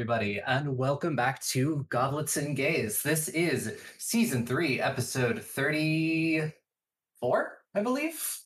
[0.00, 3.02] Everybody, and welcome back to Goblets and Gaze.
[3.02, 8.38] This is season three, episode 34, I believe.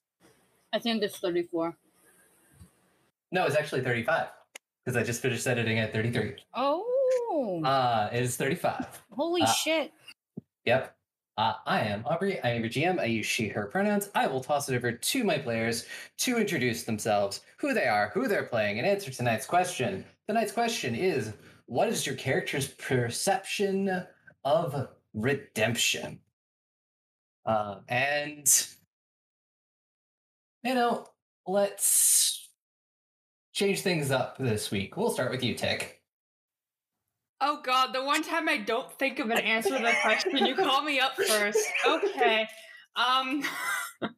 [0.73, 1.77] I think it's 34.
[3.31, 4.27] No, it's actually 35
[4.85, 6.35] because I just finished editing at 33.
[6.55, 9.05] Oh, Uh, it is 35.
[9.13, 9.93] holy uh, shit.
[10.65, 10.93] Yep.
[11.39, 12.43] Uh, I am Aubrey.
[12.43, 12.99] I am your GM.
[12.99, 14.11] I use she, her pronouns.
[14.17, 15.87] I will toss it over to my players
[16.19, 20.05] to introduce themselves, who they are, who they're playing, and answer tonight's question.
[20.29, 21.33] Tonight's question is
[21.67, 24.05] What is your character's perception
[24.45, 26.21] of redemption?
[27.45, 28.67] Uh, and,
[30.63, 31.07] you know,
[31.47, 32.49] let's
[33.53, 34.97] change things up this week.
[34.97, 36.01] We'll start with you, Tick.
[37.41, 40.55] Oh god, the one time I don't think of an answer to the question, you
[40.55, 41.59] call me up first.
[41.87, 42.47] Okay.
[42.97, 43.43] Um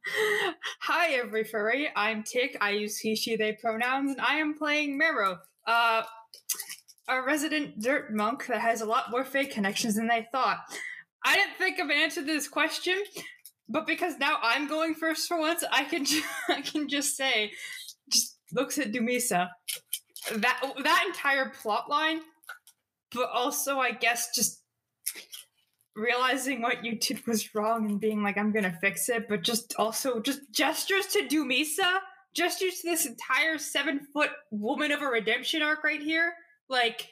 [0.81, 1.89] Hi every furry.
[1.97, 2.57] I'm Tick.
[2.61, 5.39] I use he, she, they pronouns, and I am playing Mero.
[5.67, 6.03] Uh
[7.09, 10.59] a resident dirt monk that has a lot more fake connections than they thought.
[11.25, 13.01] I didn't think of an answer to this question,
[13.69, 17.53] but because now I'm going first for once, I can ju- I can just say
[18.11, 19.49] just looks at Dumisa.
[20.35, 22.21] That that entire plot line
[23.17, 24.63] but also I guess just
[25.95, 29.75] realizing what you did was wrong and being like, I'm gonna fix it, but just
[29.79, 32.01] also just gestures to Dumisa,
[32.37, 36.35] gestures to this entire seven foot woman of a redemption arc right here.
[36.69, 37.09] Like,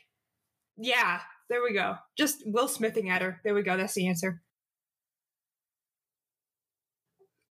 [0.77, 1.97] yeah, there we go.
[2.17, 3.41] Just Will Smithing at her.
[3.43, 3.77] There we go.
[3.77, 4.43] That's the answer.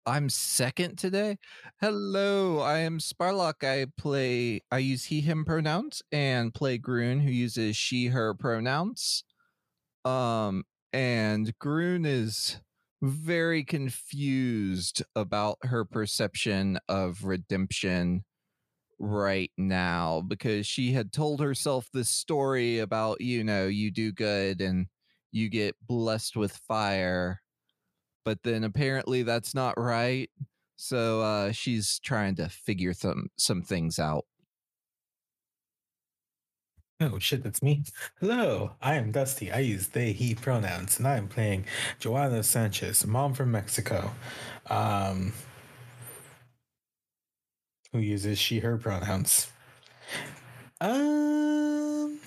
[0.07, 1.39] I'm second today.
[1.81, 3.63] Hello, I am Sparlock.
[3.63, 9.25] I play, I use he, him pronouns and play Groon, who uses she, her pronouns.
[10.05, 12.57] Um, and Groon is
[13.03, 18.25] very confused about her perception of redemption
[18.99, 24.61] right now because she had told herself this story about, you know, you do good
[24.61, 24.87] and
[25.33, 27.41] you get blessed with fire
[28.25, 30.31] but then apparently that's not right.
[30.77, 34.25] So uh, she's trying to figure some some things out.
[37.01, 37.83] Oh shit, that's me.
[38.21, 39.51] Hello, I am Dusty.
[39.51, 41.65] I use they, he pronouns, and I am playing
[41.99, 44.13] Joanna Sanchez, mom from Mexico,
[44.69, 45.33] um,
[47.93, 49.49] who uses she, her pronouns.
[50.81, 52.19] Um,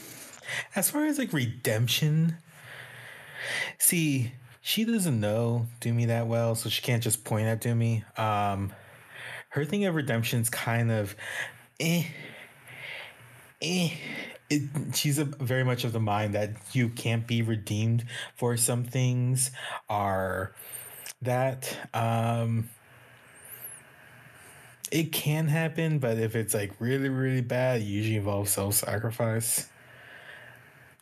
[0.76, 2.38] as far as like redemption,
[3.78, 8.04] see, she doesn't know Doomy that well, so she can't just point at Doomy.
[8.20, 8.74] Um,
[9.50, 11.16] her thing of redemption's kind of,
[11.80, 12.06] eh,
[13.62, 13.92] eh.
[14.50, 18.06] It, she's a, very much of the mind that you can't be redeemed
[18.36, 19.52] for some things
[19.90, 20.54] are
[21.22, 22.70] that um
[24.92, 29.70] it can happen but if it's like really really bad it usually involves self-sacrifice.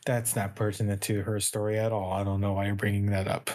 [0.06, 2.12] That's not pertinent to her story at all.
[2.12, 3.50] I don't know why you're bringing that up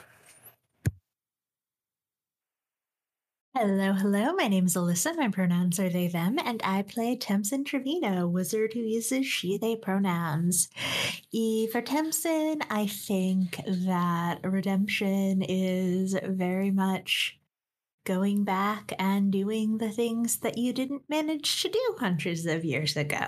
[3.59, 4.33] Hello, hello.
[4.33, 5.17] My name is Alyssa.
[5.17, 9.75] My pronouns are they, them, and I play Temsin Trevino, wizard who uses she, they
[9.75, 10.69] pronouns.
[11.31, 17.39] E for Temsin, I think that redemption is very much
[18.05, 22.95] going back and doing the things that you didn't manage to do hundreds of years
[22.95, 23.25] ago.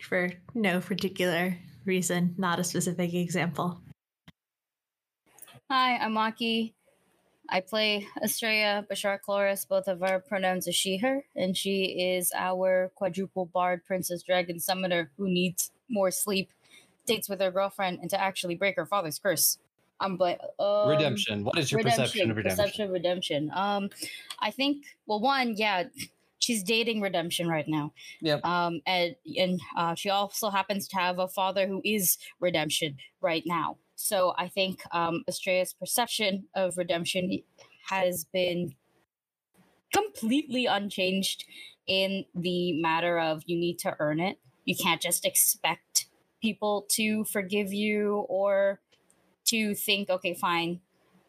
[0.00, 3.82] For no particular reason, not a specific example.
[5.68, 6.76] Hi, I'm Aki.
[7.50, 9.64] I play Estrella Bashar Chloris.
[9.64, 11.82] Both of our pronouns are she, her, and she
[12.14, 16.50] is our quadruple bard princess dragon summoner who needs more sleep,
[17.06, 19.58] dates with her girlfriend, and to actually break her father's curse.
[19.98, 21.44] I'm bla- um, redemption.
[21.44, 22.64] What is your perception of redemption?
[22.64, 23.50] Perception of redemption.
[23.52, 23.90] Um,
[24.38, 24.86] I think.
[25.06, 25.84] Well, one, yeah,
[26.38, 27.92] she's dating redemption right now.
[28.20, 28.44] Yep.
[28.44, 33.42] Um, and and uh, she also happens to have a father who is redemption right
[33.44, 33.76] now.
[34.00, 37.42] So I think um, Estrella's perception of redemption
[37.88, 38.74] has been
[39.92, 41.44] completely unchanged
[41.86, 44.38] in the matter of you need to earn it.
[44.64, 46.06] You can't just expect
[46.40, 48.80] people to forgive you or
[49.46, 50.80] to think, okay, fine,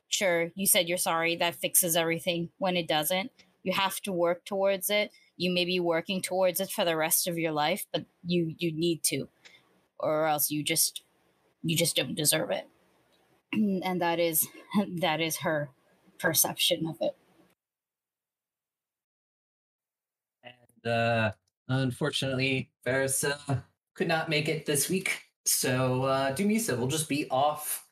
[0.08, 3.32] sure, you said you're sorry, that fixes everything when it doesn't.
[3.64, 5.12] You have to work towards it.
[5.36, 8.72] You may be working towards it for the rest of your life, but you you
[8.72, 9.28] need to,
[10.00, 11.04] or else you just
[11.64, 12.68] you just don't deserve it.
[13.84, 14.48] And that is
[15.02, 15.70] that is her
[16.20, 17.16] perception of it.
[20.44, 21.32] And uh,
[21.68, 23.38] unfortunately, Ferris uh,
[23.94, 25.22] could not make it this week.
[25.46, 27.86] So uh, Dumisa will just be off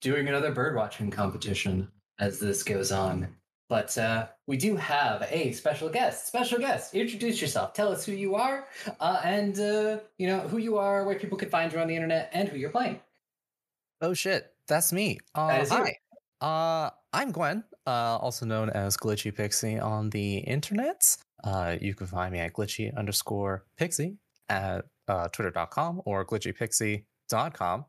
[0.00, 3.28] doing another bird watching competition as this goes on.
[3.70, 6.26] But uh, we do have a special guest.
[6.26, 7.72] Special guest, introduce yourself.
[7.72, 8.66] Tell us who you are,
[8.98, 11.94] uh, and uh, you know who you are, where people can find you on the
[11.94, 13.00] internet, and who you're playing.
[14.02, 15.18] Oh shit, that's me.
[15.34, 15.96] Uh, That is hi.
[16.40, 21.16] Uh, I'm Gwen, uh, also known as Glitchy Pixie on the internet.
[21.44, 24.16] Uh, you can find me at glitchy underscore pixie
[24.48, 27.84] at uh, twitter.com or glitchypixie.com.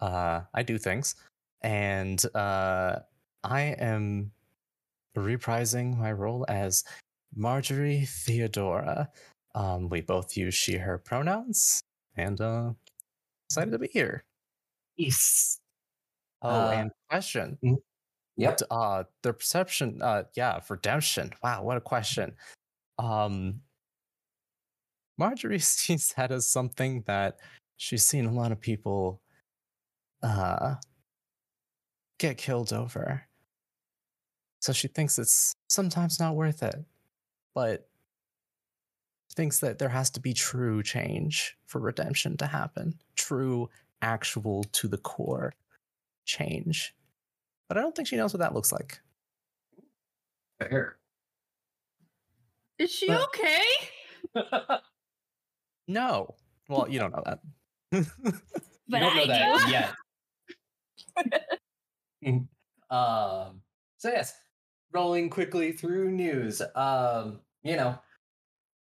[0.00, 1.14] Uh, I do things.
[1.62, 2.96] And uh,
[3.44, 4.32] I am
[5.16, 6.84] reprising my role as
[7.34, 9.08] Marjorie Theodora.
[9.54, 11.80] Um, we both use she, her pronouns,
[12.16, 12.70] and uh,
[13.48, 14.24] excited to be here.
[14.96, 15.58] Yes.
[16.42, 17.58] Oh, Uh, and question.
[18.36, 18.56] Yep.
[18.58, 20.00] D- Uh, the perception.
[20.02, 21.32] Uh, yeah, of redemption.
[21.42, 22.34] Wow, what a question.
[22.98, 23.60] Um,
[25.18, 27.36] Marjorie sees that as something that
[27.76, 29.20] she's seen a lot of people,
[30.22, 30.76] uh,
[32.18, 33.26] get killed over.
[34.62, 36.76] So she thinks it's sometimes not worth it,
[37.52, 37.88] but
[39.34, 42.94] thinks that there has to be true change for redemption to happen.
[43.16, 43.68] True,
[44.02, 45.52] actual, to the core
[46.26, 46.94] change.
[47.68, 49.00] But I don't think she knows what that looks like.
[50.60, 50.96] Fair.
[52.78, 53.64] Is she But- okay?
[55.88, 56.36] No.
[56.68, 57.40] Well, you don't know that.
[58.88, 59.94] But you don't know I that
[61.16, 61.26] do.
[62.22, 62.48] yet.
[62.90, 63.62] Um.
[63.98, 64.34] So yes,
[64.92, 66.62] rolling quickly through news.
[66.74, 67.40] Um.
[67.62, 67.98] You know.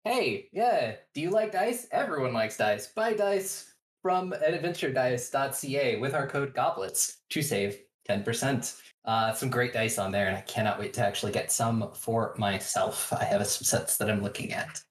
[0.04, 0.96] Hey, yeah.
[1.14, 1.88] Do you like dice?
[1.92, 2.88] Everyone likes dice.
[2.88, 8.76] Buy dice from adventuredice.ca with our code goblets to save ten percent.
[9.06, 12.34] Uh, some great dice on there, and I cannot wait to actually get some for
[12.38, 13.12] myself.
[13.14, 14.82] I have some sets that I'm looking at.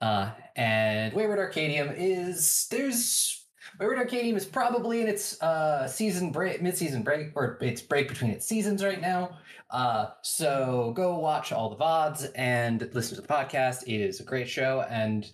[0.00, 3.37] Uh, and Wayward Arcadium is there's
[3.78, 8.30] Wayward Arcadium is probably in its uh, season break, mid-season break, or its break between
[8.30, 9.38] its seasons right now.
[9.70, 13.82] Uh, so go watch all the vods and listen to the podcast.
[13.86, 15.30] It is a great show, and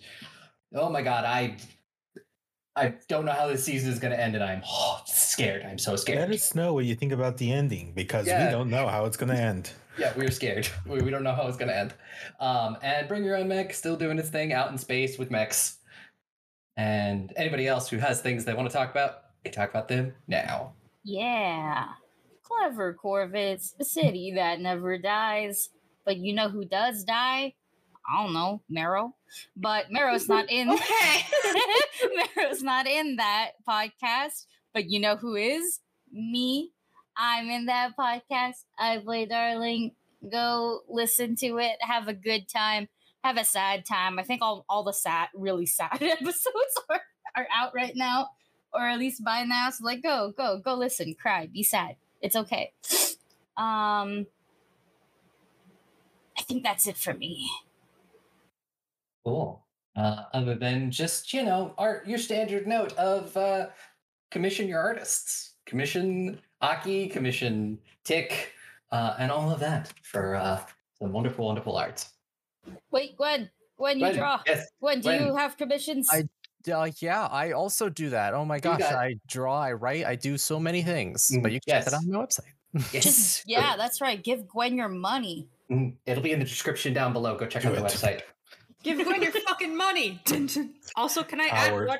[0.73, 1.57] oh my god, I
[2.75, 5.63] I don't know how this season is going to end, and I'm oh, scared.
[5.63, 6.19] I'm so scared.
[6.19, 8.45] Let us know what you think about the ending because Yeah.
[8.45, 9.71] we don't know how it's going to end.
[9.97, 10.67] Yeah, we're scared.
[10.85, 11.93] We, we don't know how it's going to end.
[12.41, 15.77] Um, and Bring Your Own Mech still doing its thing out in space with mechs.
[16.77, 19.87] And anybody else who has things they want to talk about, we can talk about
[19.87, 20.73] them now.
[21.03, 21.87] Yeah.
[22.43, 25.69] Clever Corvids, a city that never dies.
[26.05, 27.53] But you know who does die?
[28.07, 29.15] I don't know, Marrow.
[29.55, 31.25] But Marrow's not in Okay.
[32.35, 34.45] Marrow's not in that podcast.
[34.73, 35.79] But you know who is?
[36.11, 36.71] Me.
[37.17, 38.65] I'm in that podcast.
[38.77, 39.91] I play Darling.
[40.29, 41.77] Go listen to it.
[41.79, 42.89] Have a good time.
[43.25, 44.19] Have a sad time.
[44.19, 47.01] I think all, all the sad, really sad episodes are,
[47.35, 48.29] are out right now.
[48.71, 49.71] Or at least by now.
[49.71, 51.95] So like go, go, go listen, cry, be sad.
[52.21, 52.71] It's okay.
[53.57, 54.27] Um
[56.37, 57.49] I think that's it for me.
[59.25, 59.63] Cool.
[59.95, 63.67] Uh, other than just, you know, art, your standard note of uh,
[64.29, 68.51] commission your artists, commission Aki, commission Tick,
[68.91, 70.59] uh, and all of that for uh,
[70.99, 72.05] some wonderful, wonderful art.
[72.91, 74.41] Wait, Gwen, Gwen, you Gwen, draw.
[74.45, 74.67] Yes.
[74.79, 75.25] Gwen, do Gwen.
[75.27, 76.07] you have commissions?
[76.11, 76.23] I-
[76.71, 78.33] Uh, yeah, I also do that.
[78.33, 81.29] Oh my gosh, got- I draw, I write, I do so many things.
[81.31, 81.91] Mm, but you can check yes.
[81.91, 82.51] that on my website.
[82.91, 83.03] Yes.
[83.03, 84.21] Just yeah, that's right.
[84.21, 85.47] Give Gwen your money.
[85.71, 87.37] Mm, It'll be in the description down below.
[87.37, 88.21] Go check Do out the website.
[88.83, 90.19] Give Gwen your fucking money.
[90.95, 91.87] also, can I add Howard.
[91.87, 91.99] one?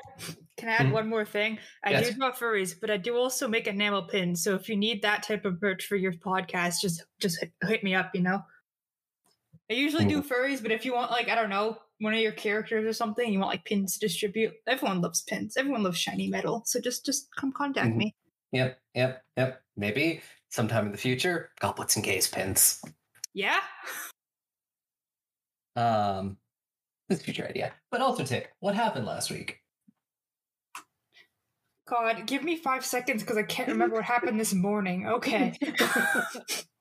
[0.56, 0.92] Can I add Mhm.
[0.92, 1.58] one more thing?
[1.84, 2.08] I Yes.
[2.10, 4.42] do draw furries, but I do also make enamel pins.
[4.42, 7.84] So if you need that type of merch for your podcast, just just hit, hit
[7.84, 8.10] me up.
[8.14, 8.42] You know.
[9.68, 12.32] I usually do furries, but if you want like I don't know one of your
[12.32, 14.54] characters or something, you want like pins to distribute.
[14.66, 15.56] Everyone loves pins.
[15.56, 16.62] Everyone loves shiny metal.
[16.66, 17.96] So just just come contact Mhm.
[17.96, 18.14] me.
[18.52, 19.62] Yep, yep, yep.
[19.76, 22.80] Maybe sometime in the future, goblets and gaze pins.
[23.34, 23.58] Yeah.
[25.74, 26.38] Um,
[27.08, 27.74] this future idea.
[27.90, 29.60] But also, Tick, what happened last week?
[31.88, 35.06] God, give me five seconds because I can't remember what happened this morning.
[35.06, 35.58] Okay.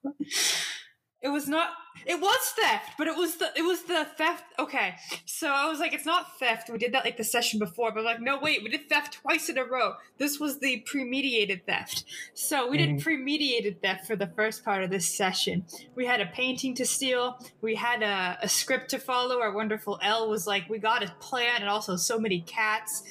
[1.26, 1.70] it was not
[2.06, 4.96] it was theft, but it was the it was the theft okay.
[5.26, 6.70] So I was like, it's not theft.
[6.70, 9.50] We did that like the session before, but like, no wait, we did theft twice
[9.50, 9.94] in a row.
[10.20, 12.06] This was the premediated theft.
[12.36, 13.10] So we did mm-hmm.
[13.10, 15.66] premediated theft for the first part of this session.
[15.96, 19.42] We had a painting to steal, we had a, a script to follow.
[19.42, 23.04] Our wonderful L was like, we got a plan and also so many cats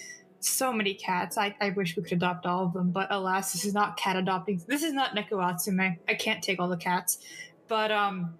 [0.47, 1.38] so many cats.
[1.38, 4.16] I, I wish we could adopt all of them, but alas, this is not cat
[4.16, 4.62] adopting.
[4.66, 5.97] This is not Neko Atsume.
[6.09, 7.18] I can't take all the cats.
[7.68, 8.35] But um,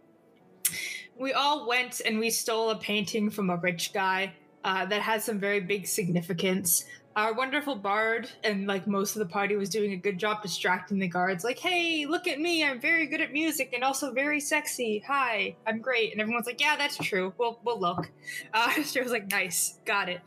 [1.19, 4.33] we all went and we stole a painting from a rich guy
[4.65, 6.85] uh, that has some very big significance.
[7.17, 10.99] our wonderful bard and like most of the party was doing a good job distracting
[10.99, 11.45] the guards.
[11.45, 12.65] Like, hey, look at me!
[12.65, 15.03] I'm very good at music and also very sexy.
[15.07, 16.13] Hi, I'm great.
[16.13, 17.33] And everyone's like, yeah, that's true.
[17.39, 18.11] We'll we'll look.
[18.53, 20.21] Uh, she was like, nice, got it.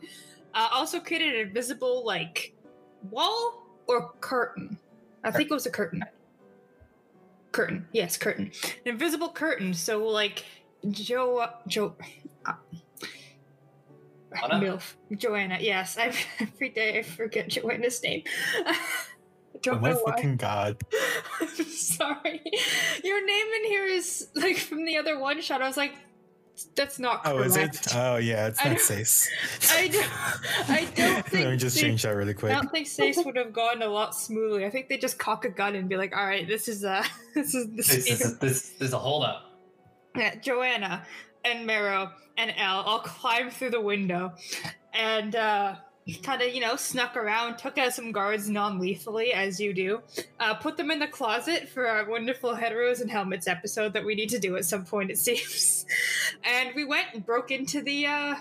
[0.54, 2.54] Uh, also created an invisible like
[3.10, 4.78] wall or curtain.
[5.24, 6.04] I think it was a curtain.
[7.58, 8.52] Curtain, yes, curtain.
[8.86, 9.74] An invisible curtain.
[9.74, 10.44] So like
[10.88, 11.96] Joe, Joe,
[12.46, 12.52] uh,
[14.32, 15.58] Milf, Joanna.
[15.60, 18.22] Yes, I every day I forget Joanna's name.
[18.64, 18.76] I
[19.56, 20.12] Oh don't my know why.
[20.12, 20.76] fucking god.
[21.40, 22.40] I'm sorry.
[23.02, 25.60] Your name in here is like from the other one shot.
[25.60, 25.94] I was like,
[26.74, 27.86] that's not Oh, is it?
[27.94, 29.28] Oh, yeah, it's I not don't- Sace.
[29.72, 30.06] I don't,
[30.70, 31.44] I don't think.
[31.44, 32.52] Let me just Sace- change that really I quick.
[32.52, 34.64] don't think Sace would have gone a lot smoothly.
[34.64, 37.02] I think they just cock a gun and be like, "All right, this is a
[37.34, 39.44] this is this, This is this, this is a holdup.
[40.16, 41.04] yeah, Joanna
[41.44, 44.32] and Mero and Elle all climb through the window
[44.94, 45.74] and uh,
[46.16, 50.00] kind of, you know, snuck around, took out some guards non lethally, as you do,
[50.40, 54.14] uh, put them in the closet for our wonderful Heteros and Helmets episode that we
[54.14, 55.86] need to do at some point, it seems.
[56.44, 58.34] and we went and broke into the, uh,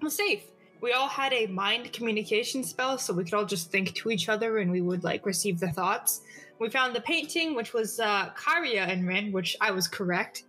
[0.00, 0.44] the safe.
[0.80, 4.30] We all had a mind communication spell, so we could all just think to each
[4.30, 6.22] other and we would, like, receive the thoughts.
[6.58, 10.44] We found the painting, which was uh, Karia and Rin, which I was correct.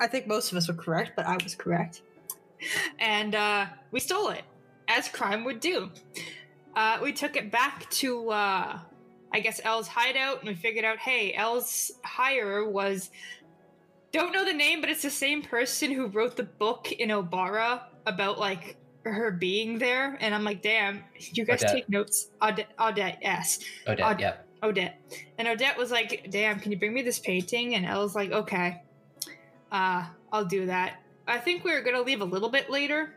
[0.00, 2.02] I think most of us were correct, but I was correct.
[2.98, 4.42] And uh, we stole it,
[4.90, 5.90] as crime would do.
[6.74, 8.78] Uh, we took it back to, uh,
[9.32, 13.10] I guess, Elle's hideout, and we figured out, hey, Elle's hire was.
[14.12, 17.82] Don't know the name, but it's the same person who wrote the book in Obara
[18.06, 20.18] about, like, her being there.
[20.20, 21.74] And I'm like, damn, you guys Odette.
[21.74, 22.28] take notes.
[22.42, 23.60] Odette, Odette, yes.
[23.86, 24.46] Odette, yep.
[24.62, 25.00] Odette.
[25.38, 27.76] And Odette was like, damn, can you bring me this painting?
[27.76, 28.82] And Elle's like, okay,
[29.70, 31.00] uh, I'll do that.
[31.28, 33.14] I think we were going to leave a little bit later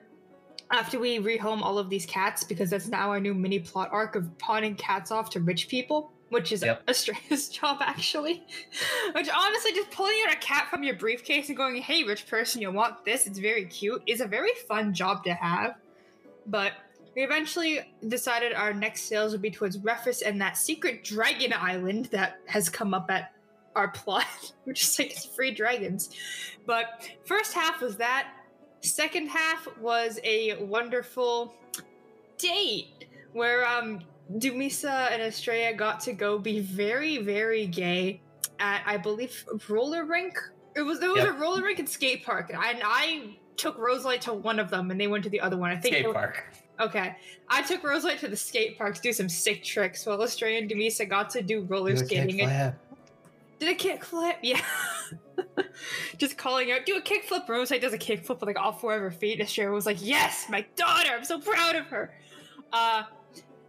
[0.74, 4.16] after we rehome all of these cats because that's now our new mini plot arc
[4.16, 6.12] of pawning cats off to rich people.
[6.30, 6.88] Which is Yep.
[6.88, 8.44] Estrella's job, actually.
[9.14, 12.60] Which honestly, just pulling out a cat from your briefcase and going, "Hey, rich person,
[12.60, 13.28] you want this?
[13.28, 15.76] It's very cute." is a very fun job to have.
[16.48, 16.74] But
[17.16, 22.06] we eventually decided our next sales would be towards Refus and that secret dragon island
[22.06, 23.34] that has come up at
[23.76, 26.10] our plot, which is like it's free dragons.
[26.66, 28.30] But first half was that.
[28.88, 31.56] Second half was a wonderful
[32.38, 34.02] date where um
[34.34, 38.22] Dumisa and Estrella got to go be very, very gay
[38.60, 40.38] at I believe roller rink.
[40.76, 41.36] It was there was Yep.
[41.36, 45.00] a roller rink and skate park, and I, took Roselight to one of them, and
[45.00, 45.70] they went to the other one.
[45.70, 46.44] I think Skate they- park.
[46.80, 47.16] Okay.
[47.48, 50.68] I took Roselight to the skate park to do some sick tricks while Estrella and
[50.70, 52.42] Dumisa got to do roller skating.
[52.42, 52.74] and-
[53.64, 54.36] did a kickflip?
[54.42, 54.62] Yeah.
[56.18, 57.48] Just calling out, do a kickflip.
[57.48, 59.40] Roselight does a kickflip with like all four of her feet.
[59.40, 61.10] Estrella was like, yes, my daughter.
[61.14, 62.14] I'm so proud of her.
[62.72, 63.04] Uh,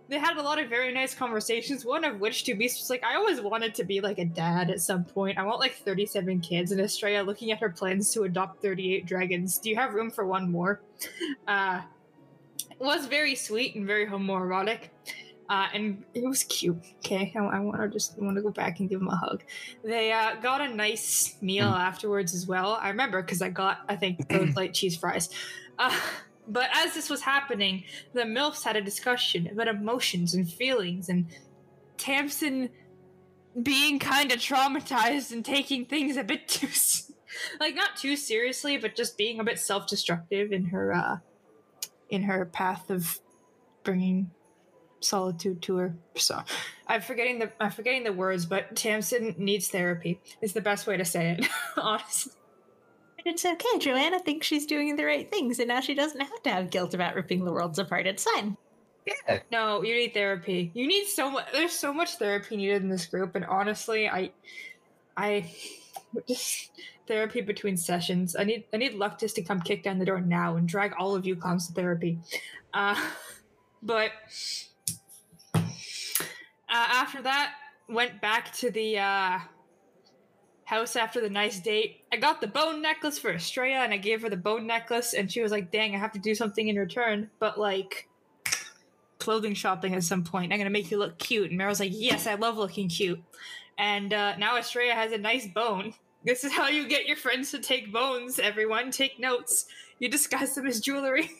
[0.08, 3.02] they had a lot of very nice conversations, one of which to Beast was like,
[3.02, 5.38] I always wanted to be like a dad at some point.
[5.38, 9.58] I want like 37 kids, and Estrella looking at her plans to adopt 38 dragons.
[9.58, 10.82] Do you have room for one more?
[11.48, 11.80] Uh,
[12.78, 14.90] was very sweet and very homoerotic.
[15.48, 16.78] Uh, and it was cute.
[16.98, 19.44] Okay, I, I want to just want to go back and give him a hug.
[19.82, 22.78] They uh, got a nice meal afterwards as well.
[22.80, 25.28] I remember because I got I think those light cheese fries.
[25.78, 25.94] Uh,
[26.48, 31.26] but as this was happening, the milfs had a discussion about emotions and feelings, and
[31.98, 32.70] Tamsin
[33.62, 36.68] being kind of traumatized and taking things a bit too,
[37.60, 41.16] like not too seriously, but just being a bit self-destructive in her uh,
[42.08, 43.20] in her path of
[43.82, 44.30] bringing
[45.04, 45.94] solitude to her.
[46.16, 46.40] So
[46.86, 50.20] I'm forgetting the I'm forgetting the words, but Tamsin needs therapy.
[50.40, 51.46] Is the best way to say it,
[51.76, 52.32] honestly.
[53.26, 53.78] It's okay.
[53.78, 56.92] Joanna thinks she's doing the right things, and now she doesn't have to have guilt
[56.92, 58.06] about ripping the worlds apart.
[58.06, 58.56] It's fine.
[59.06, 59.40] Yeah.
[59.50, 60.70] No, you need therapy.
[60.74, 61.46] You need so much.
[61.52, 64.30] There's so much therapy needed in this group, and honestly, I,
[65.16, 65.50] I,
[66.28, 66.70] just
[67.06, 68.36] therapy between sessions.
[68.36, 71.14] I need I need Luctus to come kick down the door now and drag all
[71.14, 72.18] of you clowns to therapy.
[72.72, 72.96] Uh,
[73.82, 74.10] but
[76.76, 77.54] after that,
[77.88, 79.38] went back to the uh,
[80.64, 82.02] house after the nice date.
[82.12, 85.30] I got the bone necklace for Estrella, and I gave her the bone necklace, and
[85.30, 88.08] she was like, "Dang, I have to do something in return." But like
[89.24, 90.52] clothing shopping at some point.
[90.52, 91.50] I'm gonna make you look cute.
[91.50, 93.22] And Meryl's like, yes, I love looking cute.
[93.78, 95.94] And uh, now Estrella has a nice bone.
[96.24, 98.90] This is how you get your friends to take bones, everyone.
[98.90, 99.64] Take notes.
[99.98, 101.30] You disguise them as jewelry.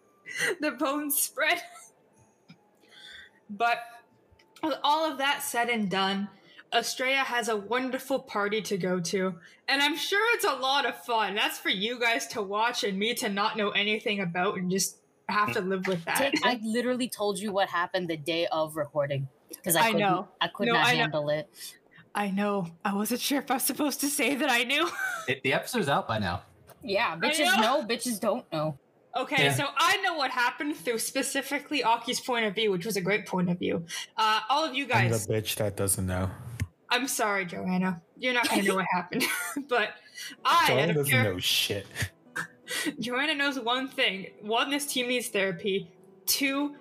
[0.60, 1.62] the bones spread.
[3.50, 3.78] but
[4.62, 6.28] with all of that said and done,
[6.74, 9.34] Estrella has a wonderful party to go to.
[9.68, 11.34] And I'm sure it's a lot of fun.
[11.34, 14.96] That's for you guys to watch and me to not know anything about and just
[15.28, 16.16] have to live with that.
[16.16, 20.28] Tick, I literally told you what happened the day of recording because I, I know.
[20.40, 20.98] I could No, not I know.
[21.00, 21.48] handle it.
[22.14, 22.68] I know.
[22.84, 24.88] I wasn't sure if I was supposed to say that I knew.
[25.28, 26.42] It, the episode's out by now.
[26.82, 27.78] Yeah, bitches know.
[27.78, 28.76] know, bitches don't know.
[29.16, 29.52] Okay, Yeah.
[29.54, 33.26] so I know what happened through specifically Aki's point of view, which was a great
[33.26, 33.84] point of view.
[34.16, 36.30] Uh, all of you I'm guys, the bitch that doesn't know.
[36.88, 38.00] I'm sorry, Joanna.
[38.18, 39.24] You're not gonna know what happened,
[39.68, 39.90] but
[40.44, 41.86] I, Joanna doesn't pure- know shit.
[43.00, 45.90] Joanna knows one thing: one, this team needs therapy.
[46.26, 46.76] Two,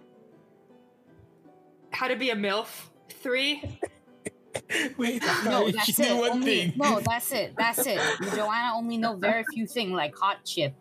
[1.92, 2.68] how to be a milf.
[3.10, 3.62] Three,
[4.98, 6.16] Wait, No, that's it.
[6.16, 6.74] one Only, thing.
[6.76, 7.54] no, that's it.
[7.58, 8.00] That's it.
[8.36, 10.74] Joanna only know very few things like hot chip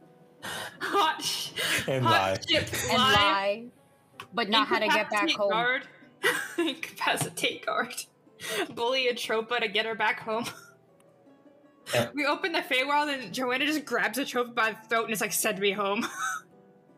[0.81, 1.53] hot,
[1.89, 2.37] And hot lie.
[2.47, 3.65] chip, and lie, lie,
[4.35, 5.51] but not how to get back incapacitate home.
[5.51, 5.83] Guard,
[6.59, 7.95] incapacitate guard.
[8.75, 10.45] Bully a Tropa to get her back home.
[11.93, 12.13] Yep.
[12.15, 15.21] We open the Feywild and Joanna just grabs a Tropa by the throat and is
[15.21, 16.07] like, "Send me home."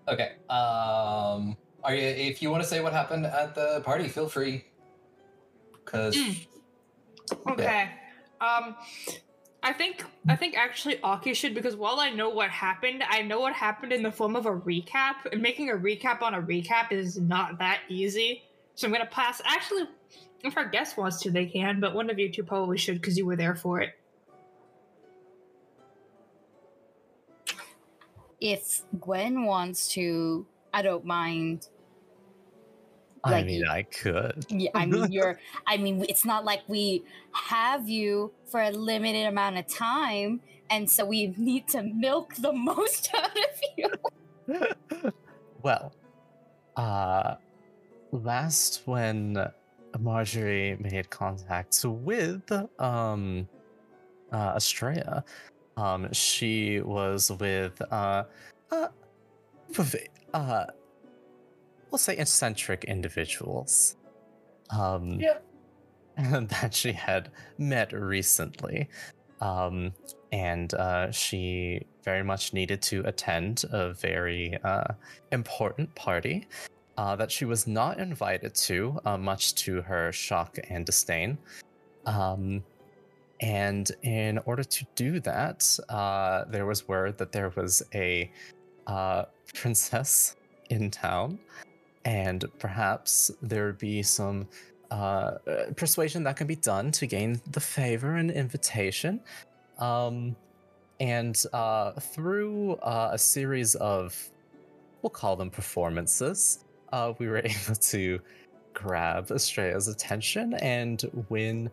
[0.08, 0.32] Okay.
[0.50, 2.02] Um, are you?
[2.02, 4.64] If you want to say what happened at the party, feel free.
[5.84, 6.46] Because Mm.
[7.52, 7.88] Okay.
[8.40, 8.74] Um
[9.62, 13.40] I think I think actually Aki should because while I know what happened, I know
[13.40, 15.26] what happened in the form of a recap.
[15.30, 18.42] And making a recap on a recap is not that easy.
[18.74, 19.84] So I'm gonna pass actually
[20.42, 23.16] if our guest wants to, they can, but one of you two probably should because
[23.16, 23.96] you were there for it.
[28.40, 31.68] If Gwen wants to, I don't mind.
[33.24, 34.46] I mean, I could.
[34.48, 35.38] Yeah, I mean, you're.
[35.66, 40.90] I mean, it's not like we have you for a limited amount of time, and
[40.90, 45.12] so we need to milk the most out of you.
[45.62, 45.94] well,
[46.76, 47.36] uh,
[48.10, 49.46] last when
[49.98, 53.48] Marjorie made contact with um,
[54.32, 55.24] uh, Estrella,
[55.76, 58.24] um, she was with uh,
[58.70, 58.88] uh,
[60.34, 60.66] uh,
[61.92, 63.96] we'll say eccentric individuals.
[64.70, 65.44] Um, Yep.
[66.48, 68.88] that she had met recently.
[69.40, 69.92] Um,
[70.32, 74.94] and uh, she very much needed to attend a very uh,
[75.30, 76.46] important party
[76.96, 81.38] uh, that she was not invited to, uh, much to her shock and disdain.
[82.06, 82.62] Um,
[83.40, 88.30] and in order to do that, uh, there was word that there was a
[88.86, 89.24] uh,
[89.54, 90.36] princess
[90.70, 91.38] in town,
[92.04, 94.48] and perhaps there would be some
[94.90, 95.38] uh, uh,
[95.76, 99.20] persuasion that can be done to gain the favor and invitation.
[99.78, 100.36] Um,
[101.00, 104.30] and uh, through uh, a series of,
[105.00, 108.20] we'll call them performances, uh, we were able to
[108.74, 111.70] grab Estrella's attention and win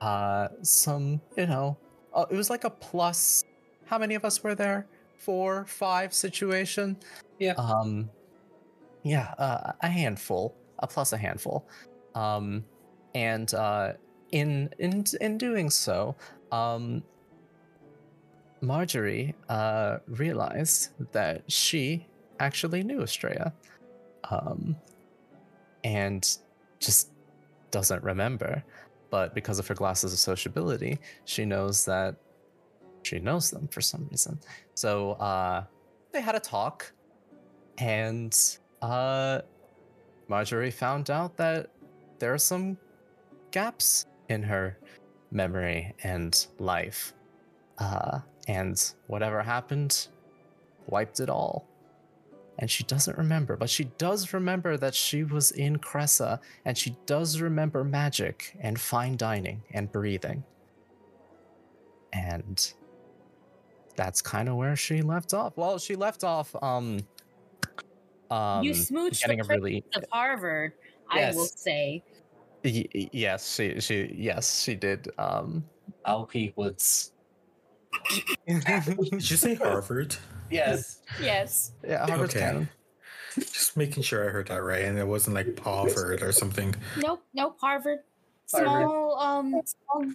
[0.00, 1.76] uh, some, you know,
[2.14, 3.44] uh, it was like a plus.
[3.84, 4.86] How many of us were there?
[5.18, 6.96] Four, five situation.
[7.38, 7.54] Yeah.
[7.58, 8.08] Um,
[9.02, 11.66] yeah, uh, a handful, a plus a handful.
[12.14, 12.64] Um,
[13.14, 13.92] and uh,
[14.32, 16.16] in in in doing so,
[16.52, 17.02] um,
[18.60, 22.06] Marjorie uh, realized that she
[22.38, 23.52] actually knew Estrella,
[24.30, 24.76] um,
[25.84, 26.38] and
[26.78, 27.10] just
[27.70, 28.62] doesn't remember.
[29.10, 32.14] But because of her glasses of sociability, she knows that
[33.02, 34.38] she knows them for some reason.
[34.74, 35.64] So uh,
[36.12, 36.92] they had a talk,
[37.78, 38.36] and
[38.82, 39.40] uh,
[40.28, 41.70] Marjorie found out that
[42.18, 42.78] there are some
[43.50, 44.78] gaps in her
[45.30, 47.14] memory and life.
[47.78, 50.08] Uh, and whatever happened
[50.86, 51.66] wiped it all.
[52.58, 56.94] And she doesn't remember, but she does remember that she was in Cressa, and she
[57.06, 60.44] does remember magic and fine dining and breathing.
[62.12, 62.72] And
[63.96, 65.56] that's kind of where she left off.
[65.56, 67.00] Well, she left off um
[68.30, 70.72] um you smooched getting the a prince really of Harvard.
[71.10, 72.02] I will say.
[72.64, 75.64] Y- y- yes, she she yes, she did um
[76.06, 77.12] Alpi Woods.
[78.46, 80.16] Did you say Harvard?
[80.50, 81.00] Yes.
[81.20, 81.72] Yes.
[81.86, 82.44] yeah, Harvard's Okay.
[82.44, 82.68] canon.
[83.36, 86.74] Just making sure I heard that right, and it wasn't like Harvard or something.
[86.96, 87.22] Nope.
[87.32, 87.56] Nope.
[87.60, 88.00] Harvard.
[88.52, 88.82] Harvard.
[88.82, 90.12] Small um small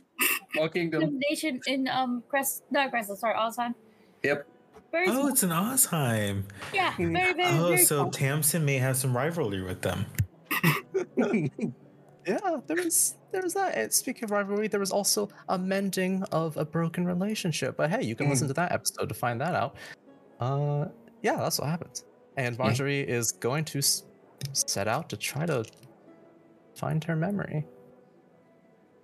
[0.53, 1.19] Small Kingdom.
[1.29, 3.75] nation in um Crest not Crest, sorry, Alzheimer.
[4.23, 4.47] Yep.
[4.91, 5.27] Very Oh, small.
[5.27, 6.43] it's an Osheim.
[6.73, 8.11] yeah, very, very, Oh, very so small.
[8.11, 10.05] Tamsin may have some rivalry with them.
[11.17, 13.75] yeah, there was there was that.
[13.75, 17.75] And speaking of rivalry, there was also a mending of a broken relationship.
[17.77, 19.75] But hey, you can listen to that episode to find that out.
[20.39, 20.85] Uh,
[21.21, 22.03] yeah, that's what happened.
[22.37, 24.03] And Marjorie is going to s-
[24.53, 25.63] set out to try to
[26.75, 27.65] find her memory.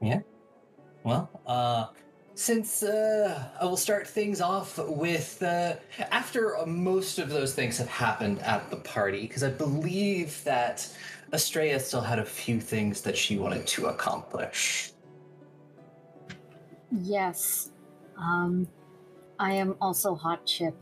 [0.02, 0.20] Yeah.
[1.04, 1.88] Well, uh,
[2.36, 5.76] since uh, I will start things off with uh,
[6.12, 10.88] after most of those things have happened at the party, because I believe that
[11.34, 14.92] Estrella still had a few things that she wanted to accomplish.
[16.92, 17.72] Yes.
[18.18, 18.68] Um,
[19.40, 20.76] I am also hot chip.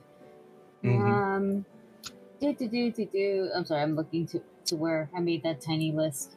[0.84, 1.02] Mhm.
[1.02, 1.66] Um,
[2.42, 3.52] do do do do do.
[3.56, 3.82] I'm sorry.
[3.82, 6.36] I'm looking to to where I made that tiny list.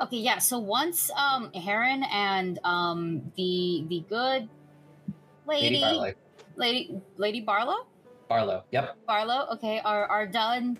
[0.00, 0.38] Okay, yeah.
[0.38, 4.48] So once um Heron and um the the good
[5.46, 6.12] lady Lady Barlow.
[6.56, 7.86] lady lady Barlow
[8.28, 8.64] Barlow.
[8.70, 8.96] Yep.
[9.06, 10.78] Barlow, okay, are are done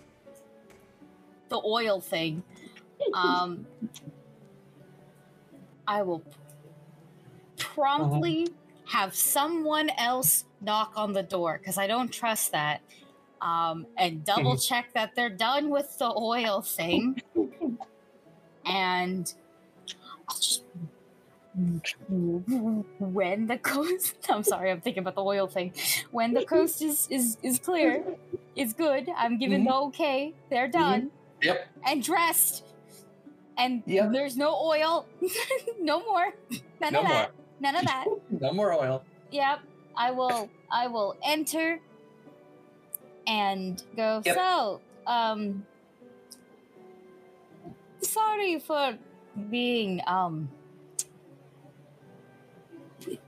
[1.49, 2.43] the oil thing.
[3.13, 3.65] Um
[5.87, 6.23] I will
[7.57, 8.47] promptly
[8.85, 12.81] have someone else knock on the door because I don't trust that.
[13.41, 17.21] Um, and double check that they're done with the oil thing.
[18.69, 19.33] And
[22.99, 25.73] when the coast I'm sorry, I'm thinking about the oil thing.
[26.11, 28.03] When the coast is is is clear,
[28.55, 29.09] is good.
[29.17, 30.33] I'm giving the okay.
[30.49, 31.67] They're done Yep.
[31.87, 32.65] and dressed.
[33.57, 34.11] And Yep.
[34.13, 35.05] there's no oil.
[35.81, 36.33] no more.
[36.81, 37.13] None No of more.
[37.17, 37.31] that.
[37.59, 38.05] None of that.
[38.39, 39.03] No more oil.
[39.31, 39.59] Yep.
[39.97, 41.79] I will I will enter
[43.27, 44.35] and go, Yep.
[44.35, 45.65] so, um
[48.01, 48.97] sorry for
[49.49, 50.49] being um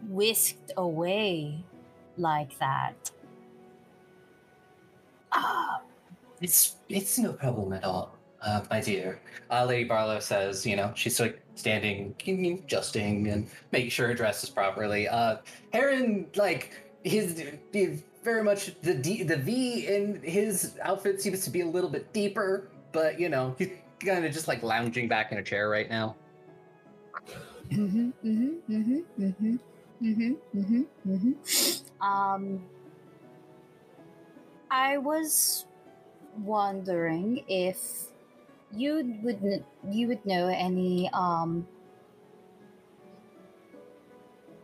[0.07, 1.63] whisked away
[2.17, 3.11] like that.
[5.31, 5.81] Ah,
[6.41, 9.21] It's it's no problem at all, uh, my dear.
[9.49, 12.15] Uh, Lady Barlow says, you know, she's like standing,
[12.65, 15.07] adjusting, and making sure her dress is properly.
[15.07, 15.37] Uh,
[15.73, 21.49] Heron, like his, his very much the D, the V in his outfit seems to
[21.49, 23.55] be a little bit deeper, but you know,
[24.05, 26.17] kind of just like lounging back in a chair right now.
[27.71, 29.59] Mhm, mhm, mhm, mhm,
[30.01, 31.35] mhm, mhm, mhm.
[32.01, 32.65] Um,
[34.69, 35.65] I was
[36.37, 38.11] wondering if
[38.71, 41.67] you would kn- you would know any um.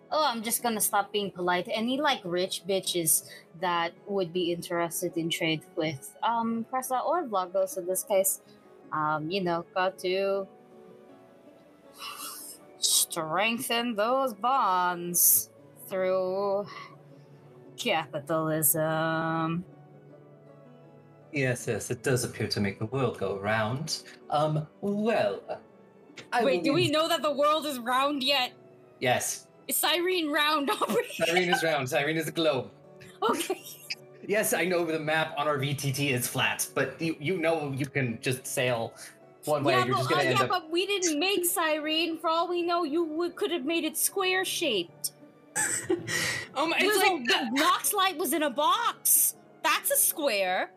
[0.09, 1.67] Oh, I'm just gonna stop being polite.
[1.69, 3.27] Any like rich bitches
[3.59, 8.41] that would be interested in trade with um Cressa or Vlogos in this case.
[8.91, 10.47] Um, you know, got to
[12.79, 15.49] strengthen those bonds
[15.87, 16.65] through
[17.77, 19.65] capitalism.
[21.31, 24.03] Yes, yes, it does appear to make the world go round.
[24.29, 25.41] Um, well,
[26.31, 28.53] I Wait, will do we know that the world is round yet?
[28.99, 31.03] Yes, Is Cyrene round, Aubrey?
[31.13, 31.89] Cyrene is round.
[31.89, 32.71] Cyrene is a globe.
[33.29, 33.61] okay.
[34.27, 37.85] Yes, I know the map on our VTT is flat, but you you know you
[37.85, 38.93] can just sail
[39.45, 39.73] one way.
[39.73, 40.49] Yeah, and you're but, just uh, gonna end yeah, up.
[40.49, 42.17] but we didn't make Cyrene.
[42.17, 45.11] For all we know, you would, could have made it square shaped.
[46.59, 46.75] Oh my!
[46.79, 47.51] It's Little like that.
[47.53, 49.35] Noxlight was in a box.
[49.61, 50.71] That's a square.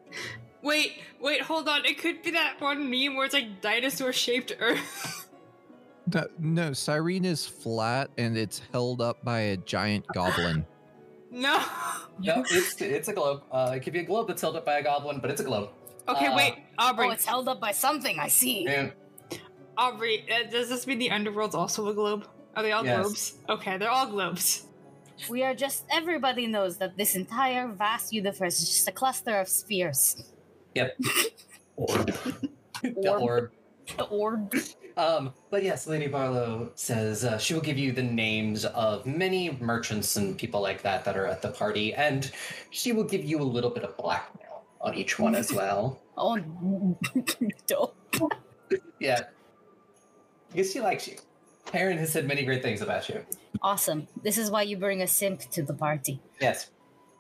[0.63, 1.87] Wait, wait, hold on.
[1.87, 5.27] It could be that one meme where it's like dinosaur shaped Earth.
[6.13, 10.67] No, no, Cyrene is flat and it's held up by a giant goblin.
[11.31, 11.63] no.
[12.23, 13.43] No, it's it's a globe.
[13.51, 15.45] Uh, it could be a globe that's held up by a goblin, but it's a
[15.45, 15.71] globe.
[16.07, 17.07] Okay, Uh, wait, Aubrey.
[17.07, 18.19] Oh, it's held up by something.
[18.19, 18.65] I see.
[18.65, 18.91] Yeah.
[19.79, 22.27] Aubrey, uh, does this mean the underworld's also a globe?
[22.55, 23.01] Are they all Yes.
[23.01, 23.35] globes?
[23.49, 24.67] Okay, they're all globes.
[25.31, 25.85] We are just.
[25.91, 30.23] Everybody knows that this entire vast universe is just a cluster of spheres.
[30.75, 30.99] Yep.
[31.77, 32.07] orb.
[32.83, 33.23] the Orb.
[33.23, 33.53] orb.
[33.97, 34.55] The orb.
[34.97, 39.57] Um, but yes, Lady Barlow says uh, she will give you the names of many
[39.61, 42.31] merchants and people like that that are at the party, and
[42.71, 46.01] she will give you a little bit of blackmail on each one as well.
[46.23, 46.37] Oh,
[47.67, 47.97] dope.
[49.01, 49.23] Yeah.
[50.53, 51.17] I guess she likes you.
[51.65, 53.25] Perrin has said many great things about you.
[53.63, 54.07] Awesome.
[54.23, 56.21] This is why you bring a simp to the party.
[56.41, 56.71] Yes.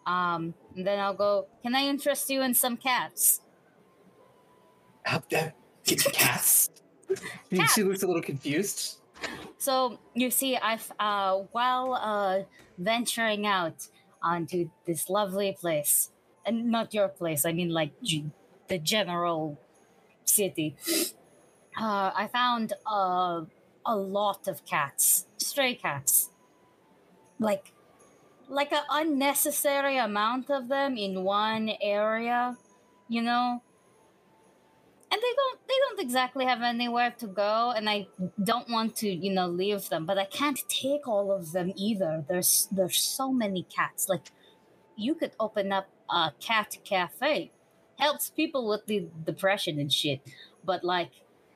[0.07, 1.47] Um, and then I'll go.
[1.63, 3.41] Can I interest you in some cats?
[5.87, 6.71] Cats.
[7.55, 7.75] Cats.
[7.75, 8.99] She looks a little confused.
[9.59, 12.43] So you see, I've uh, while uh,
[12.79, 13.89] venturing out
[14.23, 16.11] onto this lovely place,
[16.47, 18.31] and not your place, I mean like g-
[18.69, 19.59] the general
[20.25, 20.77] city.
[21.79, 23.45] Uh, I found uh,
[23.87, 26.31] a lot of cats, stray cats,
[27.39, 27.73] like
[28.49, 32.57] like an unnecessary amount of them in one area,
[33.09, 33.63] you know
[35.13, 38.07] and they don't they don't exactly have anywhere to go and i
[38.43, 42.25] don't want to you know leave them but i can't take all of them either
[42.29, 44.31] there's there's so many cats like
[44.97, 47.51] you could open up a cat cafe
[47.99, 50.21] helps people with the depression and shit
[50.65, 51.11] but like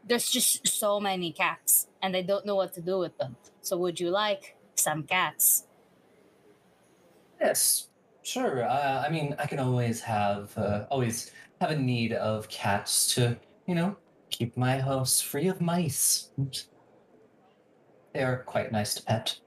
[0.07, 3.37] there's just so many cats and i don't know what to do with them.
[3.63, 5.67] So would you like some cats?
[7.41, 7.89] Yes,
[8.23, 8.65] sure.
[8.65, 11.31] Uh, I mean, I can always have uh, always
[11.65, 13.97] have a need of cats to, you know,
[14.31, 16.31] keep my house free of mice.
[18.13, 19.39] They are quite nice to pet.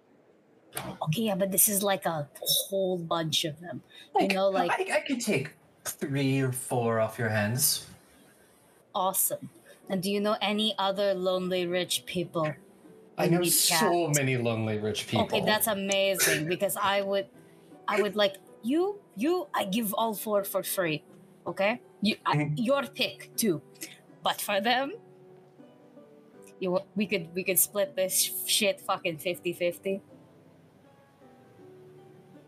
[1.03, 3.82] Okay, yeah, but this is like a whole bunch of them.
[4.19, 5.51] You know, like- I, I could take
[5.86, 7.88] three or four off your hands.
[8.93, 9.49] Awesome.
[9.89, 12.53] And do you know any other lonely rich people?
[13.17, 15.25] I know so many lonely rich people.
[15.25, 17.27] Okay, that's amazing because I would,
[17.88, 18.99] I would like you.
[19.15, 21.03] You, I give all four for free.
[21.47, 22.53] Okay, you, I, Mhm.
[22.57, 23.62] your pick too.
[24.23, 24.93] But for them,
[26.60, 30.01] you, we could we could split this shit fucking 50-50.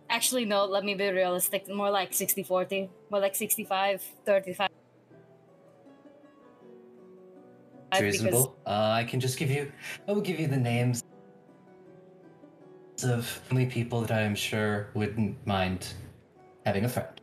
[0.09, 0.65] Actually, no.
[0.65, 1.69] Let me be realistic.
[1.69, 2.89] More like 60-40.
[3.11, 4.69] More like 65 35
[7.91, 8.57] It's reasonable.
[8.65, 9.71] Uh, I can just give you.
[10.07, 11.03] I will give you the names
[13.03, 15.93] of only people that I am sure wouldn't mind
[16.65, 17.18] having a friend.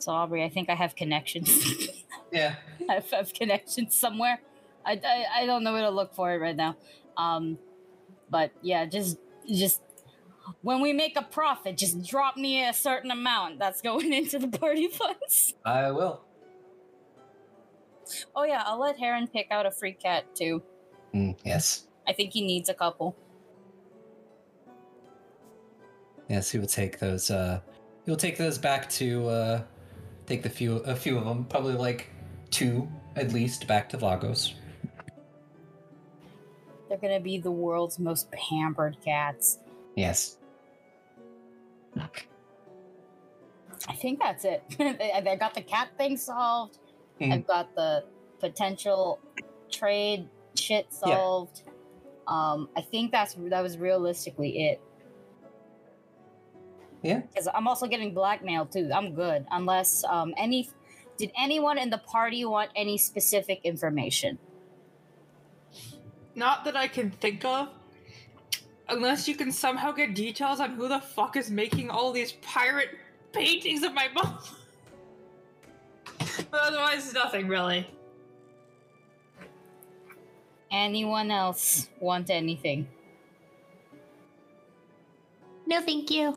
[0.00, 1.88] So Aubrey, I think I have connections.
[2.32, 2.54] Yeah.
[2.88, 4.40] I have, connections somewhere.
[4.86, 6.76] I, I I don't know where to look for it right now.
[7.16, 7.58] Um,
[8.30, 9.18] but yeah, just
[9.52, 9.80] just
[10.62, 14.46] when we make a profit, just drop me a certain amount that's going into the
[14.46, 15.54] party funds.
[15.64, 16.22] I will.
[18.36, 20.62] Oh yeah, I'll let Heron pick out a free cat too.
[21.12, 21.88] Mm, yes.
[22.06, 23.16] I think he needs a couple.
[26.28, 27.30] Yes, he will take those.
[27.30, 27.60] Uh,
[28.04, 29.62] he will take those back to uh,
[30.30, 32.06] take the few a few of them, probably like
[32.50, 34.54] two at least, back to Lagos.
[36.88, 39.58] They're gonna be the world's most pampered cats.
[39.96, 40.38] Yes.
[43.88, 44.62] I think that's it.
[44.78, 46.78] I got the cat thing solved.
[47.20, 47.32] Mhm.
[47.32, 48.04] I've got the
[48.38, 49.18] potential
[49.70, 51.16] trade shit Yeah.
[51.16, 51.62] solved.
[52.28, 54.80] Um, I think that's that was realistically it.
[57.02, 57.20] Yeah.
[57.20, 58.90] Because I'm also getting blackmailed too.
[58.94, 60.68] I'm good unless um any.
[61.16, 64.38] Did anyone in the party want any specific information?
[66.34, 67.68] Not that I can think of.
[68.88, 72.98] Unless you can somehow get details on who the fuck is making all these pirate
[73.32, 74.38] paintings of my mom.
[76.50, 77.86] but otherwise, nothing really.
[80.70, 82.88] Anyone else want anything?
[85.66, 86.36] No, thank you.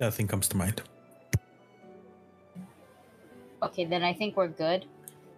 [0.00, 0.82] Nothing comes to mind.
[3.62, 4.86] Okay, then I think we're good.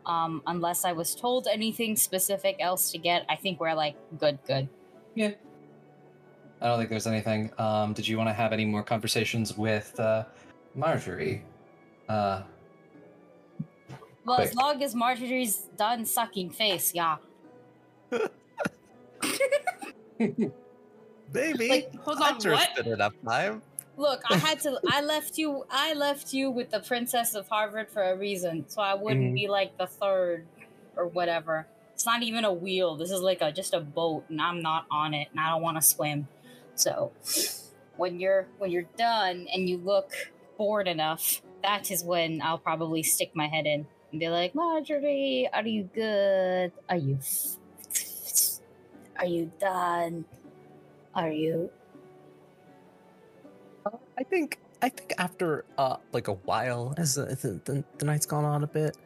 [0.07, 4.39] Um, unless I was told anything specific else to get, I think we're like good,
[4.47, 4.69] good.
[5.15, 5.33] Yeah.
[6.61, 7.51] I don't think there's anything.
[7.59, 10.25] Um, did you want to have any more conversations with uh,
[10.77, 11.43] Marjorie?
[12.09, 12.43] Uh,
[14.25, 17.17] Well, as long as Marjorie's done sucking face, yeah.
[21.33, 22.45] Baby, Like, hold on, what?
[22.45, 23.63] interested enough time.
[23.97, 24.79] Look, I had to.
[24.91, 25.65] I left you.
[25.71, 29.35] I left you with the princess of Harvard for a reason, so I wouldn't Mhm.
[29.35, 30.47] be like the third
[30.97, 31.67] or whatever.
[31.95, 32.97] It's not even a wheel.
[32.97, 35.63] This is like a just a boat, and I'm not on it, and I don't
[35.63, 36.29] want to swim.
[36.75, 37.13] So,
[37.97, 43.03] when you're when you're done and you look bored enough, that is when I'll probably
[43.03, 46.73] stick my head in and be like, Marjorie, are you good?
[46.89, 47.19] Are you?
[49.19, 50.25] Are you done?
[51.15, 51.71] Are you?
[54.23, 58.45] I think I think after uh like a while, as the, the, the, night's gone
[58.45, 58.97] on a bit,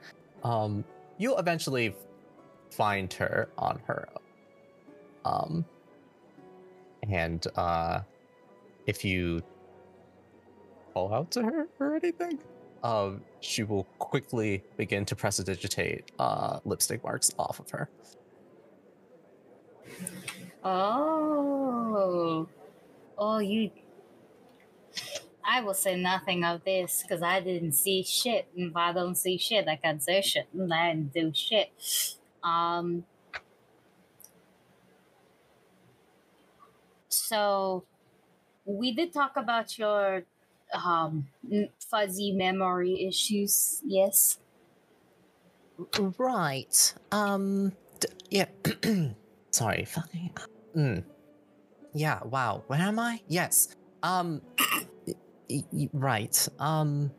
[0.44, 0.84] um,
[1.16, 1.96] you'll eventually
[2.70, 4.22] find her on her own.
[5.24, 5.64] Um,
[7.08, 8.00] and uh,
[8.86, 9.40] if you
[10.92, 12.38] call out to her or anything,
[12.84, 17.88] um, she will quickly begin to press prestidigitate uh lipstick marks off of her.
[20.62, 22.46] Oh,
[23.16, 23.70] oh, you.
[25.46, 28.48] I will say nothing of this because I didn't see shit.
[28.56, 30.48] And if I don't see shit, I can't say shit.
[30.52, 31.70] And I didn't do shit.
[32.42, 33.04] Um.
[37.08, 37.84] So,
[38.64, 40.24] we did talk about your
[40.72, 41.28] um
[41.78, 43.82] fuzzy memory issues.
[43.86, 44.38] Yes.
[46.18, 46.94] Right.
[47.12, 47.72] Um.
[48.00, 48.46] D- yeah.
[49.50, 49.84] Sorry.
[49.84, 50.30] Fucking.
[50.76, 51.04] Mm.
[51.94, 52.20] Yeah.
[52.24, 52.64] Wow.
[52.66, 53.22] Where am I?
[53.28, 53.74] Yes.
[54.02, 54.42] Um.
[55.92, 56.48] Right.
[56.58, 57.10] Um.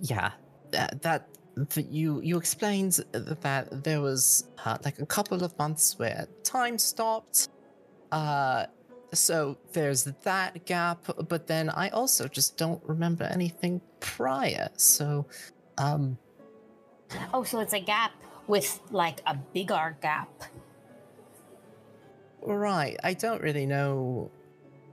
[0.00, 0.32] Yeah.
[0.72, 1.02] That.
[1.02, 6.26] that that you you explained that there was uh, like a couple of months where
[6.42, 7.48] time stopped.
[8.12, 8.66] Uh.
[9.12, 14.68] So there's that gap, but then I also just don't remember anything prior.
[14.76, 15.26] So
[15.78, 16.18] Um,
[17.32, 18.12] Oh, so it's a gap
[18.46, 20.28] with like a bigger gap.
[22.42, 22.96] right.
[23.04, 24.30] I don't really know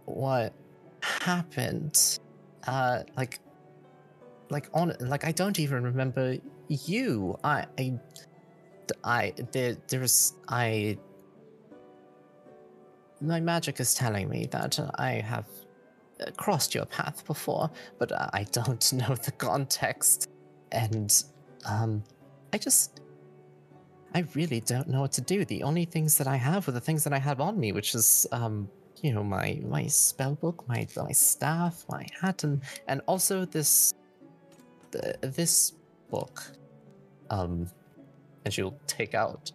[0.06, 0.54] what
[1.02, 2.19] happened.
[2.67, 3.39] Uh, like,
[4.50, 7.38] like on, like I don't even remember you.
[7.43, 8.00] I, I,
[9.04, 10.97] I there, there was I.
[13.21, 15.47] My magic is telling me that I have
[16.19, 17.69] uh, crossed your path before,
[18.00, 20.30] but I don't know the context,
[20.71, 21.24] and
[21.65, 22.04] um,
[22.54, 23.02] I just.
[24.13, 25.45] I really don't know what to do.
[25.45, 27.95] The only things that I have are the things that I have on me, which
[27.95, 28.69] is, um,
[29.02, 33.94] you know, my my spell book, my my staff, my hat, and and also this,
[34.92, 35.74] th- this
[36.10, 36.44] book.
[37.30, 37.68] Um,
[38.44, 39.52] and she'll take out,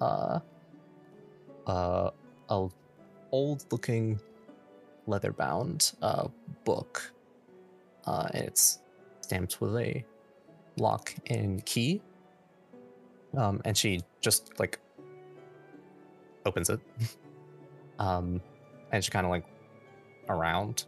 [0.00, 0.40] uh,
[1.66, 2.10] uh,
[2.50, 2.68] a
[3.30, 4.20] old-looking,
[5.06, 6.28] leather-bound uh
[6.64, 7.12] book.
[8.06, 8.80] Uh, and it's
[9.20, 10.04] stamped with a
[10.78, 12.02] lock and key.
[13.36, 14.78] Um, and she just like
[16.46, 16.80] opens it.
[17.98, 18.40] um,
[18.92, 19.44] and she kind of like
[20.28, 20.84] around,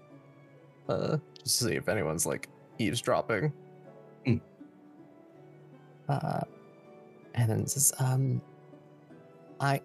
[0.88, 3.52] uh, just to see if anyone's like eavesdropping.
[4.26, 4.36] Hmm.
[6.08, 6.40] Uh,
[7.34, 8.40] and then says, um,
[9.60, 9.80] I,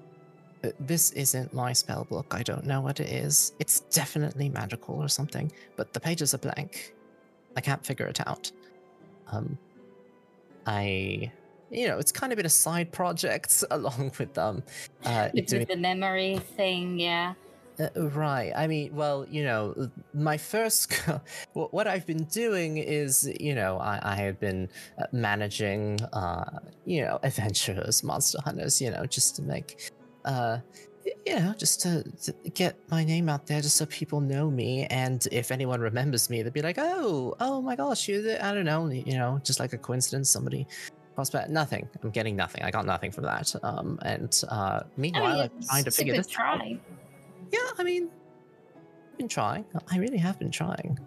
[0.64, 2.34] uh, this isn't my spell book.
[2.36, 3.54] I don't know what it is.
[3.60, 6.94] It's definitely magical or something, but the pages are blank.
[7.56, 8.52] I can't figure it out.
[9.28, 9.58] Um,
[10.66, 11.32] I,
[11.70, 14.64] you know, it's kind of been a side project along with um,
[15.04, 17.34] uh, With doing the memory thing, yeah.
[17.80, 18.52] Uh, right.
[18.56, 20.94] I mean, well, you know, my first,
[21.54, 27.04] what I've been doing is, you know, I, I had been uh, managing, uh, you
[27.04, 29.92] know, adventurers, monster hunters, you know, just to make,
[30.26, 30.60] uh,
[31.26, 34.86] you know, just to, to get my name out there, just so people know me,
[34.88, 38.66] and if anyone remembers me, they'd be like, "Oh, oh my gosh, you!" I don't
[38.66, 40.66] know, you know, just like a coincidence, somebody.
[41.48, 41.88] Nothing.
[42.04, 42.64] I'm getting nothing.
[42.64, 43.56] I got nothing from that.
[43.64, 46.62] Um, and uh, meanwhile, I'm trying to figure this out.
[47.56, 48.10] Yeah, I mean,
[49.12, 49.66] I've been trying.
[49.90, 51.00] I really have been trying.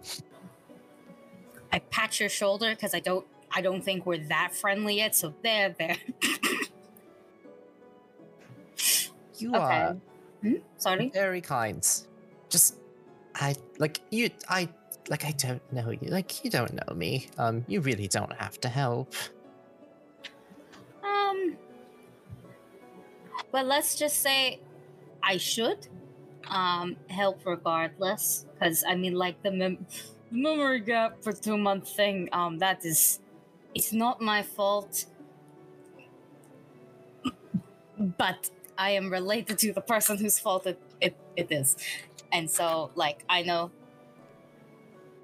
[1.71, 5.33] I pat your shoulder because I don't I don't think we're that friendly yet, so
[5.43, 5.97] there, there.
[9.37, 9.57] You okay.
[9.57, 9.97] are
[10.41, 10.53] Hmm?
[10.77, 11.09] Sorry?
[11.13, 11.85] very kind.
[12.49, 12.75] Just,
[13.35, 14.29] I like you.
[14.47, 14.69] I
[15.09, 15.25] like.
[15.25, 16.09] I don't know you.
[16.09, 17.27] Like you don't know me.
[17.37, 19.13] Um, you really don't have to help.
[21.03, 21.57] Um
[23.51, 24.61] Well let's just say
[25.21, 25.87] I should
[26.47, 28.45] um help regardless.
[28.59, 29.85] Cause I mean like the mem-
[30.31, 33.19] memory gap for two month thing, um that is
[33.75, 35.05] it's not my fault.
[37.97, 41.75] But I am related to the person whose fault it, it, it is.
[42.31, 43.71] And so like I know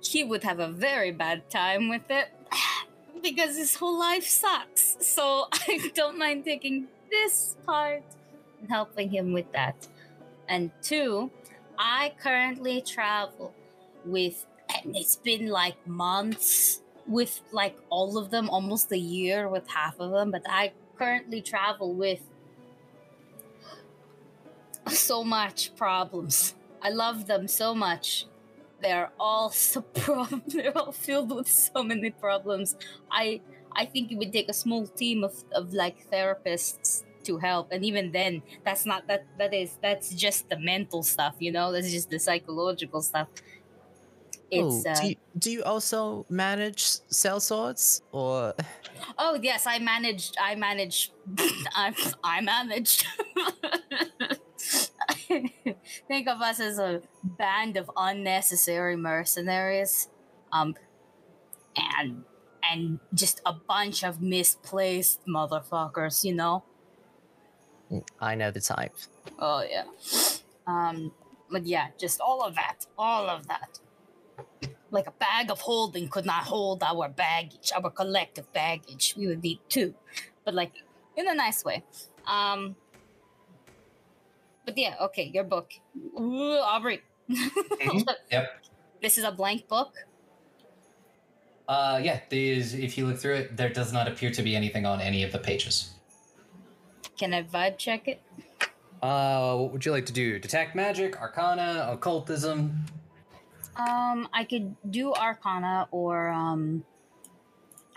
[0.03, 2.27] he would have a very bad time with it
[3.23, 4.97] because his whole life sucks.
[5.01, 8.03] So I don't mind taking this part
[8.59, 9.87] and helping him with that.
[10.47, 11.31] And two,
[11.77, 13.53] I currently travel
[14.05, 14.45] with,
[14.83, 19.99] and it's been like months with like all of them, almost a year with half
[19.99, 22.21] of them, but I currently travel with
[24.87, 26.55] so much problems.
[26.81, 28.25] I love them so much.
[28.81, 32.75] They're all so prob- they're all filled with so many problems.
[33.09, 37.71] I I think it would take a small team of, of like therapists to help.
[37.71, 41.71] And even then, that's not that that is that's just the mental stuff, you know?
[41.71, 43.27] That's just the psychological stuff.
[44.51, 48.53] It's oh, uh, do, you, do you also manage sellswords or?
[49.17, 50.37] Oh yes, I managed.
[50.39, 51.11] I managed.
[51.75, 53.07] I I managed.
[56.07, 60.09] Think of us as a band of unnecessary mercenaries,
[60.51, 60.75] um,
[61.75, 62.23] and
[62.63, 66.23] and just a bunch of misplaced motherfuckers.
[66.23, 66.63] You know.
[68.19, 68.95] I know the type.
[69.39, 69.85] Oh yeah.
[70.67, 71.11] Um,
[71.49, 73.79] but yeah, just all of that, all of that.
[74.91, 79.15] Like a bag of holding could not hold our baggage, our collective baggage.
[79.17, 79.93] We would need two,
[80.43, 80.71] but like
[81.15, 81.83] in a nice way.
[82.27, 82.75] Um,
[84.65, 85.71] but yeah, okay, your book,
[86.19, 87.01] Ooh, Aubrey.
[88.31, 88.65] Yep.
[89.01, 89.93] This is a blank book.
[91.67, 94.85] Uh, yeah, these, if you look through it, there does not appear to be anything
[94.85, 95.94] on any of the pages.
[97.17, 98.21] Can I vibe check it?
[99.01, 100.39] Uh, what would you like to do?
[100.39, 102.85] Detect magic, arcana, occultism?
[103.75, 106.85] Um, I could do Arcana or um,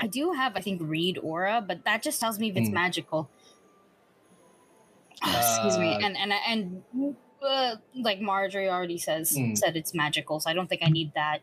[0.01, 2.75] I do have I think read Aura, but that just tells me if it's Hmm.
[2.75, 3.31] magical.
[5.25, 6.83] Excuse me, Uh, and and and
[7.43, 9.55] uh, like Marjorie already says Hmm.
[9.55, 11.41] said it's magical, so I don't think I need that.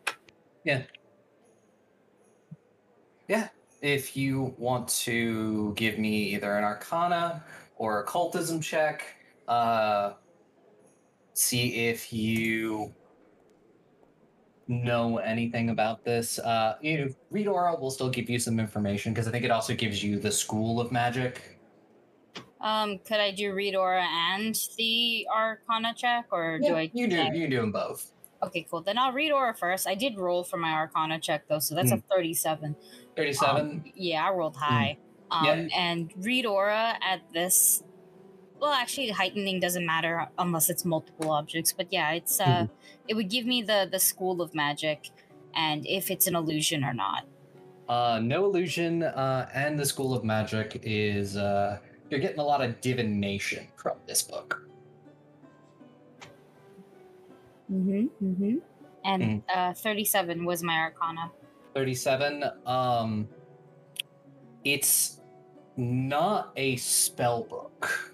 [0.66, 0.84] Yeah.
[3.28, 3.50] Yeah.
[3.82, 7.44] if you want to give me either an Arcana
[7.78, 9.04] or occultism check,
[9.48, 10.14] uh,
[11.34, 12.94] see if you
[14.68, 16.40] know anything about this.
[16.40, 19.52] Uh, you know, read aura will still give you some information because I think it
[19.52, 21.60] also gives you the school of magic.
[22.62, 26.90] Um, could I do read aura and the Arcana check, or do I?
[26.94, 27.16] you do.
[27.16, 27.32] yeah.
[27.32, 28.12] You do them both.
[28.42, 28.82] Okay, cool.
[28.82, 29.88] Then I'll read aura first.
[29.88, 32.76] I did roll for my Arcana check though, so that's a thirty-seven.
[33.16, 33.66] Thirty-seven.
[33.66, 34.98] Um, yeah, I rolled high.
[35.32, 35.68] Um, Yeah.
[35.76, 37.84] and read aura at this.
[38.60, 41.74] Well, actually, heightening doesn't matter unless it's multiple objects.
[41.74, 42.68] But yeah, it's uh,
[43.08, 45.10] it would give me the the school of magic,
[45.56, 47.26] and if it's an illusion or not.
[47.90, 51.78] Uh, no illusion, uh, and the school of magic is uh,
[52.10, 54.62] you're getting a lot of divination from this book.
[57.72, 58.26] Mm-hmm.
[58.26, 58.58] Mm-hmm.
[59.04, 61.32] And uh, thirty-seven was my Arcana.
[61.76, 63.28] 37 um
[64.66, 65.22] it's
[65.78, 68.14] not a spell book.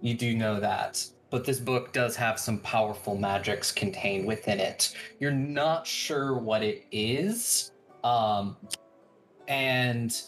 [0.00, 1.04] You do know that
[1.34, 4.94] but this book does have some powerful magics contained within it.
[5.18, 7.72] You're not sure what it is
[8.04, 8.56] um
[9.48, 10.22] and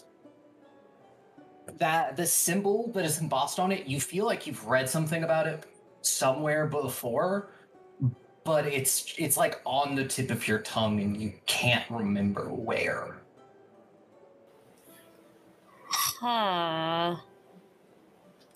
[1.77, 5.47] that the symbol that is embossed on it you feel like you've read something about
[5.47, 5.65] it
[6.01, 7.51] somewhere before
[8.43, 13.17] but it's it's like on the tip of your tongue and you can't remember where
[16.19, 17.17] Huh.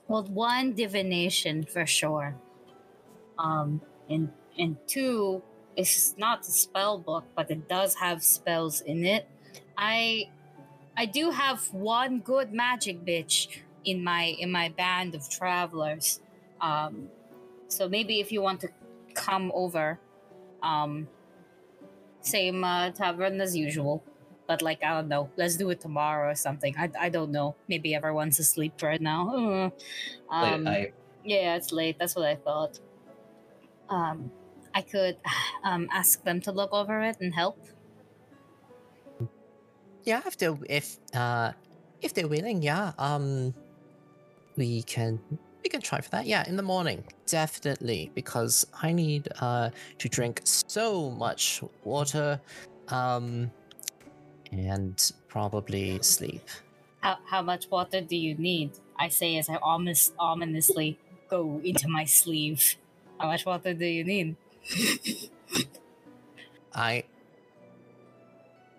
[0.08, 2.36] Well, one divination for sure.
[3.38, 5.44] Um, and and two,
[5.76, 9.28] it's not a spell book, but it does have spells in it.
[9.78, 10.30] I
[10.98, 16.20] I do have one good magic bitch in my in my band of travelers.
[16.60, 17.10] Um,
[17.68, 18.70] so maybe if you want to
[19.14, 20.00] come over,
[20.64, 21.08] um,
[22.22, 24.04] same uh, tavern as usual
[24.52, 26.76] but like I don't know, let's do it tomorrow or something.
[26.78, 27.56] I, I don't know.
[27.70, 29.24] Maybe everyone's asleep right now.
[30.30, 30.94] Uh, Late Um, night.
[31.24, 31.98] yeah, it's late.
[32.00, 32.80] That's what I thought.
[33.90, 34.32] Um,
[34.74, 35.18] I could
[35.64, 37.60] um ask them to look over it and help.
[40.04, 41.54] Yeah, if they're if uh
[42.02, 42.94] if they're willing, yeah.
[42.98, 43.54] Um
[44.58, 45.20] we can
[45.64, 46.26] we can try for that.
[46.26, 47.06] Yeah, in the morning.
[47.26, 48.12] Definitely.
[48.16, 52.42] Because I need uh to drink so much water.
[52.90, 53.52] Um
[54.52, 56.48] and probably sleep.
[57.02, 58.72] How how much water do you need?
[58.98, 61.00] I say as I ominous, ominously
[61.30, 62.76] go into my sleeve.
[63.20, 64.36] How much water do you need?
[66.74, 67.04] I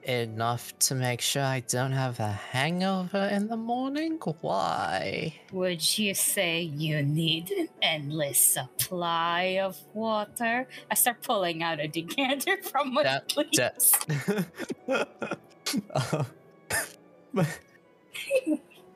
[0.05, 4.19] enough to make sure I don't have a hangover in the morning?
[4.41, 5.35] Why?
[5.53, 10.67] Would you say you need an endless supply of water?
[10.91, 13.93] I start pulling out a decanter from my sleeves.
[15.95, 16.25] Uh,
[17.35, 17.47] but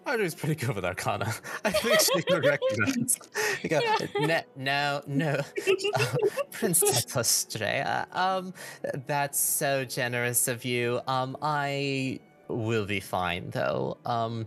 [0.06, 1.32] Audrey's pretty good with Arcana.
[1.64, 3.18] I think she can recognize.
[3.62, 3.80] You go,
[4.20, 6.14] "Ne- no, no, uh,
[6.52, 8.06] Princess Astrea.
[8.14, 8.54] Um,
[9.06, 11.00] that's so generous of you.
[11.08, 13.98] Um, I will be fine though.
[14.06, 14.46] Um,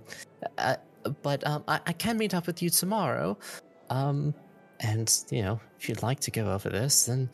[0.58, 0.78] uh,
[1.22, 3.38] but um, I, I can meet up with you tomorrow.
[3.90, 4.34] Um,
[4.80, 7.30] and you know, if you'd like to go over this, then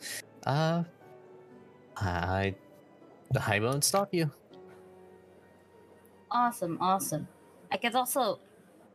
[0.46, 0.82] uh,
[1.96, 2.54] I
[3.46, 4.32] I won't stop you.
[6.30, 7.28] Awesome, awesome.
[7.70, 8.40] I could also,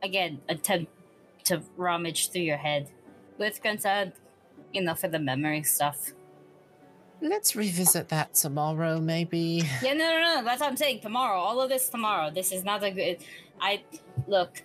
[0.02, 0.92] again, attempt
[1.44, 2.88] to rummage through your head
[3.38, 4.14] with consent,
[4.72, 6.12] you know, for the memory stuff.
[7.20, 9.62] Let's revisit that tomorrow, maybe.
[9.80, 10.44] Yeah, no, no, no.
[10.44, 11.00] That's what I'm saying.
[11.00, 12.30] Tomorrow, all of this tomorrow.
[12.30, 13.18] This is not a good.
[13.60, 13.84] I
[14.26, 14.62] look.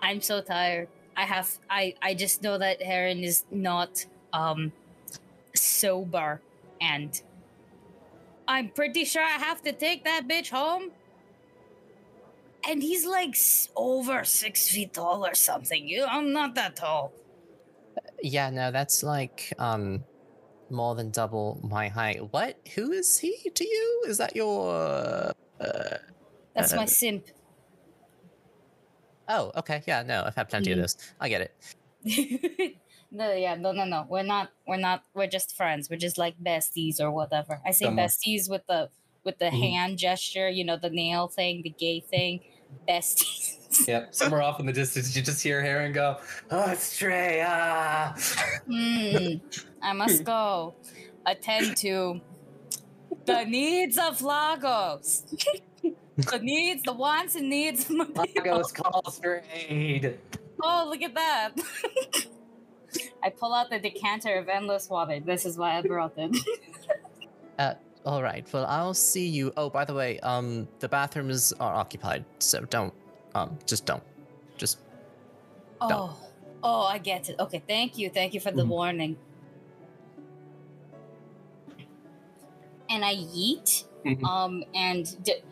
[0.00, 0.88] I'm so tired.
[1.16, 1.50] I have.
[1.68, 1.94] I.
[2.00, 4.72] I just know that Heron is not um
[5.54, 6.40] sober,
[6.80, 7.20] and
[8.46, 10.92] I'm pretty sure I have to take that bitch home.
[12.68, 13.36] And he's like
[13.74, 15.88] over six feet tall or something.
[15.88, 17.12] You, I'm not that tall.
[18.22, 20.04] Yeah, no, that's like um
[20.70, 22.32] more than double my height.
[22.32, 22.58] What?
[22.74, 24.04] Who is he to you?
[24.08, 25.98] Is that your uh
[26.54, 27.26] That's my Uh, simp.
[29.28, 29.82] Oh, okay.
[29.86, 30.74] Yeah, no, I've had plenty Mhm.
[30.74, 30.96] of this.
[31.20, 31.54] I get it.
[33.10, 34.06] no, yeah, no, no, no.
[34.08, 34.52] We're not.
[34.66, 35.04] We're not.
[35.14, 35.90] We're just friends.
[35.90, 37.60] We're just like besties or whatever.
[37.66, 38.90] I say besties with the
[39.24, 39.60] with the Mhm.
[39.60, 40.48] hand gesture.
[40.48, 42.40] You know, the nail thing, the gay thing.
[42.88, 43.86] Besties.
[43.86, 44.14] Yep.
[44.14, 46.16] Somewhere off in the distance, you just hear Heron go,
[46.50, 48.14] "Oh, Estrella."
[48.66, 49.36] Hmm.
[49.82, 50.74] I must go
[51.26, 52.20] attend to
[53.26, 55.22] the needs of Lagos.
[56.16, 58.16] the needs, the wants and needs of.
[58.16, 60.18] Lagos calls for aid.
[60.62, 61.50] Oh, look at that.
[63.22, 65.20] I pull out the decanter of endless water.
[65.20, 66.36] This is why I brought it.
[68.06, 68.46] All right.
[68.52, 69.52] Well, I'll see you.
[69.56, 72.94] Oh, by the way, um, the bathrooms are occupied, so don't.
[73.34, 74.02] Um, just don't.
[74.56, 74.78] Just
[75.80, 76.16] Oh,
[76.62, 77.36] oh, I get it.
[77.38, 78.68] Okay, thank you, thank you for the Mhm.
[78.68, 79.16] warning.
[82.90, 83.84] And I yeet.
[84.04, 84.24] Mhm.
[84.24, 85.42] Um, and d-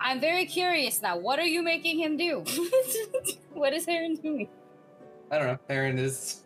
[0.00, 1.18] I'm very curious now.
[1.18, 2.44] What are you making him do?
[3.52, 4.48] what is Heron doing?
[5.30, 5.58] I don't know.
[5.68, 6.42] Aaron is.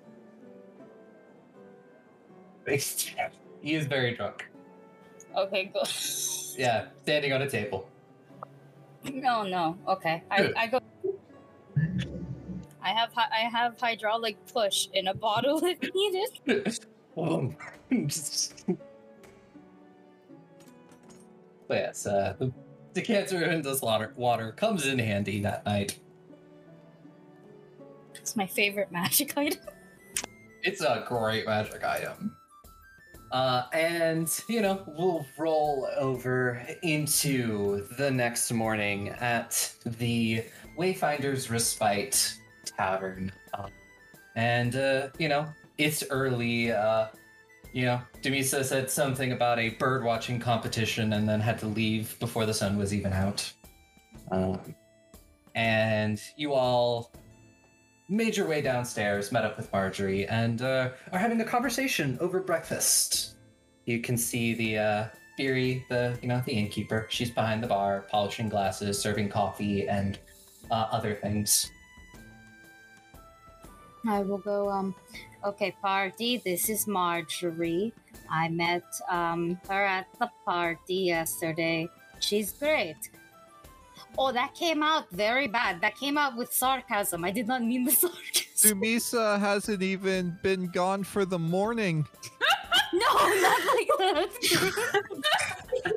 [2.66, 4.49] he is very drunk.
[5.36, 5.82] Okay, go.
[6.56, 7.88] Yeah, standing on a table.
[9.04, 9.78] no, no.
[9.88, 10.80] Okay, I, I go.
[12.82, 16.78] I have I have hydraulic push in a bottle if needed.
[17.16, 17.56] Um,
[21.68, 22.52] but yes, uh, the
[22.94, 25.98] decanter and the water, water comes in handy that night.
[28.14, 29.60] It's my favorite magic item.
[30.62, 32.36] It's a great magic item.
[33.30, 40.44] Uh, and, you know, we'll roll over into the next morning at the
[40.76, 43.30] Wayfinder's Respite Tavern.
[43.54, 43.68] Uh,
[44.34, 45.46] and, uh, you know,
[45.78, 46.72] it's early.
[46.72, 47.06] Uh,
[47.72, 52.18] you know, Dumisa said something about a bird watching competition and then had to leave
[52.18, 53.48] before the sun was even out.
[54.32, 54.74] Um,
[55.54, 57.12] and you all
[58.10, 62.40] made your way downstairs, met up with Marjorie, and uh, are having a conversation over
[62.40, 63.36] breakfast.
[63.86, 65.04] You can see the uh,
[65.36, 67.06] Fury, the you know the innkeeper.
[67.08, 70.18] She's behind the bar, polishing glasses, serving coffee, and
[70.70, 71.70] uh, other things.
[74.06, 74.68] I will go.
[74.68, 74.94] Um,
[75.44, 76.42] okay, party.
[76.44, 77.92] This is Marjorie.
[78.30, 81.88] I met um her at the party yesterday.
[82.18, 82.96] She's great.
[84.18, 85.80] Oh, that came out very bad.
[85.80, 87.24] That came out with sarcasm.
[87.24, 88.80] I did not mean the sarcasm.
[88.80, 92.06] Dumisa hasn't even been gone for the morning.
[92.92, 94.30] No, not like that.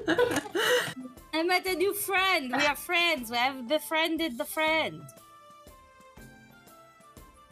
[1.33, 2.53] I met a new friend.
[2.55, 3.31] We are friends.
[3.31, 5.01] We have befriended the friend.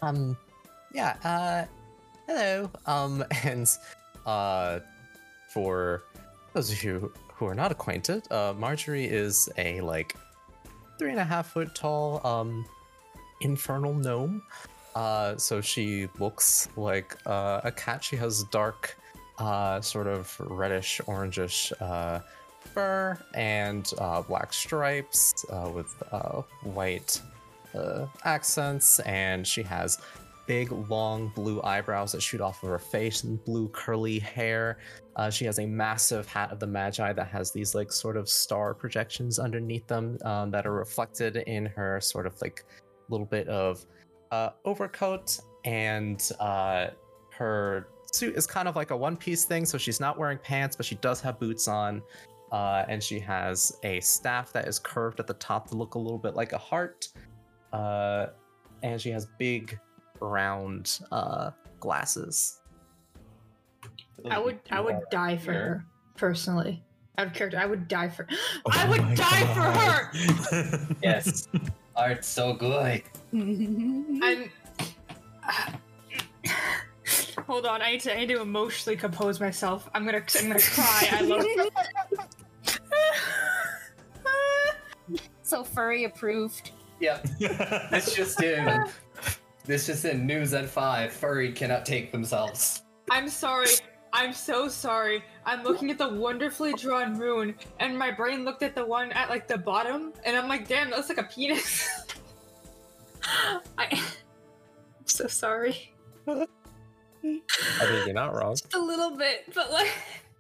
[0.04, 0.38] Um,
[0.94, 1.66] yeah, uh,
[2.28, 2.70] hello.
[2.86, 3.68] Um, and,
[4.28, 4.82] uh,
[5.52, 6.04] for
[6.54, 10.16] those of you who are not acquainted, uh, Marjorie is a, like,
[11.02, 12.64] three and a half foot tall, um,
[13.40, 14.40] infernal gnome.
[14.94, 18.04] Uh, so she looks like, uh, a cat.
[18.04, 18.96] She has dark,
[19.40, 22.20] uh, sort of reddish, orangish, uh,
[22.60, 27.20] fur and, uh, black stripes, uh, with, uh, white,
[28.24, 29.98] accents, and she has
[30.52, 34.80] big, long blue eyebrows that shoot off of her face and blue curly hair.
[35.16, 38.28] Uh, she has a massive hat of the Magi that has these like sort of
[38.28, 42.66] star projections underneath them um, that are reflected in her sort of like
[43.08, 43.86] little bit of
[44.32, 46.88] uh, overcoat, and uh,
[47.30, 49.64] her suit is kind of like a one-piece thing.
[49.64, 52.02] So she's not wearing pants, but she does have boots on.
[52.52, 55.98] Uh, and she has a staff that is curved at the top to look a
[55.98, 57.08] little bit like a heart
[57.72, 58.26] uh,
[58.84, 59.80] and she has big
[60.22, 62.60] round uh, glasses.
[64.30, 65.62] I would I would die for Here.
[65.62, 66.84] her personally.
[67.18, 68.28] Out of character, I would die for.
[68.66, 70.12] Oh I would my die for her.
[71.04, 71.48] Yes,
[71.96, 73.02] art's so good.
[73.34, 74.50] I'm.
[77.48, 79.90] Hold on, I need to I need to emotionally compose myself.
[79.94, 81.10] I'm gonna I'm gonna cry.
[81.12, 81.46] I love.
[85.44, 86.72] so furry approved.
[87.00, 87.28] Yep,
[87.90, 88.86] this just in.
[89.66, 90.26] This just in.
[90.26, 91.12] News at five.
[91.14, 92.84] Furry cannot take themselves.
[93.10, 93.68] I'm sorry.
[94.14, 95.24] I'm so sorry.
[95.46, 99.30] I'm looking at the wonderfully drawn rune, and my brain looked at the one at
[99.30, 101.88] like the bottom, and I'm like, damn, that looks like a penis.
[103.78, 105.94] I, I'm so sorry.
[106.28, 106.46] I
[107.24, 107.42] mean,
[108.06, 108.56] you're not wrong.
[108.56, 109.92] Just a little bit, but like,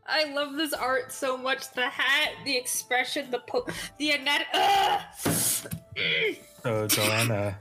[0.06, 1.72] I love this art so much.
[1.74, 3.68] The hat, the expression, the po-
[3.98, 6.36] the anat- Ugh!
[6.64, 7.58] So Joanna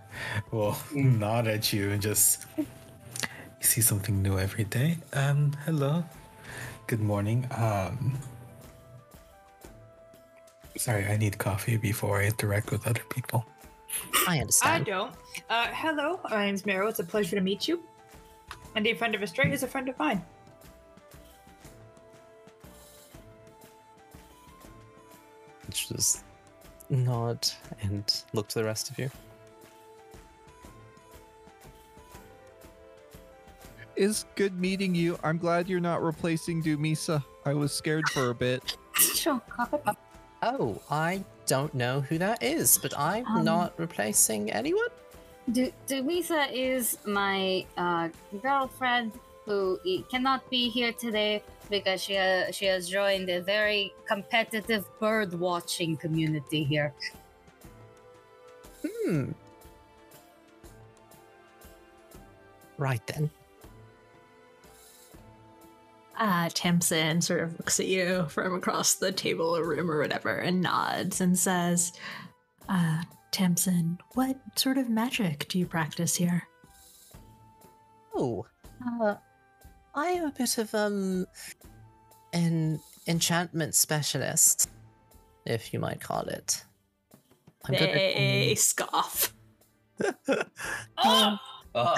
[0.51, 2.66] will nod at you and just you
[3.61, 4.98] see something new every day.
[5.14, 6.05] Um, hello.
[6.86, 7.46] Good morning.
[7.57, 8.18] Um
[10.76, 13.44] sorry, I need coffee before I interact with other people.
[14.26, 14.82] I understand.
[14.82, 15.14] I don't.
[15.48, 16.88] Uh, hello, my name's Meryl.
[16.88, 17.82] It's a pleasure to meet you.
[18.74, 20.22] And a friend of a stray is a friend of mine.
[25.68, 26.24] It's Just
[26.91, 27.49] nod
[27.82, 29.11] and look to the rest of you.
[33.97, 35.18] Is good meeting you.
[35.22, 37.22] I'm glad you're not replacing Dumisa.
[37.45, 38.76] I was scared for a bit.
[38.97, 39.99] Sure, cough it up.
[40.43, 44.88] Oh, I don't know who that is, but I'm Um, not replacing anyone.
[45.53, 48.09] Du- Dumisa is my uh,
[48.43, 49.12] girlfriend.
[49.47, 49.78] who
[50.11, 55.96] cannot be here today because she uh, she has joined a very competitive bird watching
[55.96, 56.92] community here.
[58.86, 59.30] Hmm.
[62.76, 63.30] Right then.
[66.18, 70.36] Uh, Tamsin sort of looks at you from across the table or room or whatever
[70.36, 71.94] and nods and says,
[72.68, 76.46] uh, Tamsin, what sort of magic do you practice here?
[78.14, 78.44] Oh,
[79.02, 79.14] uh,
[79.95, 81.26] I am a bit of um
[82.32, 84.68] an enchantment specialist,
[85.47, 86.64] if you might call it.
[87.66, 89.34] I'm good at- They scoff.
[91.05, 91.36] Oh,
[91.74, 91.95] Oh,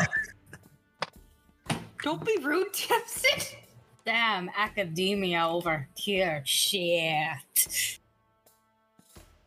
[2.02, 3.58] don't be rude, Tamsin.
[4.04, 6.42] Damn, academia over here.
[6.44, 7.98] Shit.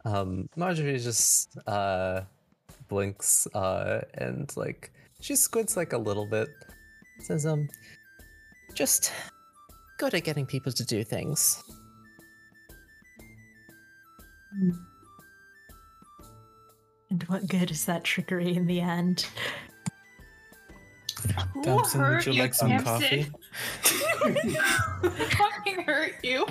[0.06, 2.22] Um, Marjorie just uh
[2.88, 6.48] blinks uh and like she squints like a little bit.
[7.20, 7.68] Says um,
[8.76, 9.12] just
[9.98, 11.64] good at getting people to do things.
[17.10, 19.28] And what good is that trickery in the end?
[21.54, 22.84] Who Thompson, would you you, like some Tamsin?
[22.84, 23.32] coffee?
[25.38, 26.46] fucking hurt you.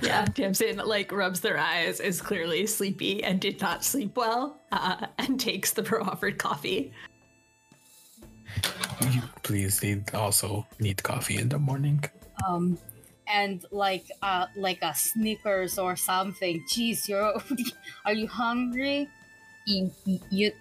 [0.00, 5.06] Yeah, Tamsin like rubs their eyes, is clearly sleepy and did not sleep well, uh,
[5.18, 6.92] and takes the proffered coffee.
[9.02, 12.04] You- Please, they also need coffee in the morning.
[12.46, 12.78] Um,
[13.26, 16.62] and like uh like a Snickers or something.
[16.70, 17.34] Jeez, you're
[18.06, 19.08] are you hungry?
[19.66, 19.90] You,
[20.30, 20.52] you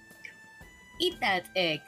[0.99, 1.79] eat that egg.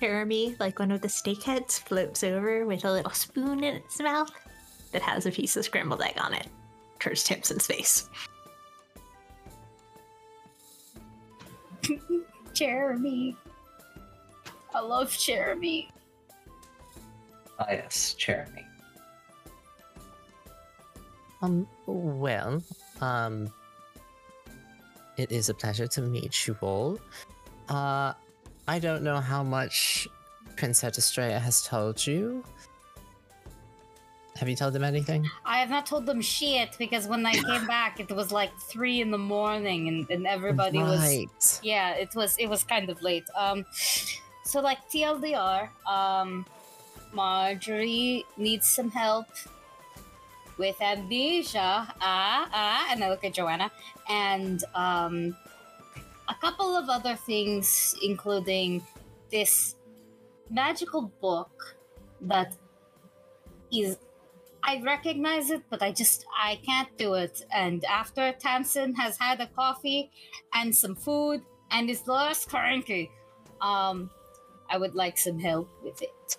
[0.00, 4.30] Jeremy, like one of the steakheads, floats over with a little spoon in its mouth
[4.90, 6.48] that has a piece of scrambled egg on it.
[6.98, 8.08] Towards Tamsin's face.
[12.54, 13.36] Jeremy.
[14.74, 15.90] I love Jeremy.
[17.58, 18.64] ah, yes, Jeremy.
[21.42, 22.62] Um, well,
[23.00, 23.52] um,
[25.16, 26.98] it is a pleasure to meet you all.
[27.68, 28.12] Uh,
[28.68, 30.06] I don't know how much
[30.56, 32.44] Princess Estrella has told you.
[34.36, 35.28] Have you told them anything?
[35.44, 39.00] I have not told them shit because when I came back, it was like three
[39.00, 43.24] in the morning, and, and everybody was yeah it was it was kind of late.
[43.36, 43.64] Um
[44.44, 46.44] so like tldr um
[47.12, 49.26] marjorie needs some help
[50.58, 51.86] with amnesia.
[52.00, 53.70] Ah ah and i look at joanna.
[54.08, 55.36] And um
[56.28, 58.82] a couple of other things including
[59.30, 59.76] this
[60.50, 61.76] magical book
[62.22, 62.54] that
[63.70, 63.98] is
[64.64, 67.42] I recognize it, but I just I can't do it.
[67.52, 70.10] And after Tamsin has had a coffee
[70.54, 73.10] and some food and is less cranky,
[73.60, 74.10] um,
[74.70, 76.38] I would like some help with it.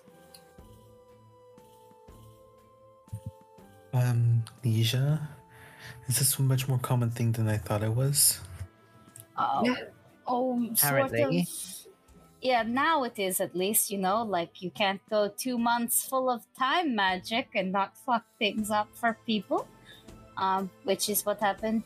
[3.92, 5.28] Amnesia?
[6.08, 8.40] Is this a much more common thing than I thought it was?
[9.36, 9.90] Um, Yeah.
[10.26, 11.22] Oh, sort Apparently.
[11.22, 11.83] of.
[12.44, 16.28] Yeah, now it is at least, you know, like you can't go two months full
[16.28, 19.66] of time magic and not fuck things up for people.
[20.36, 21.84] Um, which is what happened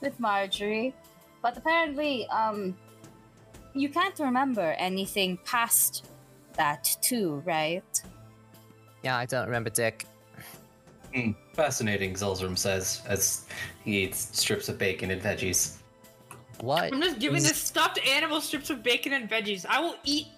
[0.00, 0.94] with Marjorie.
[1.42, 2.76] But apparently, um,
[3.74, 6.06] you can't remember anything past
[6.54, 8.02] that too, right?
[9.02, 10.06] Yeah, I don't remember Dick.
[11.12, 13.46] Hmm, fascinating, Zulzrum says as
[13.82, 15.79] he eats strips of bacon and veggies.
[16.60, 16.92] What?
[16.92, 19.64] I'm just giving this stuffed animal strips of bacon and veggies.
[19.68, 20.28] I will eat.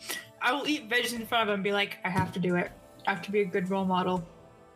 [0.40, 2.56] I will eat veggies in front of him and be like, I have to do
[2.56, 2.70] it.
[3.06, 4.24] I have to be a good role model.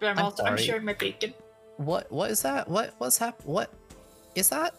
[0.01, 1.35] But I'm, I'm also I'm sharing my bacon.
[1.77, 2.11] What?
[2.11, 2.69] What is that?
[2.69, 2.95] What?
[2.99, 3.41] What's hap?
[3.45, 3.73] What
[4.35, 4.75] is that?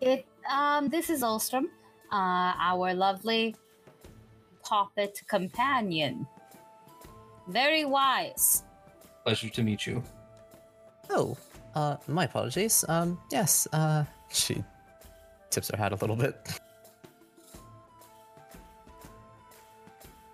[0.00, 1.66] It um this is Ulstrom,
[2.10, 3.54] uh our lovely
[4.64, 6.26] puppet companion.
[7.48, 8.64] Very wise.
[9.24, 10.02] Pleasure to meet you.
[11.10, 11.36] Oh,
[11.74, 12.84] uh, my apologies.
[12.88, 13.66] Um, yes.
[13.72, 14.62] Uh, she
[15.50, 16.60] tips her hat a little bit.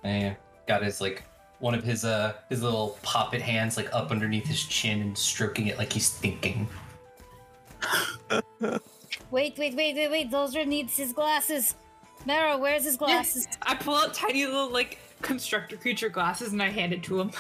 [0.05, 1.24] And he got his like
[1.59, 5.66] one of his uh his little poppet hands like up underneath his chin and stroking
[5.66, 6.68] it like he's thinking.
[9.30, 10.30] Wait, wait, wait, wait, wait.
[10.30, 11.74] Dozra needs his glasses.
[12.26, 13.49] Mara, where's his glasses?
[13.62, 17.30] I pull out tiny little like constructor creature glasses and I hand it to him.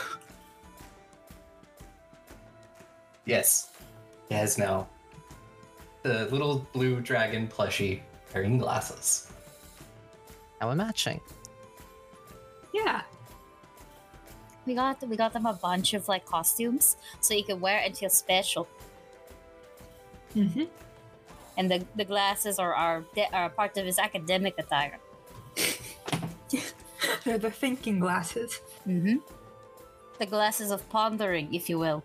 [3.24, 3.70] Yes.
[4.28, 4.88] He has now
[6.02, 8.00] the little blue dragon plushie
[8.32, 9.30] wearing glasses.
[10.60, 11.20] Now we're matching.
[12.72, 13.02] yeah.
[14.66, 17.86] We got we got them a bunch of like costumes so you can wear it
[17.86, 18.66] and feel special.
[20.34, 20.64] Mm-hmm.
[21.56, 24.98] and the, the glasses are, are, are part of his academic attire.
[27.24, 28.60] They're the thinking glasses.
[28.86, 29.16] Mm-hmm.
[30.18, 32.04] The glasses of pondering, if you will.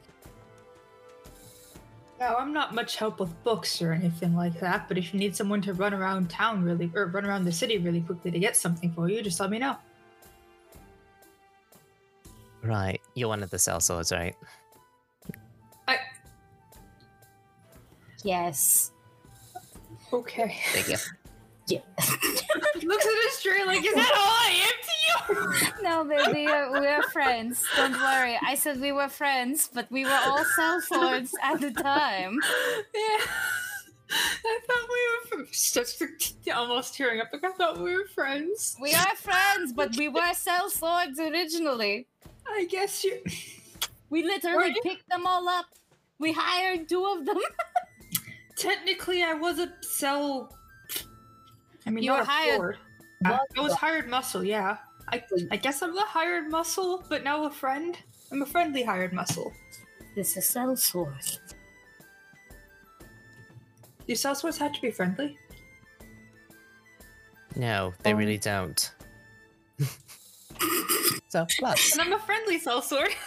[2.22, 5.36] Now, I'm not much help with books or anything like that, but if you need
[5.36, 8.55] someone to run around town really, or run around the city really quickly to get
[8.55, 9.76] something for you, just let me know.
[12.61, 14.36] Right, you're one of the cell sellswords, right?
[15.88, 15.97] I.
[18.24, 18.91] Yes.
[20.13, 20.59] Okay.
[20.74, 20.97] Thank you.
[21.68, 21.80] Yeah.
[22.84, 25.84] Looks at his straight like, is that all I am to you?
[25.84, 27.64] no, baby, we're, we're friends.
[27.76, 28.38] Don't worry.
[28.45, 32.38] I said we were friends, but we were all sellswords at the time.
[32.93, 33.26] Yeah.
[34.14, 36.03] I thought we were just
[36.53, 37.30] almost tearing up.
[37.32, 38.76] Like I thought we were friends.
[38.82, 42.07] We are friends, but we were cell sellswords originally.
[42.47, 43.22] I guess you.
[44.09, 44.82] We literally you?
[44.84, 45.66] picked them all up.
[46.20, 47.38] We hired two of them.
[48.57, 50.53] Technically, I was a cell.
[51.86, 52.77] I mean, You not were a hired- forward.
[53.25, 54.43] I I was hired muscle.
[54.43, 54.77] Yeah.
[55.09, 57.97] I I guess I'm the hired muscle, but now a friend.
[58.32, 59.51] I'm a friendly hired muscle.
[60.15, 61.39] This is sellswords.
[64.07, 65.38] Do sellswords have to be friendly?
[67.55, 68.17] No, they Oh.
[68.17, 68.91] really don't.
[71.29, 71.91] so, plus.
[71.93, 73.13] And I'm a friendly sellsword.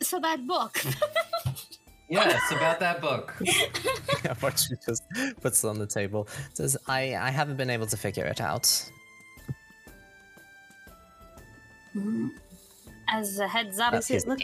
[0.00, 0.80] So that book.
[2.08, 3.34] Yes, about that book.
[4.40, 5.02] what she just
[5.42, 8.64] puts it on the table says, "I I haven't been able to figure it out."
[11.94, 12.28] Mm-hmm.
[13.08, 14.40] As a heads up, That's his look-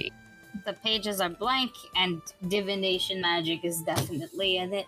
[0.64, 4.86] the pages are blank and divination magic is definitely in it.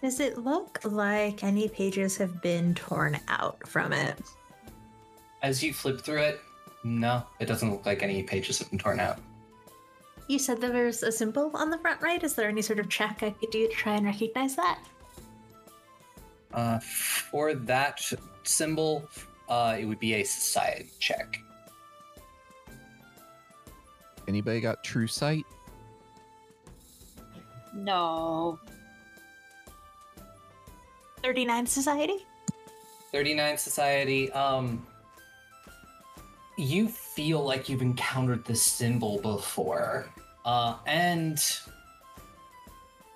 [0.00, 4.18] Does it look like any pages have been torn out from it?
[5.42, 6.40] As you flip through it,
[6.84, 9.18] no, it doesn't look like any pages have been torn out.
[10.28, 12.22] You said there was a symbol on the front right.
[12.22, 14.78] Is there any sort of check I could do to try and recognize that?
[16.52, 18.00] Uh, for that
[18.42, 19.08] symbol,
[19.48, 21.40] uh, it would be a society check.
[24.26, 25.44] Anybody got true sight?
[27.74, 28.58] No.
[31.22, 32.26] 39 Society?
[33.10, 34.86] 39 society um
[36.58, 40.06] you feel like you've encountered this symbol before
[40.44, 41.58] uh and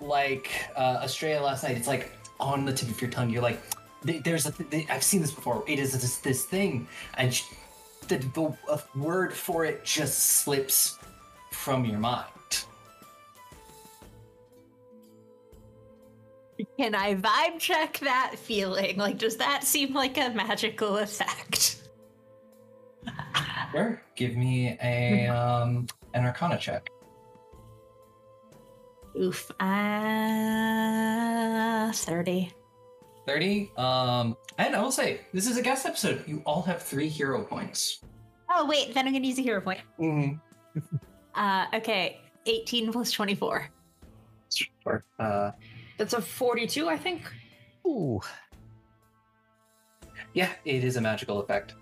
[0.01, 2.11] like uh australia last night it's like
[2.43, 3.29] on the tip of your tongue.
[3.29, 3.61] You're like
[4.03, 5.63] there's a th- i've seen this before.
[5.67, 6.87] It is this this thing.
[7.17, 7.45] And sh-
[8.07, 10.99] the, the word for it just slips
[11.51, 12.27] from your mind.
[16.77, 18.97] Can I vibe check that feeling?
[18.97, 21.81] Like, does that seem like a magical effect?
[23.71, 24.01] sure.
[24.15, 26.89] Give me a um an arcana check
[29.19, 29.51] Oof.
[29.59, 29.65] Uh,
[31.91, 32.51] 30.
[33.25, 37.07] 30 um and i will say this is a guest episode you all have three
[37.07, 38.01] hero points
[38.55, 39.79] Oh, wait, then I'm going to use a hero point.
[39.99, 40.35] mm-hmm.
[41.35, 42.19] Uh, okay.
[42.45, 43.67] 18 plus 24.
[44.53, 45.03] Sure.
[45.17, 45.49] Uh,
[45.97, 47.23] That's a 42, I think.
[47.87, 48.21] Ooh,
[50.33, 51.73] yeah, it is a magical effect.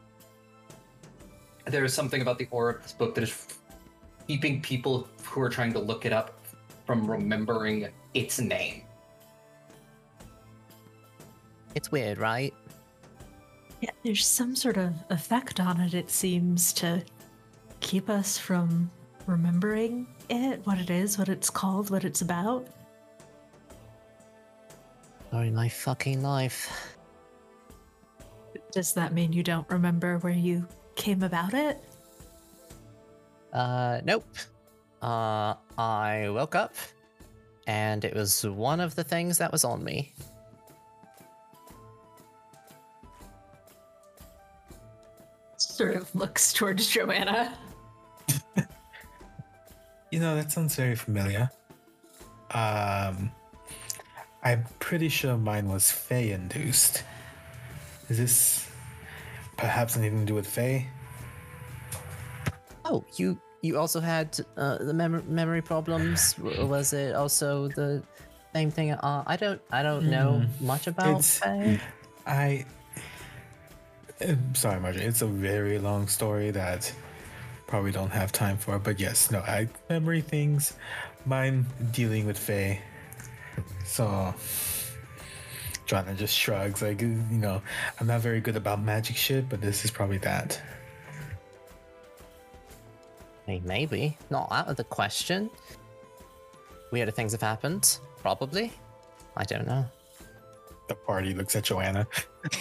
[1.66, 3.48] There is something about the aura of this book that is
[4.28, 6.41] keeping people who are trying to look it up
[6.92, 8.84] from remembering its name.
[11.74, 12.54] it's weird, right?
[13.80, 17.02] Yeah, there's some sort of effect on it, it seems, to
[17.80, 18.92] keep us from
[19.26, 22.68] remembering it, what it is, what it's called, what it's about.
[25.30, 26.94] Sorry, my fucking life.
[28.74, 31.82] Does that mean you don't remember where you came about it?
[33.54, 34.26] Uh, nope.
[35.02, 36.76] Uh, I woke up,
[37.68, 40.14] and it was one of the things that was on me.
[45.58, 47.58] Sort of looks towards Joanna.
[50.12, 51.50] You know, that sounds very familiar.
[52.54, 53.32] Um,
[54.44, 57.04] I'm pretty sure mine was Fey induced.
[58.10, 58.68] Is this
[59.56, 60.88] perhaps anything to do with Fey?
[62.84, 66.38] Oh, you you also had uh, the mem- memory problems.
[66.40, 68.04] Was it also the
[68.54, 68.92] same thing?
[68.92, 71.20] Uh, I don't I don't know much about.
[71.20, 71.42] It's-.
[72.26, 72.66] I.
[74.20, 75.06] I'm sorry, Marjorie.
[75.06, 76.94] It's a very long story that
[77.66, 78.78] probably don't have time for.
[78.78, 80.74] But yes, no, I memory things.
[81.26, 82.82] Mine dealing with Fey.
[83.86, 84.34] So,
[85.86, 87.62] Joanna just shrugs, like, you know,
[88.00, 90.62] I'm not very good about magic shit, but this is probably that.
[93.46, 95.50] Hey, maybe not out of the question.
[96.92, 98.00] weirder things have happened.
[98.22, 98.72] Probably.
[99.36, 99.86] I don't know.
[100.88, 102.08] The party looks at Joanna.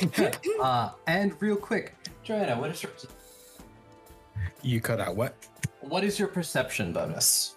[0.63, 2.93] uh, and real quick, Joanna, what is your
[4.63, 5.35] You cut out what?
[5.81, 7.55] what is your perception bonus?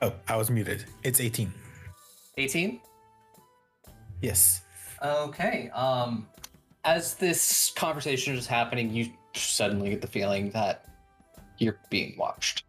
[0.00, 0.84] Oh, I was muted.
[1.02, 1.52] It's 18.
[2.36, 2.80] 18?
[4.20, 4.62] Yes.
[5.02, 5.70] Okay.
[5.70, 6.28] Um,
[6.88, 10.86] as this conversation is happening, you suddenly get the feeling that
[11.58, 12.64] you're being watched.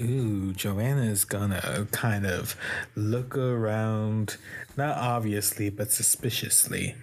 [0.00, 2.56] Ooh, Joanna's gonna kind of
[2.96, 4.38] look around,
[4.78, 6.94] not obviously, but suspiciously.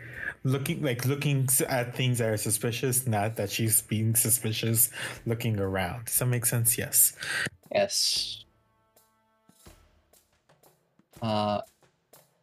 [0.44, 4.90] Looking like looking at things that are suspicious, not that she's being suspicious,
[5.28, 6.06] looking around.
[6.06, 6.76] Does that make sense?
[6.76, 7.14] Yes.
[7.72, 8.46] Yes.
[11.22, 11.62] Uh,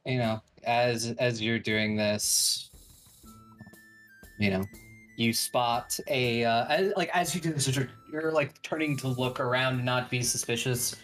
[0.07, 2.70] you know, as as you're doing this,
[4.38, 4.64] you know,
[5.16, 9.08] you spot a uh, as, like as you do this, you're, you're like turning to
[9.08, 10.96] look around and not be suspicious.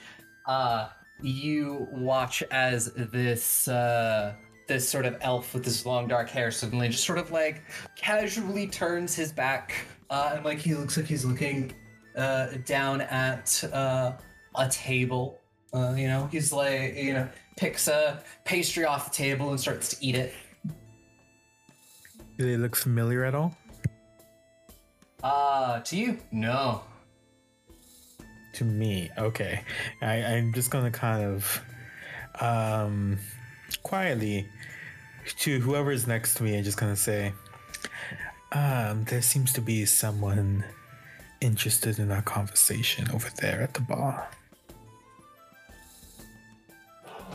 [0.46, 0.88] Uh,
[1.22, 4.34] you watch as this uh
[4.66, 7.62] this sort of elf with this long dark hair suddenly just sort of like
[7.96, 9.74] casually turns his back
[10.10, 11.72] uh, and like he looks like he's looking
[12.16, 14.12] uh down at uh
[14.56, 15.40] a table.
[15.72, 17.28] Uh, you know, he's like, you know,
[17.60, 20.32] picks a pastry off the table and starts to eat it.
[22.38, 23.54] Do they look familiar at all?
[25.22, 26.18] Uh, to you?
[26.32, 26.80] No.
[28.54, 29.62] To me, okay.
[30.00, 31.62] I, I'm just gonna kind of
[32.40, 33.18] um
[33.82, 34.48] quietly
[35.40, 37.34] to whoever's next to me, I'm just gonna say,
[38.52, 40.64] um, there seems to be someone
[41.42, 44.30] interested in our conversation over there at the bar.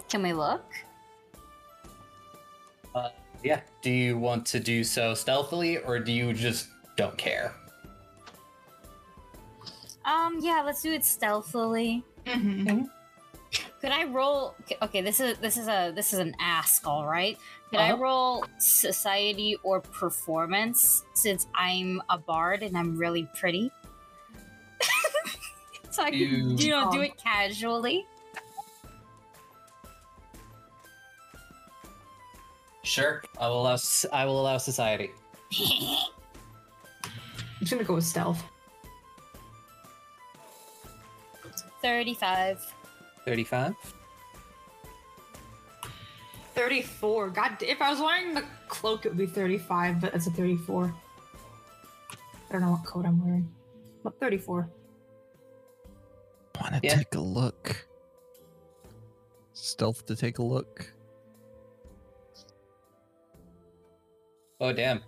[0.10, 0.64] Can we look?
[2.94, 3.10] Uh,
[3.44, 3.62] yeah.
[3.82, 7.54] Do you want to do so stealthily or do you just don't care?
[10.06, 12.04] Um, yeah, let's do it stealthily.
[12.26, 12.84] Mm-hmm.
[13.82, 14.56] Could I roll?
[14.82, 17.38] Okay, this is this is a this is an ask, all right.
[17.70, 18.02] Could I Uh-huh.
[18.02, 23.72] roll society or performance since I'm a bard and I'm really pretty?
[25.92, 28.06] so I can You- you know do it casually.
[32.86, 33.22] Sure.
[33.40, 33.74] I will allow.
[33.74, 35.12] s- I will allow society.
[35.60, 35.98] I'm
[37.60, 38.42] just gonna go with stealth.
[41.82, 42.62] Thirty-five.
[43.26, 43.74] Thirty-five.
[46.54, 47.30] 34.
[47.32, 50.96] God, if I was wearing the cloak, it would be 35, but it's a 34.
[52.50, 53.54] I don't know what coat I'm wearing.
[54.04, 54.70] But 34.
[56.62, 56.96] Want to Yeah.
[56.96, 57.86] take a look?
[59.52, 60.94] Stealth to take a look.
[64.60, 65.02] Oh damn.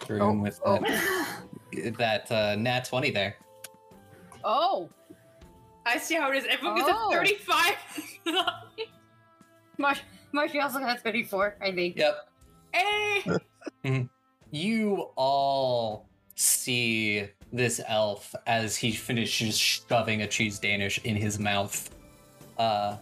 [0.00, 0.78] Threw him with oh.
[0.80, 3.36] that, that uh, nat twenty there.
[4.44, 4.88] Oh,
[5.86, 6.44] I see how it is.
[6.48, 7.10] Everyone gets Oh.
[7.10, 7.76] a 35.
[9.78, 9.96] Mar-
[10.32, 11.56] Marcy also got thirty-four.
[11.60, 11.96] I think.
[11.96, 12.28] Yep.
[12.72, 13.38] hey!
[14.54, 21.88] You all see this elf as he finishes shoving a cheese Danish in his mouth.
[22.58, 22.98] Uh,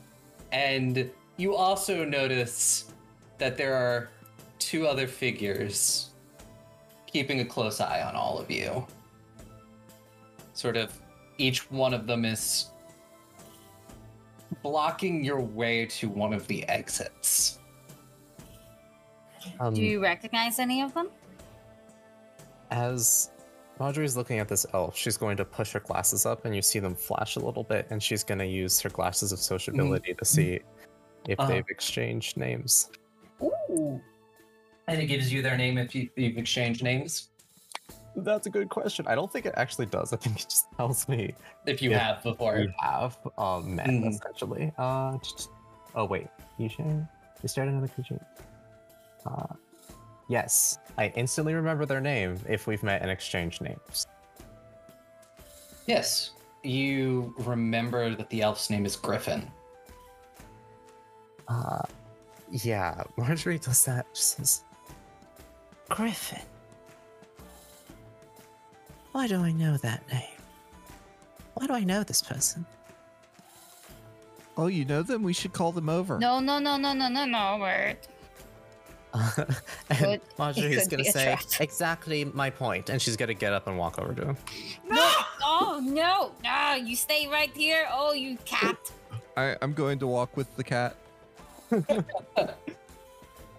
[0.52, 1.11] and
[1.41, 2.93] you also notice
[3.38, 4.11] that there are
[4.59, 6.11] two other figures
[7.07, 8.86] keeping a close eye on all of you.
[10.53, 10.93] Sort of,
[11.38, 12.66] each one of them is
[14.62, 17.59] blocking your way to one of the exits.
[19.59, 21.09] Um, Do you recognize any of them?
[22.70, 23.30] As
[23.80, 26.78] Marjorie's looking at this elf, she's going to push her glasses up, and you see
[26.78, 30.24] them flash a little bit, and she's going to use her glasses of sociability to
[30.26, 30.61] see
[31.28, 31.48] if Uh-huh.
[31.50, 32.90] they've exchanged names.
[33.42, 34.00] Ooh.
[34.88, 37.28] And it gives you their name if you, you've exchanged names.
[38.16, 39.06] That's a good question.
[39.06, 40.12] I don't think it actually does.
[40.12, 41.34] I think it just tells me
[41.66, 42.14] If you Yeah.
[42.14, 42.58] have before.
[42.58, 44.08] You have um, met Mhm.
[44.10, 44.72] essentially.
[44.76, 45.50] Uh, just-
[45.94, 46.26] oh wait,
[46.58, 47.08] you share?
[47.42, 48.20] You start another creature.
[49.24, 49.54] Uh,
[50.28, 54.06] yes, I instantly remember their name if we've met and exchanged names.
[55.86, 56.32] Yes.
[56.62, 59.50] You remember that the elf's name is Griffin.
[61.51, 61.82] Uh,
[62.51, 64.07] yeah, Marjorie does that.
[64.14, 64.64] She says,
[65.88, 66.42] Griffin.
[69.12, 70.22] Why do I know that name?
[71.55, 72.64] Why do I know this person?
[74.57, 75.22] Oh, you know them?
[75.22, 76.18] We should call them over.
[76.18, 77.96] No, no, no, no, no, no, no, word.
[79.36, 81.42] and Could- Marjorie it is could going to say, trap.
[81.61, 84.36] exactly my point, and she's going to get up and walk over to him.
[84.88, 85.12] No!
[85.42, 86.30] Oh no!
[86.44, 86.74] No!
[86.74, 87.88] You stay right here.
[87.90, 88.76] Oh, you cat!
[89.36, 90.96] I, I'm going to walk with the cat.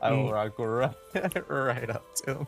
[0.02, 0.32] I will Mm.
[0.32, 0.60] walk
[1.16, 2.48] right, right up to him.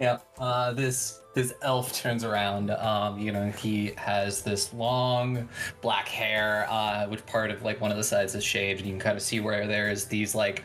[0.00, 0.18] Yeah.
[0.38, 2.70] Uh, this this elf turns around.
[2.70, 5.48] Um, you know, he has this long
[5.80, 8.92] black hair, uh, which part of like one of the sides is shaved, and you
[8.94, 10.64] can kind of see where there's these like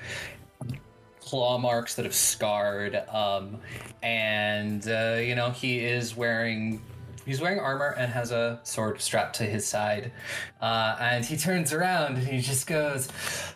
[1.21, 2.95] claw marks that have scarred.
[3.09, 3.57] Um,
[4.01, 6.81] and uh, you know, he is wearing.
[7.25, 10.11] He's wearing armor and has a sword strapped to his side.
[10.61, 13.07] Uh, and he turns around and he just goes,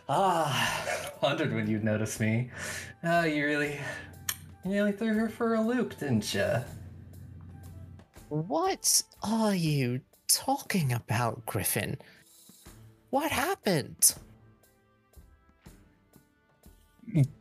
[0.08, 2.50] Ah, wondered when you'd notice me.
[3.04, 3.80] Uh, you really,
[4.64, 6.64] you really threw her for a loop, didn't you?
[8.30, 11.98] What are you talking about, Griffin?
[13.10, 14.16] What happened?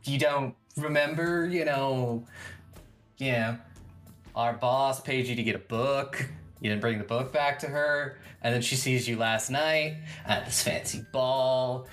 [0.03, 2.23] You don't remember, you know,
[3.17, 3.57] yeah,
[4.37, 6.23] our boss paid you to get a book.
[6.61, 9.97] You didn't bring the book back to her, and then she sees you last night
[10.25, 11.87] at this fancy ball,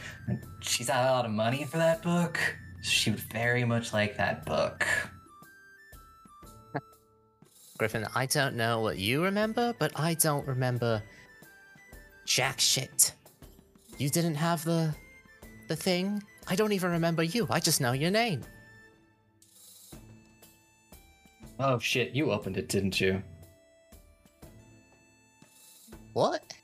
[0.60, 2.38] she's had a lot of money for that book.
[2.82, 4.86] She would very much like that book.
[7.78, 11.02] Griffin, I don't know what you remember, but I don't remember
[12.26, 13.12] jack shit.
[13.96, 14.94] You didn't have the
[15.68, 16.22] the thing?
[16.46, 17.46] I don't even remember you.
[17.48, 18.42] I just know your name.
[21.58, 23.22] Oh shit, you opened it, didn't you?
[26.12, 26.54] What?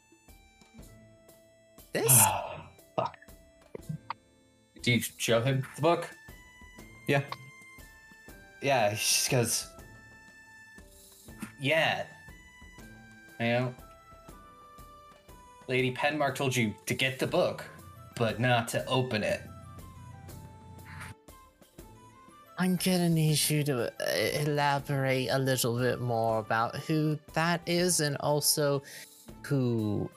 [1.93, 2.23] This?
[2.97, 3.17] Fuck.
[4.83, 6.09] Do you show him the book?
[7.09, 7.23] Yeah.
[8.63, 9.67] Yeah, he just goes.
[11.61, 12.05] Yeah.
[13.39, 13.75] You know,
[15.69, 17.65] Lady Penmark told you to get the book,
[18.17, 19.43] but not to open it.
[22.61, 28.01] I'm gonna need you to uh, elaborate a little bit more about who that is
[28.01, 28.83] and also
[29.45, 30.11] who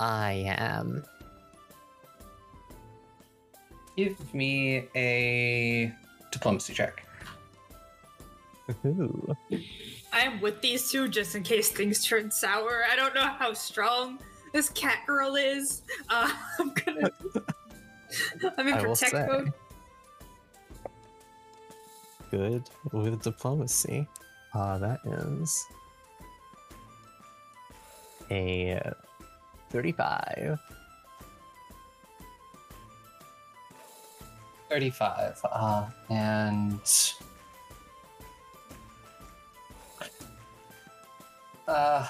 [0.00, 1.04] I am.
[3.98, 5.92] Give me a
[6.30, 7.06] diplomacy check.
[8.80, 9.36] Who?
[10.10, 12.84] I am with these two just in case things turn sour.
[12.90, 14.18] I don't know how strong
[14.54, 15.82] this cat girl is.
[16.08, 17.10] Uh, I'm gonna.
[18.56, 19.52] I'm in I protect mode.
[22.32, 22.62] Good
[22.92, 24.08] with diplomacy.
[24.54, 25.66] Uh, that is
[28.30, 28.94] a
[29.68, 30.58] 35.
[34.70, 35.40] 35.
[35.44, 36.80] Uh, and.
[41.68, 42.08] Uh,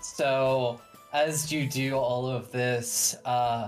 [0.00, 0.80] so,
[1.12, 3.66] as you do all of this, uh,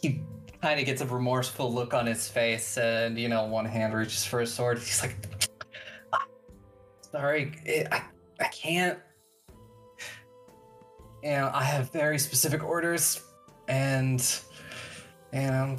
[0.00, 0.22] he
[0.62, 4.24] kind of gets a remorseful look on his face, and, you know, one hand reaches
[4.24, 4.78] for his sword.
[4.78, 5.16] He's like,
[6.12, 6.26] "Ah,
[7.12, 7.52] Sorry,
[7.90, 8.02] I,
[8.40, 8.98] I can't.
[11.22, 13.22] You know, I have very specific orders,
[13.68, 14.20] and,
[15.32, 15.76] you know,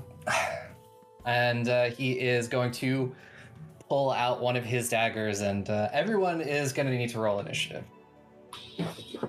[1.25, 3.15] and uh, he is going to
[3.89, 7.39] pull out one of his daggers, and uh, everyone is going to need to roll
[7.39, 7.83] initiative.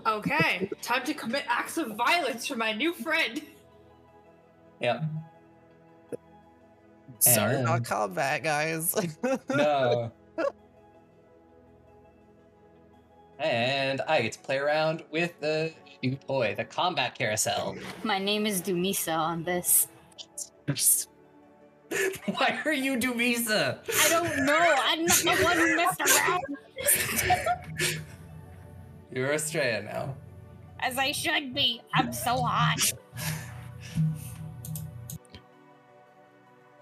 [0.07, 3.43] Okay, time to commit acts of violence for my new friend.
[4.81, 5.03] Yep.
[7.23, 8.95] Sorry And- about combat, guys.
[9.55, 10.11] No.
[13.39, 17.77] and I get to play around with the new toy, the combat carousel.
[18.03, 19.87] My name is Dumisa on this.
[22.27, 23.79] Why are you Dumisa?
[24.05, 24.59] I don't know.
[24.59, 26.41] I'm not the one who messed around.
[29.13, 30.15] You're Estrella now.
[30.81, 31.83] As I should be.
[31.95, 32.81] I'm so hot.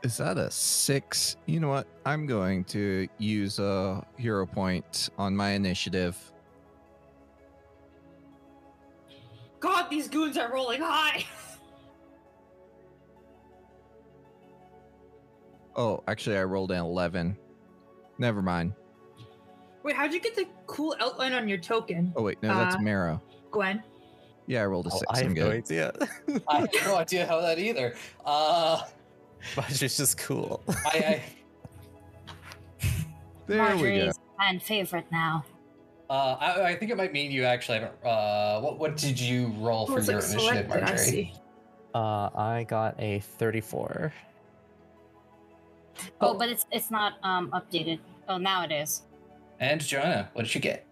[0.03, 1.37] Is that a six?
[1.47, 1.87] You know what?
[2.07, 6.17] I'm going to use a hero point on my initiative.
[9.61, 11.25] God, these goons are rolling high.
[15.77, 17.37] Oh, actually, I rolled an 11.
[18.19, 18.75] Never mind.
[19.85, 22.81] Wait, how'd you get the cool outline on your token, Oh, wait, no, that's Uh,
[22.81, 23.23] Marrow.
[23.53, 23.83] Gwen?
[24.47, 25.07] Yeah, I rolled a Oh, six.
[25.11, 25.53] I I'm have no good.
[25.55, 25.93] idea.
[26.49, 27.95] I have no idea how that either.
[28.27, 28.83] Uh,
[29.57, 30.62] but it's just cool.
[30.68, 31.22] I, I...
[33.47, 33.74] There we go.
[33.74, 35.45] Marjorie's fan favorite now.
[36.09, 38.05] I, uh, I, I think it might mean you actually haven't.
[38.05, 40.70] Uh, what, what did you roll for your like initiative, selected?
[40.72, 41.34] I Marjorie?
[41.95, 44.12] Uh, I got a 34.
[46.20, 47.99] Oh, but it's it's not um updated.
[48.28, 49.03] Oh, now it is.
[49.59, 50.86] And Joanna, what did you get?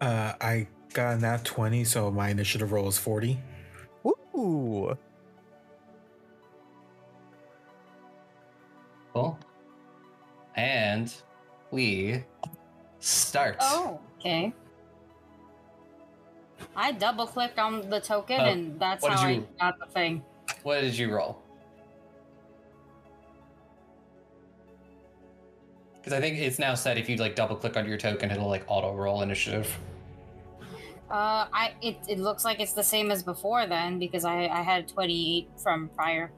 [0.00, 3.38] Uh, I got a nat 20, so my initiative roll is 40.
[4.36, 4.96] Ooh.
[9.12, 9.38] Cool.
[10.56, 11.12] And
[11.70, 12.24] we
[12.98, 13.56] start.
[13.60, 14.52] Oh, okay.
[16.76, 20.22] I double clicked on the token, uh, and that's how you, I got the thing.
[20.62, 21.42] What did you roll?
[25.96, 28.48] Because I think it's now set if you like double click on your token, it'll
[28.48, 29.76] like auto roll initiative.
[31.10, 34.62] Uh, I it, it looks like it's the same as before then because I I
[34.62, 36.30] had twenty eight from prior.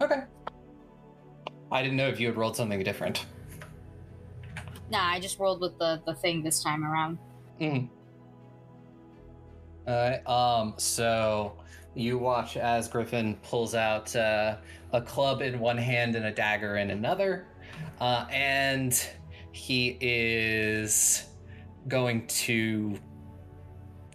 [0.00, 0.22] Okay.
[1.70, 3.26] I didn't know if you had rolled something different.
[4.90, 7.18] Nah, I just rolled with the the thing this time around.
[7.60, 7.88] Mm.
[9.88, 11.56] Alright, um, so
[11.94, 14.56] you watch as Griffin pulls out uh,
[14.92, 17.46] a club in one hand and a dagger in another,
[18.00, 19.08] uh, and
[19.52, 21.24] he is
[21.88, 22.98] going to.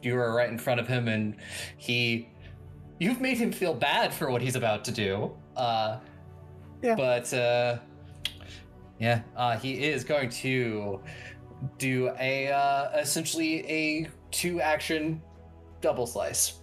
[0.02, 1.36] You are right in front of him, and
[1.78, 2.30] he.
[3.00, 5.32] You've made him feel bad for what he's about to do.
[5.56, 5.98] Uh,
[6.82, 6.96] Yeah.
[6.96, 7.78] But, uh,
[9.00, 11.00] yeah, uh, he is going to
[11.78, 15.22] do a uh, essentially a two action
[15.82, 16.62] double slice.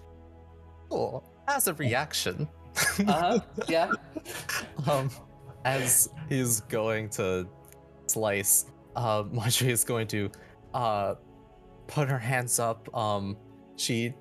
[0.90, 1.24] Cool.
[1.48, 2.48] As a reaction,
[3.06, 3.40] Uh-huh.
[3.68, 3.90] yeah.
[4.88, 5.10] um,
[5.64, 7.48] as he's going to
[8.06, 8.66] slice,
[8.96, 10.30] uh, Marjorie is going to
[10.74, 11.14] uh,
[11.86, 12.94] put her hands up.
[12.96, 13.36] Um,
[13.76, 14.14] she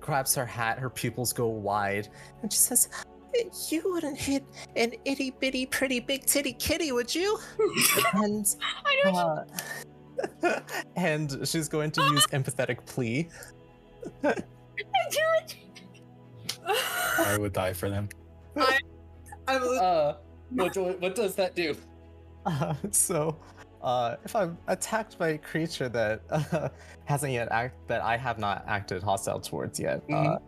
[0.00, 2.08] grabs her hat, her pupils go wide,
[2.42, 2.88] and she says,
[3.70, 4.44] "You wouldn't hit
[4.76, 7.38] an itty bitty pretty big titty kitty, would you?"
[8.14, 8.46] and
[8.84, 9.44] I know.
[10.42, 10.60] uh,
[10.96, 13.28] and she's going to use empathetic plea.
[17.18, 18.08] I would die for them.
[19.46, 20.14] I'm Uh,
[20.50, 21.74] what, do- what does that do?
[22.46, 23.36] Uh, so,
[23.82, 26.68] uh, if I'm attacked by a creature that uh,
[27.04, 30.38] hasn't yet act that I have not acted hostile towards yet, Mhm.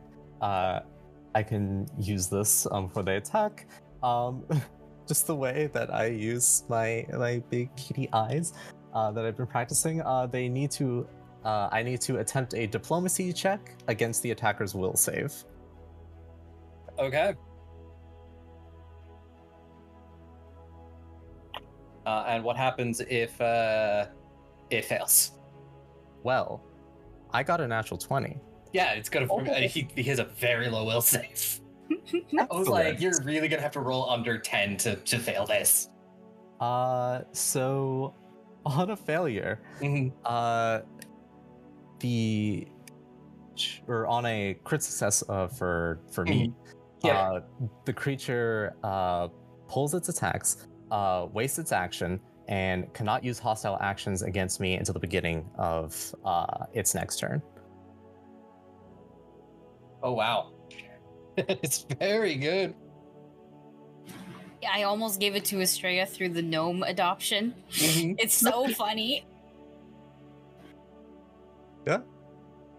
[1.35, 3.67] I can use this um, for the attack.
[4.03, 4.45] Um,
[5.07, 8.53] just the way that I use my my big kitty eyes
[8.95, 10.03] uh, that I've been practicing.
[10.03, 11.07] Uh, they need to.
[11.45, 15.33] Uh, I need to attempt a diplomacy check against the attacker's will save.
[16.99, 17.35] Okay.
[22.05, 24.07] Uh, and what happens if uh,
[24.71, 25.33] it fails?
[26.23, 26.63] Well,
[27.33, 28.39] I got a natural twenty.
[28.73, 29.27] Yeah, it's gonna.
[29.31, 29.41] Oh.
[29.45, 31.61] He, he has a very low will save.
[32.39, 35.89] I was like, you're really gonna have to roll under ten to to fail this.
[36.61, 38.15] Uh, so
[38.67, 40.13] on a failure, Mhm.
[40.25, 40.81] uh,
[42.01, 42.69] the
[43.89, 46.53] or on a crit success uh, for for me,
[47.03, 47.19] Yeah.
[47.21, 47.41] uh,
[47.85, 49.29] the creature uh,
[49.69, 54.95] pulls its attacks, uh, wastes its action, and cannot use hostile actions against me until
[54.95, 57.43] the beginning of uh, its next turn.
[60.03, 60.53] Oh wow,
[61.37, 62.75] it's very good.
[64.63, 67.55] Yeah, I almost gave it to Estrella through the gnome adoption.
[67.71, 68.17] Mhm.
[68.19, 69.25] It's so funny.
[71.87, 72.01] Yeah.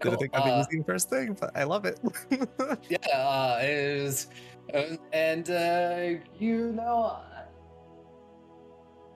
[0.00, 1.98] Didn't think I'd be Uh, using first thing, but I love it.
[2.88, 4.26] Yeah, uh, it is,
[4.74, 7.42] uh, and uh, you know, uh,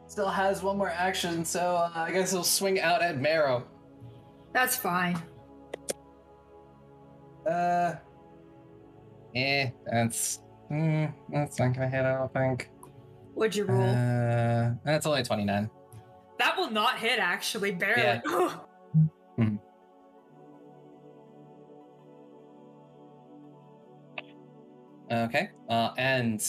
[0.07, 3.65] still has one more action, so uh, I guess he'll swing out at Marrow.
[4.53, 5.21] That's fine.
[7.49, 7.95] Uh,
[9.35, 10.41] eh, that's
[10.71, 12.05] mm, that's not gonna hit.
[12.05, 12.71] I don't think.
[13.35, 13.83] What'd you roll?
[13.83, 15.71] Uh, that's only twenty nine.
[16.39, 18.21] that will not hit, actually, barely.
[18.25, 18.55] Yeah.
[25.11, 25.51] Okay.
[25.69, 26.43] Uh, and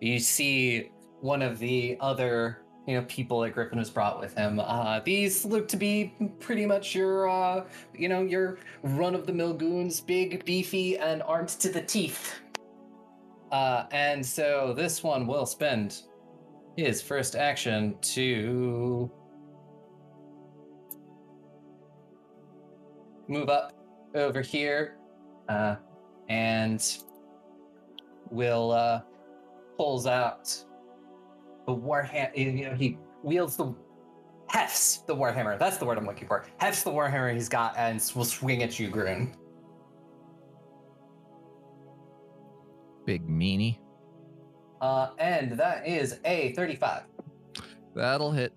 [0.00, 0.90] you see
[1.20, 4.60] one of the other, you know, people that Griffin has brought with him.
[4.60, 10.44] Uh, these look to be pretty much your, uh, you know, your run-of-the-mill goons, big,
[10.44, 12.40] beefy, and armed to the teeth.
[13.50, 16.02] Uh, and so this one will spend
[16.76, 19.10] his first action to
[23.28, 23.72] move up
[24.14, 24.96] over here,
[25.48, 25.76] uh,
[26.28, 26.98] and
[28.30, 29.00] will uh,
[29.76, 30.54] pulls out
[31.66, 32.36] the warhammer.
[32.36, 33.74] You know, he wields the
[34.48, 35.58] hefts the warhammer.
[35.58, 36.44] That's the word I'm looking for.
[36.58, 39.34] Hefts the warhammer he's got and s- will swing at you, Grun.
[43.06, 43.78] Big meanie.
[44.80, 47.02] Uh, and that is a 35.
[47.94, 48.52] That'll hit.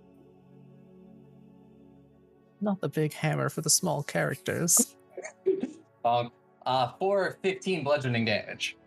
[2.59, 4.95] Not the big hammer for the small characters.
[6.05, 6.31] Um,
[6.65, 8.77] uh, for 15 bludgeoning damage.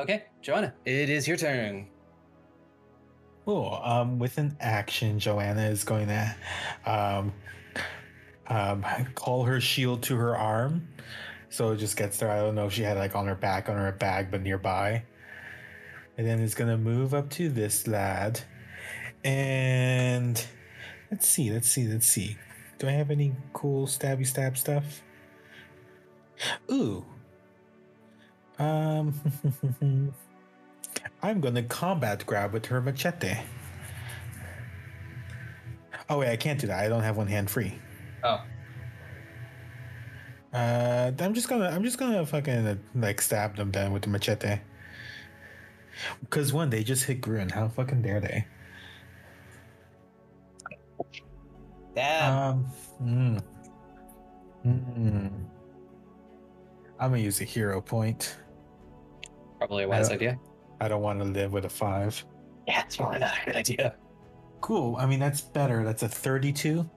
[0.00, 1.86] Okay, Joanna, it is your turn.
[3.44, 3.80] Cool.
[3.82, 6.36] Um, with an action, Joanna is going to
[6.86, 7.32] um,
[8.46, 10.88] um, call her shield to her arm.
[11.50, 12.30] So it just gets there.
[12.30, 15.02] I don't know if she had like on her back, on her bag, but nearby.
[16.16, 18.40] And then it's going to move up to this lad.
[19.24, 20.42] And
[21.10, 22.38] let's see, let's see, let's see.
[22.78, 25.02] Do I have any cool stabby stab stuff?
[26.70, 27.04] Ooh.
[28.62, 29.14] Um,
[31.22, 33.34] I'm gonna combat grab with her machete.
[36.08, 36.78] Oh wait, I can't do that.
[36.84, 37.80] I don't have one hand free.
[38.22, 38.38] Oh,
[40.52, 44.60] Uh, I'm just gonna, I'm just gonna fucking like stab them then with the machete.
[46.20, 47.48] Because one, they just hit Gruen.
[47.50, 48.46] How fucking dare they?
[51.94, 52.32] damn.
[52.38, 52.66] Um,
[53.02, 53.42] mm,
[54.66, 55.32] mm.
[57.00, 58.36] I'm gonna use a hero point.
[59.66, 60.38] Probably a wise I- idea.
[60.80, 62.24] I don't want to live with a five.
[62.66, 63.94] Yeah, it's probably not a good idea.
[64.60, 64.96] Cool.
[64.96, 65.84] I mean, that's better.
[65.84, 66.88] That's a 32.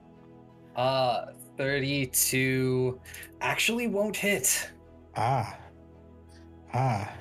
[0.74, 1.26] Uh,
[1.56, 3.00] 32
[3.40, 4.70] actually won't hit.
[5.16, 5.56] Ah.
[6.74, 7.12] Ah.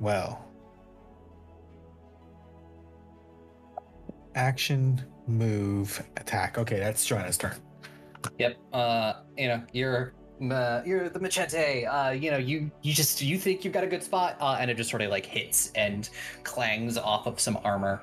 [0.00, 0.42] Well.
[4.34, 6.56] Action, move, attack.
[6.56, 7.54] Okay, that's Joanna's turn.
[8.38, 8.56] Yep.
[8.72, 10.14] Uh, you know, you're
[10.50, 11.84] uh, you're the machete.
[11.84, 14.70] Uh, you know, you you just you think you've got a good spot, uh, and
[14.70, 16.10] it just sort of like hits and
[16.42, 18.02] clangs off of some armor.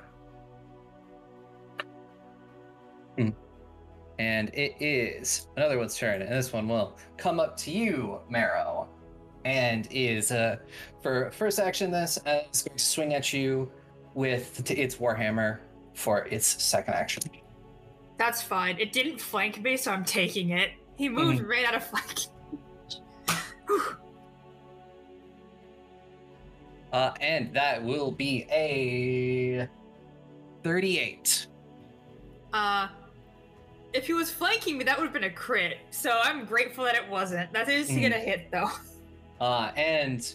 [3.16, 3.30] Hmm.
[4.18, 8.88] And it is another one's turn, and this one will come up to you, Marrow,
[9.44, 10.56] and is uh
[11.02, 11.90] for first action.
[11.90, 13.70] This uh, is going to swing at you
[14.14, 15.58] with t- its warhammer
[15.94, 17.22] for its second action.
[18.16, 18.78] That's fine.
[18.78, 20.70] It didn't flank me, so I'm taking it.
[20.96, 21.48] He moved Mm-hmm.
[21.50, 22.20] right out of flank.
[26.92, 29.68] Uh, and that will be a
[30.62, 31.48] 38.
[32.52, 32.86] uh,
[33.92, 35.78] if he was flanking me, that would have been a crit.
[35.90, 37.52] So I'm grateful that it wasn't.
[37.52, 38.02] That is Mhm.
[38.02, 38.70] gonna hit though.
[39.40, 40.34] Uh, and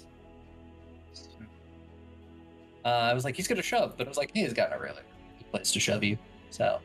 [2.84, 5.02] uh, I was like, he's gonna shove, but I was like, he's got a really
[5.38, 6.18] good place to shove you.
[6.50, 6.82] So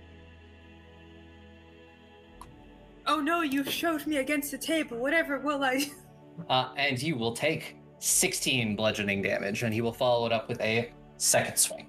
[3.07, 4.97] Oh no, you shoved me against the table.
[4.97, 5.91] Whatever will I?
[6.49, 10.61] uh, and you will take 16 bludgeoning damage, and he will follow it up with
[10.61, 11.87] a second swing.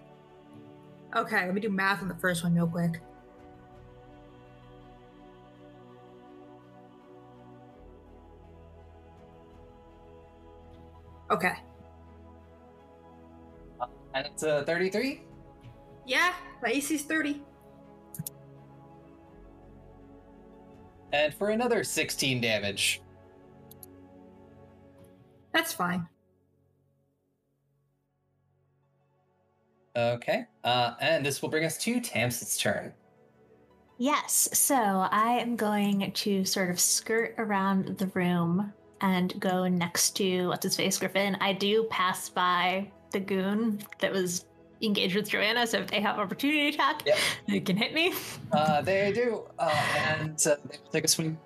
[1.16, 3.00] Okay, let me do math on the first one real quick.
[11.32, 11.54] Okay.
[13.80, 15.22] Uh, and it's a 33.
[16.06, 17.42] Yeah, my AC's 30.
[21.12, 23.02] And for another 16 damage.
[25.54, 26.08] That's fine.
[29.96, 30.46] Okay.
[30.64, 32.94] Uh, and this will bring us to Tamsin's turn.
[33.98, 40.18] Yes, so I am going to sort of skirt around the room and go next
[40.18, 41.38] to what's his face, Griffin.
[41.40, 44.46] I do pass by the goon that was
[44.86, 47.18] engaged with Joanna, so if they have opportunity attack, Yep.
[47.48, 48.14] they can hit me.
[48.52, 51.38] Uh, they do, uh, and uh, they will take a swing.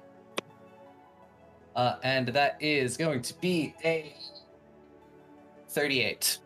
[1.76, 4.16] Uh, and that is going to be a
[5.70, 6.40] 38.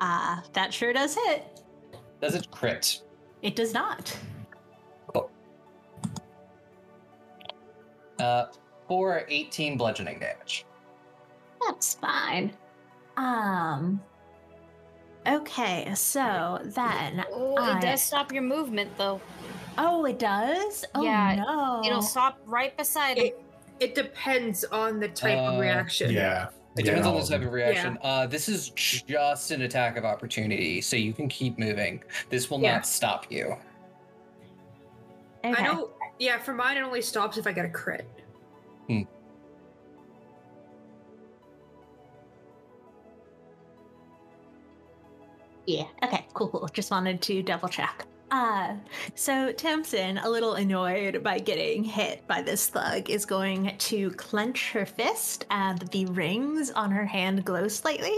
[0.00, 1.60] Ah, that sure does hit.
[2.20, 3.00] Does it crit?
[3.42, 4.16] It does not.
[8.18, 8.46] Uh,
[8.88, 10.66] for 18 bludgeoning damage.
[11.64, 12.52] That's fine.
[13.16, 14.00] Um.
[15.28, 17.24] Okay, so then.
[17.32, 19.20] Oh, I- it does stop your movement though.
[19.76, 20.84] Oh, it does.
[20.94, 21.82] Oh Yeah, no!
[21.84, 23.24] It'll stop right beside it.
[23.26, 23.42] It,
[23.80, 26.10] it depends on the type Uh, of reaction.
[26.10, 26.48] Yeah.
[26.76, 27.98] It Yeah, depends on the type of reaction.
[28.02, 32.02] Uh, this is just an attack of opportunity, so you can keep moving.
[32.30, 32.74] This will Yeah.
[32.76, 33.56] not stop you.
[35.44, 35.54] Okay.
[35.62, 35.90] I know.
[36.18, 38.06] Yeah, for mine, it only stops if I get a crit.
[45.68, 45.84] Yeah.
[46.02, 46.26] Okay.
[46.32, 46.48] Cool.
[46.48, 46.66] Cool.
[46.72, 48.06] Just wanted to double check.
[48.30, 48.74] Uh,
[49.14, 54.70] so Tamsin, a little annoyed by getting hit by this thug, is going to clench
[54.72, 58.16] her fist, and the rings on her hand glow slightly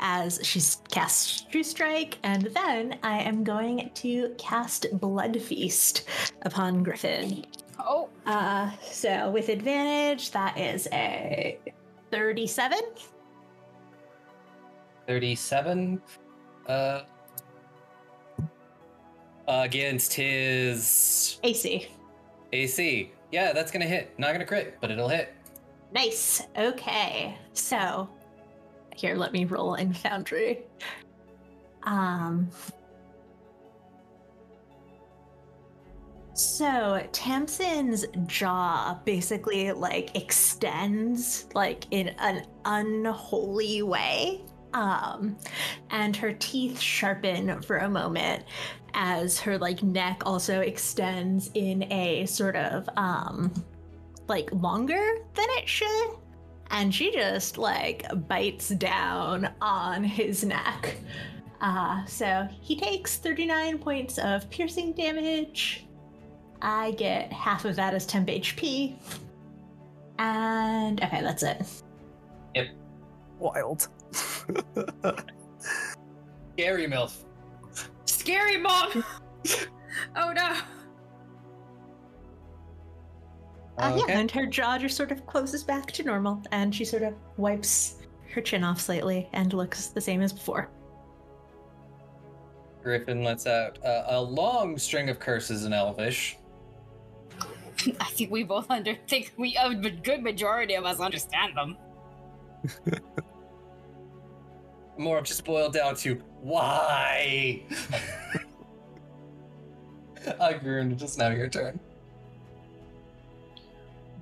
[0.00, 0.60] as she
[0.90, 2.18] casts True Strike.
[2.24, 6.04] And then I am going to cast Blood Feast
[6.42, 7.46] upon Griffin.
[7.78, 11.58] Oh, Uh, so with advantage, that is a
[12.10, 12.78] 37.
[15.06, 16.00] 37.
[16.66, 17.02] Uh,
[19.48, 21.88] against his AC.
[22.52, 23.12] AC.
[23.30, 24.12] Yeah, that's gonna hit.
[24.18, 25.34] Not gonna crit, but it'll hit.
[25.92, 26.42] Nice.
[26.56, 27.36] Okay.
[27.52, 28.08] So
[28.94, 30.62] here, let me roll in Foundry.
[31.84, 32.48] Um
[36.34, 44.42] So Tamsin's jaw basically like extends like in an unholy way.
[44.74, 45.36] Um
[45.90, 48.44] and her teeth sharpen for a moment
[48.94, 53.52] as her like neck also extends in a sort of um
[54.28, 56.10] like longer than it should
[56.72, 60.96] and she just like bites down on his neck.
[61.60, 65.86] Uh, so he takes 39 points of piercing damage.
[66.60, 68.96] I get half of that as temp HP.
[70.18, 71.64] And okay, that's it.
[72.54, 72.68] Yep.
[73.38, 73.88] Wild.
[76.56, 77.24] Gary Milf.
[78.04, 79.04] Scary mom.
[80.16, 80.42] oh no.
[80.42, 80.62] Uh,
[83.80, 83.98] Okay.
[84.06, 87.14] Yeah, and her jaw just sort of closes back to normal, and she sort of
[87.36, 87.96] wipes
[88.32, 90.70] her chin off slightly and looks the same as before.
[92.82, 96.36] Griffin lets out uh, a long string of curses in Elvish.
[98.00, 101.76] I think we both under think we a good majority of us understand them.
[104.98, 107.62] More of just boiled down to why.
[110.40, 111.80] uh, Grun, just now your turn.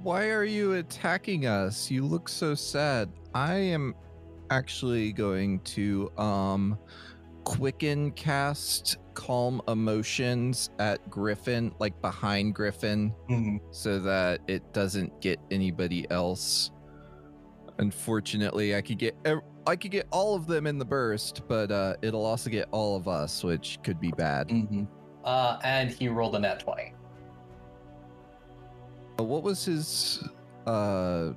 [0.03, 1.91] Why are you attacking us?
[1.91, 3.11] You look so sad.
[3.35, 3.95] I am
[4.51, 6.79] actually going to um
[7.45, 13.13] quicken cast calm emotions at Griffin, like behind Griffin,
[13.71, 16.71] so that it doesn't get anybody else.
[17.79, 19.17] Unfortunately, I could get
[19.67, 22.97] I could get all of them in the burst, but uh, it'll also get all
[22.97, 24.49] of us, which could be bad.
[24.49, 24.85] Mm-hmm.
[25.25, 26.95] Uh, and he rolled a nat 20.
[29.19, 30.23] Uh, What was his?
[30.67, 31.33] uh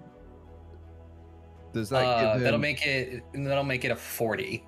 [1.73, 2.43] Does that Uh, give him?
[2.43, 4.65] that'll make it that'll make it a 40.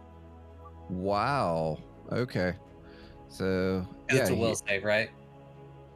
[0.90, 1.78] Wow.
[2.12, 2.54] Okay.
[3.30, 5.10] So It's a will he- save, right?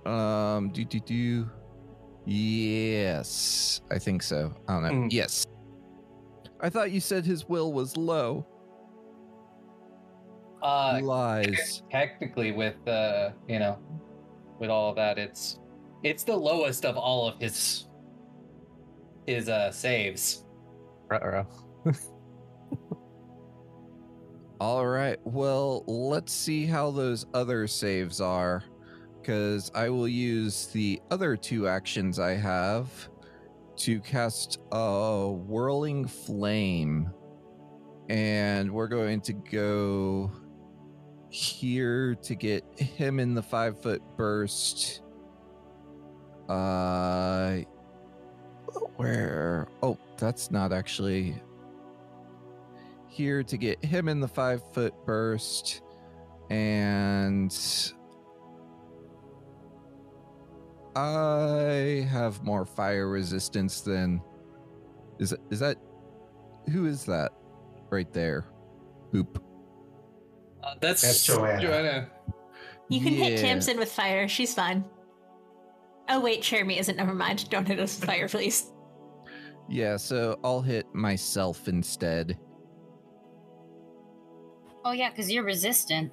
[0.06, 1.49] um, do do do.
[2.26, 4.53] Yes, I think so.
[4.68, 4.91] I don't know.
[4.91, 5.11] Mm.
[5.11, 5.45] Yes.
[6.61, 8.45] I thought you said his will was low.
[10.61, 11.84] Uh, Lies.
[11.90, 13.80] technically with uh you know
[14.60, 15.57] with all of that it's
[16.03, 17.88] it's the lowest of all of his
[19.26, 20.44] his uh saves
[21.10, 21.48] Ruh-roh.
[24.60, 25.18] All right.
[25.23, 28.64] Well, let's see how those other saves are.
[29.19, 33.10] Because I will use the other two actions I have
[33.80, 37.12] to cast a whirling flame.
[38.10, 40.32] And we're going to go
[41.30, 45.02] here to get him in the five foot burst.
[46.48, 47.60] Uh,
[48.96, 49.68] where?
[49.84, 51.42] Oh, that's not actually
[53.08, 55.82] here to get him in the five foot burst
[56.50, 57.54] and
[60.95, 64.22] i have more fire resistance than
[65.20, 65.78] is it is that
[66.72, 67.32] who is that
[67.90, 68.45] right there
[69.14, 69.41] boop
[70.61, 72.10] uh, that's, That's Joanna.
[72.90, 73.41] You can hit Yeah.
[73.41, 74.28] Tamsin with fire.
[74.28, 74.84] She's fine.
[76.10, 76.98] Oh wait, Jeremy isn't.
[76.98, 77.49] Never mind.
[77.49, 78.70] Don't hit us with fire, please.
[79.70, 82.38] yeah so i'll hit myself instead
[84.84, 86.11] Oh yeah, because you're resistant.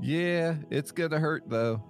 [0.00, 1.82] yeah it's gonna hurt though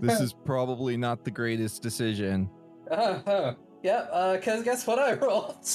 [0.00, 2.48] this is probably not the greatest decision
[2.90, 3.54] uh-huh.
[3.82, 5.66] yeah uh because guess what i rolled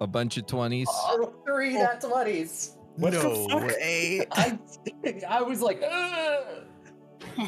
[0.00, 3.62] a bunch of 20s I rolled three nat 20s What the no fuck?
[3.68, 4.26] way.
[4.32, 4.58] i
[5.28, 6.64] i was like Ugh!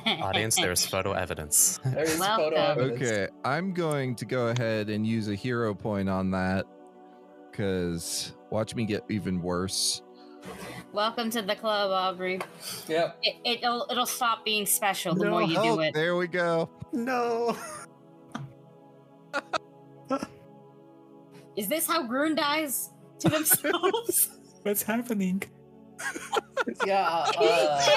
[0.06, 1.78] Audience, there's photo evidence.
[1.84, 3.02] there's photo evidence.
[3.02, 6.64] Okay, I'm going to go ahead and use a hero point on that
[7.50, 10.02] because watch me get even worse.
[10.92, 12.40] Welcome to the club, Aubrey.
[12.88, 15.92] yep It, it'll it'll stop being special the more you do it.
[15.94, 16.70] there we go.
[16.92, 17.56] No.
[21.56, 22.90] Is this how Grun dies
[23.20, 24.30] to themselves?
[24.62, 25.42] What's happening?
[26.86, 27.88] yeah uh, yes!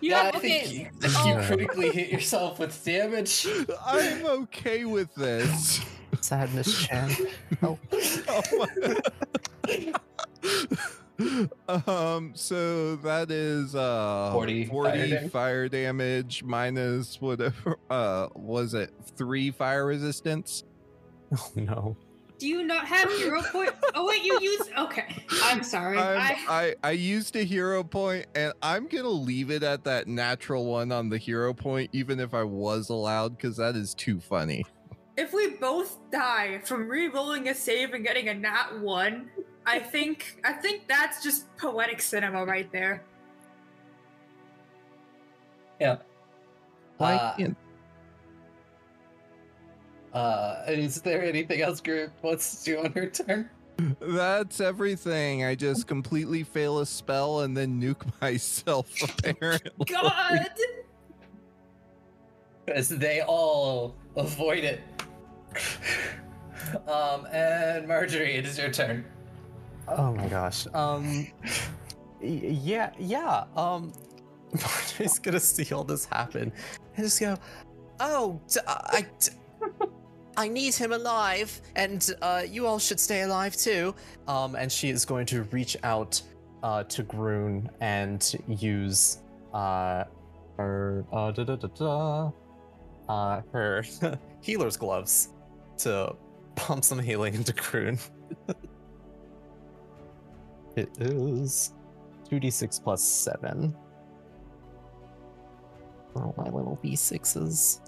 [0.00, 0.64] You yeah, have I okay.
[0.64, 1.44] think you, you Oh.
[1.46, 3.46] critically hit yourself with damage.
[3.86, 5.80] I'm okay with this.
[6.20, 7.10] Sadness Chan.
[7.62, 7.78] Oh.
[8.28, 8.66] Oh my-
[11.86, 15.30] um, so that is uh 40 fire 40 damage.
[15.30, 20.64] fire damage minus whatever uh was it three fire resistance?
[21.32, 21.96] oh no.
[22.38, 23.70] Do you not have hero point?
[23.94, 24.68] Oh wait, you use.
[24.76, 25.96] Okay, I'm sorry.
[25.96, 30.08] I'm, I, I I used a hero point, and I'm gonna leave it at that
[30.08, 34.18] natural one on the hero point, even if I was allowed, because that is too
[34.18, 34.66] funny.
[35.16, 39.30] if we both die from re-rolling a save and getting a nat one,
[39.66, 43.02] I think I think that's just poetic cinema right there.
[45.80, 45.96] Yeah.
[46.98, 47.56] Why Uh, can't
[50.12, 53.50] Uh, is there anything else Group wants to do on her turn?
[54.00, 55.44] that's everything?
[55.44, 58.88] I just completely fail a spell and then nuke myself.
[59.02, 60.46] Apparently, God,
[62.68, 64.80] As they all avoid it.
[66.88, 69.04] Um, and Marjorie, it is your turn.
[69.88, 70.66] Oh my gosh.
[70.74, 71.26] Um.
[72.20, 73.44] Yeah, yeah.
[73.56, 73.92] Um.
[74.52, 76.52] Marjorie's gonna see all this happen
[76.96, 77.36] and just go,
[78.00, 79.32] "Oh, d- I, d-
[80.36, 83.94] I need him alive, and uh, you all should stay alive too."
[84.28, 86.20] Um, and she is going to reach out
[86.62, 89.18] uh, to Groon and use
[89.52, 90.04] uh
[90.56, 92.32] her uh da da da da
[93.08, 93.84] uh her
[94.40, 95.28] healer's gloves
[95.78, 96.14] to
[96.56, 97.98] pump some healing into Groon.
[100.76, 101.72] It is
[102.30, 103.74] 2d6 plus 7.
[106.16, 107.80] Oh, my little d6s.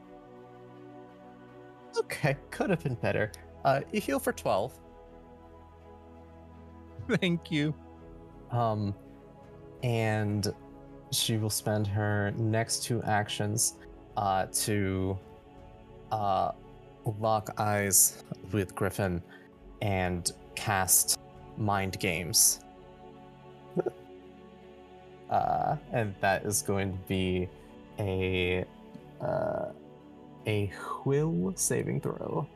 [1.99, 3.33] Okay, could have been better.
[3.65, 4.79] Uh, you heal for 12.
[7.21, 7.75] Thank you.
[8.51, 8.95] Um,
[9.83, 10.53] and
[11.13, 13.75] she will spend her next two actions
[14.17, 15.19] uh, to
[16.13, 16.53] uh,
[17.19, 19.23] lock eyes with Griffin
[19.83, 21.19] and cast
[21.57, 22.61] Mind Games.
[25.31, 27.49] Uh, and that is going to be
[27.99, 28.65] a
[29.21, 29.67] uh,
[30.47, 30.73] a
[31.05, 32.47] will saving throw.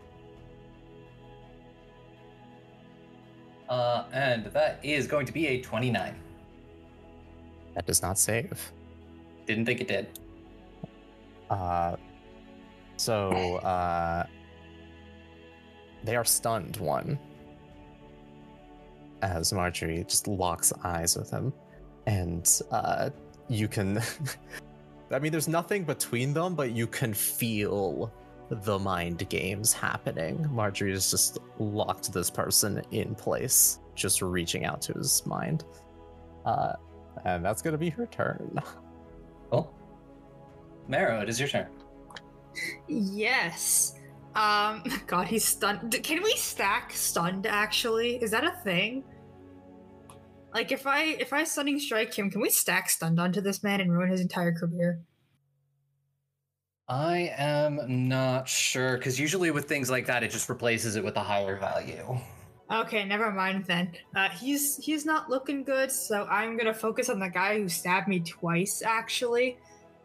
[3.69, 6.15] Uh, and that is going to be a 29.
[7.75, 8.73] That does not save.
[9.47, 10.19] Didn't think it did.
[11.49, 11.97] Uh,
[12.97, 14.27] so uh,
[16.05, 16.77] they are stunned.
[16.79, 17.19] One,
[19.23, 21.53] as Marjorie just locks eyes with him,
[22.11, 23.11] and uh,
[23.49, 24.03] you can.
[25.13, 28.13] I mean, there's nothing between them, but you can feel
[28.49, 30.47] the mind games happening.
[30.51, 35.65] Marjorie has just locked this person in place, just reaching out to his mind.
[36.45, 36.73] Uh,
[37.25, 38.59] and that's gonna be her turn.
[39.51, 39.75] Cool.
[40.87, 41.67] Marrow, it is your turn.
[42.87, 43.97] Yes.
[44.37, 44.85] Um.
[45.09, 45.93] God, he's stunned.
[46.05, 47.47] Can we stack stunned?
[47.47, 49.03] Actually, is that a thing?
[50.53, 53.81] Like, if I if I stunning strike him, can we stack stunned onto this man
[53.81, 55.01] and ruin his entire career?
[56.89, 61.17] I am not sure, because usually with things like that, it just replaces it with
[61.17, 62.19] a higher value.
[62.73, 63.93] Okay, never mind then.
[64.15, 68.09] Uh, he's he's not looking good, so I'm gonna focus on the guy who stabbed
[68.09, 69.59] me twice, actually.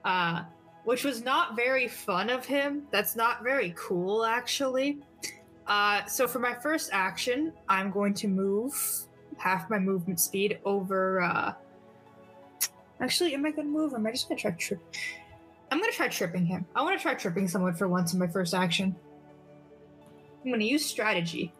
[0.03, 0.43] Uh,
[0.85, 2.83] which was not very fun of him.
[2.91, 4.99] That's not very cool, actually.
[5.67, 8.73] Uh, so for my first action, I'm going to move
[9.45, 11.21] half my movement speed over.
[11.21, 11.53] Uh,
[12.99, 13.93] actually, am I gonna move?
[13.93, 14.81] Or am I just gonna try trip?
[15.71, 16.65] I'm gonna try tripping him.
[16.75, 18.95] I want to try tripping someone for once in my first action.
[20.43, 21.53] I'm gonna use strategy.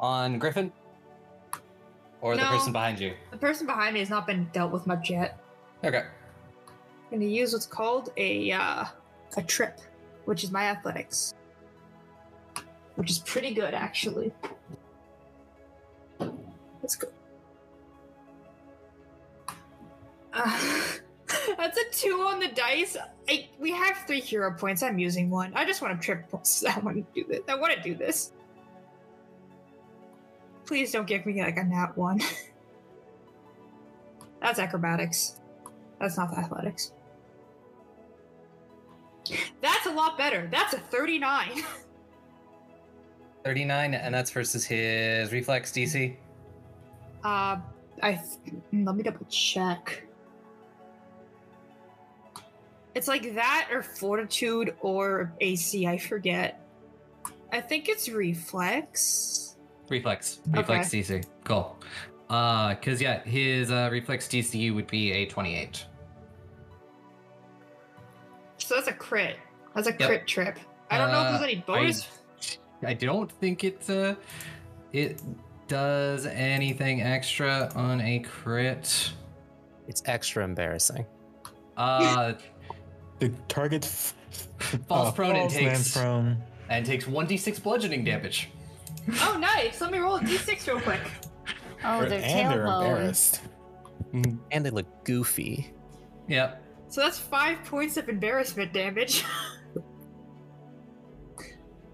[0.00, 0.72] On Griffin?
[2.20, 3.14] Or the person behind you?
[3.30, 5.38] The person behind me has not been dealt with much yet.
[5.84, 5.98] Okay.
[5.98, 8.84] I'm gonna use what's called a uh,
[9.36, 9.80] a trip,
[10.24, 11.34] which is my athletics,
[12.96, 14.32] which is pretty good actually.
[16.90, 17.08] Let's go.
[20.32, 20.58] Uh,
[21.56, 22.96] that's a two on the dice.
[23.28, 24.82] I, we have three hero points.
[24.82, 25.52] I'm using one.
[25.54, 26.26] I just want to trip.
[26.68, 27.40] I want to do this.
[27.48, 28.32] I want to do this.
[30.66, 32.20] Please don't give me like a nat one.
[34.42, 35.38] that's acrobatics.
[36.00, 36.90] That's not athletics.
[39.60, 40.48] That's a lot better.
[40.50, 41.62] That's a 39.
[43.44, 46.16] 39, and that's versus his reflex DC.
[47.24, 47.58] Uh,
[48.02, 48.20] I
[48.72, 50.04] let me double check.
[52.94, 55.86] It's like that or fortitude or AC.
[55.86, 56.60] I forget.
[57.52, 59.56] I think it's reflex.
[59.88, 60.40] Reflex.
[60.48, 61.24] Reflex DC.
[61.44, 61.76] Cool.
[62.28, 65.84] Uh, cause yeah, his uh, reflex DC would be a 28.
[68.58, 69.36] So that's a crit.
[69.74, 70.08] That's a Yep.
[70.08, 70.58] crit trip.
[70.90, 72.08] I don't know if Uh, there's any bonus.
[72.86, 74.14] I don't think it's uh
[74.92, 75.20] it
[75.70, 79.12] does anything extra on a crit.
[79.88, 81.06] It's extra embarrassing.
[81.76, 82.34] Uh
[83.20, 84.14] The target f-
[84.88, 86.42] Falls uh, prone and falls lands takes- prone.
[86.70, 88.50] and takes 1d6 bludgeoning damage.
[89.22, 89.80] Oh, nice.
[89.80, 91.00] Let me roll a d6 real quick.
[91.82, 92.82] Oh, and they're they're tailbone.
[92.90, 93.40] embarrassed.
[94.12, 95.72] And they look goofy.
[96.28, 96.62] Yep.
[96.88, 99.24] So that's five points of embarrassment damage.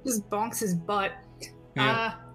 [0.05, 1.13] Just bonks his butt.
[1.77, 2.13] Yeah.
[2.17, 2.26] Uh,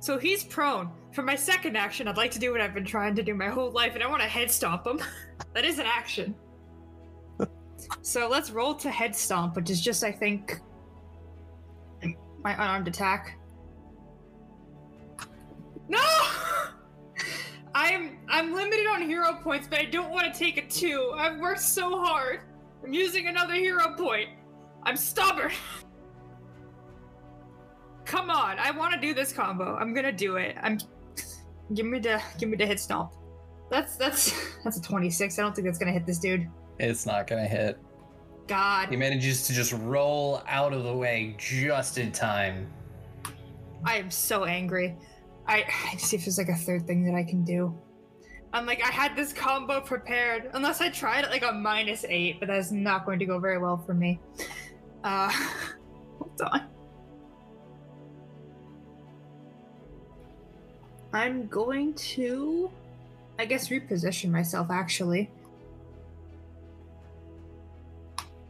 [0.00, 0.90] so he's prone.
[1.12, 3.48] For my second action, I'd like to do what I've been trying to do my
[3.48, 5.00] whole life, and I want to head stomp him.
[5.54, 6.34] that is an action.
[8.02, 10.60] so let's roll to head stomp, which is just, I think,
[12.42, 13.38] my unarmed attack.
[15.88, 15.98] No!
[17.74, 21.12] I'm I'm limited on hero points, but I don't want to take a two.
[21.14, 22.40] I've worked so hard.
[22.84, 24.30] I'm using another hero point.
[24.82, 25.52] I'm stubborn.
[28.04, 29.76] Come on, I want to do this combo.
[29.76, 30.56] I'm gonna do it.
[30.62, 30.78] I'm.
[31.74, 33.12] Give me the give me the hit stomp.
[33.70, 35.38] That's that's that's a 26.
[35.38, 36.48] I don't think that's gonna hit this dude.
[36.80, 37.78] It's not gonna hit.
[38.48, 42.68] God, He manages to just roll out of the way just in time.
[43.84, 44.96] I am so angry.
[45.46, 47.72] I, I see if there's like a third thing that I can do.
[48.52, 50.50] I'm like, I had this combo prepared.
[50.54, 53.58] Unless I tried it like a minus eight, but that's not going to go very
[53.58, 54.18] well for me.
[55.04, 55.30] Uh,
[56.18, 56.66] hold on.
[61.12, 62.70] I'm going to,
[63.38, 65.30] I guess, reposition myself actually.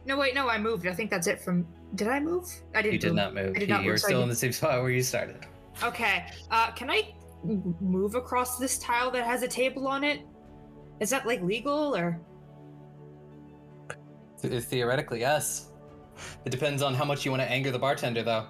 [0.05, 0.87] No, wait, no, I moved.
[0.87, 1.65] I think that's it from.
[1.95, 2.49] Did I move?
[2.73, 2.93] I didn't.
[2.93, 3.15] You did move.
[3.15, 3.55] not move.
[3.55, 5.45] I did You're were move, so still in the same spot where you started.
[5.83, 6.25] Okay.
[6.49, 7.13] Uh, can I
[7.43, 10.21] move across this tile that has a table on it?
[10.99, 12.19] Is that like legal or?
[14.41, 15.67] Th- Theoretically, yes.
[16.45, 18.47] It depends on how much you want to anger the bartender, though.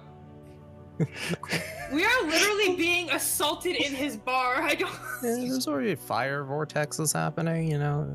[1.92, 4.62] We are literally being assaulted in his bar.
[4.62, 4.92] I don't.
[5.22, 8.10] Yeah, there's already fire vortexes happening, you know.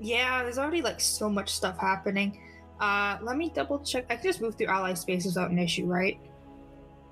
[0.00, 2.40] Yeah, there's already like so much stuff happening.
[2.80, 4.06] Uh, let me double check.
[4.08, 6.18] I can just move through ally spaces without an issue, right?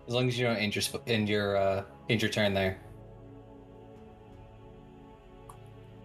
[0.09, 2.79] As long as you don't end your sp- end your uh, end your turn there.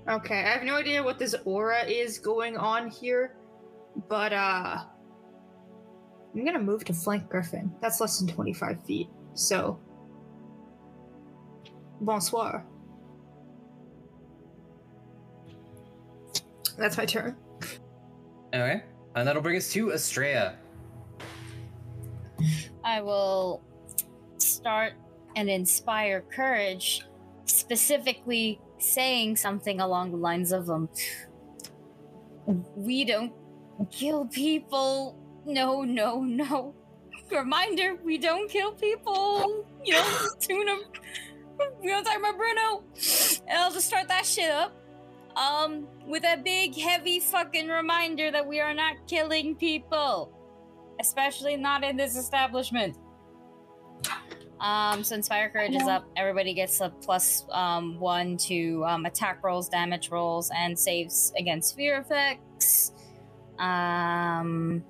[0.09, 3.35] Okay, I have no idea what this aura is going on here,
[4.09, 4.79] but uh,
[6.33, 7.71] I'm gonna move to flank Griffin.
[7.81, 9.79] That's less than 25 feet, so
[11.99, 12.65] bonsoir.
[16.77, 17.35] That's my turn.
[18.53, 18.83] Okay,
[19.15, 20.55] and that'll bring us to Estrella.
[22.83, 23.61] I will
[24.37, 24.93] start
[25.35, 27.05] and inspire courage,
[27.45, 30.89] specifically saying something along the lines of um
[32.75, 33.31] we don't
[33.91, 35.20] kill people.
[35.45, 36.75] No, no, no.
[37.31, 39.65] Reminder, we don't kill people.
[39.83, 40.77] You know, tuna
[41.81, 42.83] we don't talk about Bruno.
[43.47, 44.73] And I'll just start that shit up.
[45.35, 50.31] Um, with a big heavy fucking reminder that we are not killing people
[51.01, 52.95] especially not in this establishment.
[54.59, 56.05] Um, so Inspire Courage is up.
[56.15, 61.75] Everybody gets a plus um, one to um, attack rolls, damage rolls, and saves against
[61.75, 62.91] fear effects.
[63.57, 64.83] Um,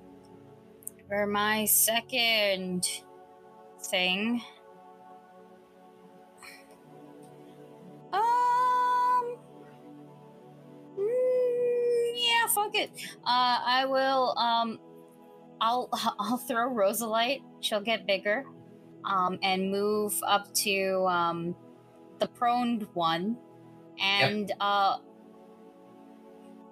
[1.12, 2.88] for my second
[3.82, 4.40] thing,
[8.14, 9.36] um,
[10.98, 12.90] mm, yeah, fuck it.
[13.26, 14.78] Uh, I will um
[15.60, 17.42] I'll I'll throw Rosalite.
[17.60, 18.44] She'll get bigger,
[19.04, 21.54] um, and move up to um,
[22.20, 23.36] the proned one,
[24.00, 24.96] and uh,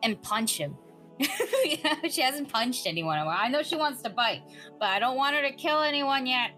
[0.02, 0.76] and punch him.
[2.10, 3.18] she hasn't punched anyone.
[3.18, 4.42] I know she wants to bite,
[4.78, 6.52] but I don't want her to kill anyone yet.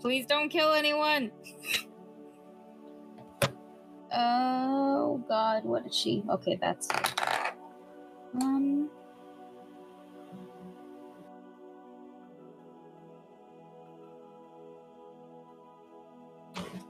[0.00, 1.32] Please don't kill anyone.
[4.12, 6.22] oh God, what is she?
[6.30, 6.88] Okay, that's
[8.40, 8.90] um.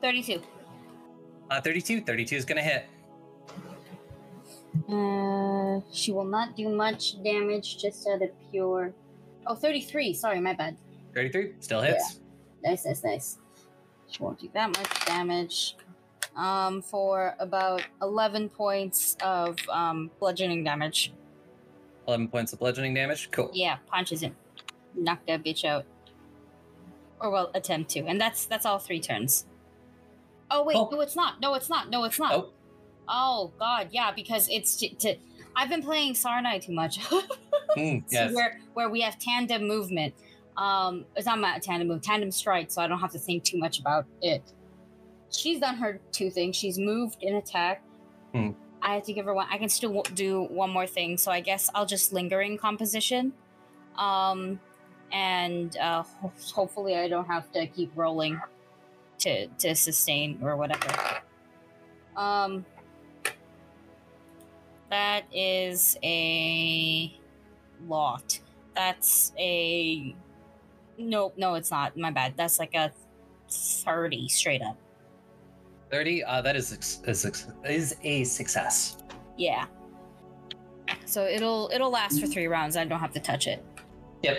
[0.03, 0.43] Thirty-two.
[1.51, 2.03] Uh, 32.
[2.03, 2.87] 32 is gonna hit.
[4.89, 8.93] Uh, she will not do much damage just out of pure.
[9.47, 10.13] Oh, 33.
[10.15, 10.77] Sorry, my bad.
[11.15, 12.21] 33 still hits.
[12.65, 13.39] Nice, nice, nice.
[14.11, 15.77] She won't do that much damage.
[16.37, 21.13] Um, for about 11 points of um, bludgeoning damage.
[22.09, 23.31] 11 points of bludgeoning damage.
[23.31, 23.51] Cool.
[23.55, 24.35] Yeah, punches him.
[24.95, 25.85] Knock that bitch out.
[27.21, 28.01] Or well, attempt to.
[28.01, 29.47] And that's that's all three turns.
[30.51, 30.89] Oh wait, Oh.
[30.91, 31.41] no it's not.
[31.41, 31.89] No, it's not.
[31.89, 32.33] No, it's not.
[32.35, 32.51] Oh,
[33.09, 35.17] Oh god, yeah, because it's to, to
[35.57, 36.99] I've been playing Sarnai too much.
[37.77, 40.15] mm, So where where we have tandem movement.
[40.57, 43.59] Um, it's not my tandem move, tandem strike, so I don't have to think too
[43.59, 44.43] much about it.
[45.31, 46.55] She's done her two things.
[46.55, 47.85] She's moved and attacked.
[48.33, 48.51] Hmm.
[48.81, 49.49] I have to give her one.
[49.51, 53.33] I can still w- do one more thing, so I guess I'll just lingering composition.
[53.99, 54.61] Um,
[55.13, 58.41] and uh, ho- hopefully I don't have to keep rolling
[59.21, 60.87] to to sustain or whatever.
[62.17, 62.65] Um,
[64.91, 67.19] that is a
[67.87, 68.39] lot.
[68.75, 70.15] That's a
[70.99, 71.35] nope.
[71.37, 71.97] No, it's not.
[71.97, 72.35] My bad.
[72.37, 72.93] That's like a
[73.49, 74.79] thirty straight up.
[75.91, 76.25] 30.
[76.25, 77.25] Uh, that is, ex- is,
[77.65, 78.97] is a success.
[79.37, 79.67] Yeah.
[81.05, 82.77] So it'll it'll last for three rounds.
[82.77, 83.65] I don't have to touch it.
[84.23, 84.39] Yep.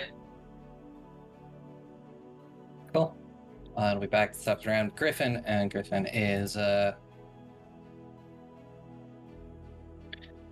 [2.92, 3.16] Cool.
[3.76, 6.94] Uh, it'll be back to the top around Griffin, and Griffin is uh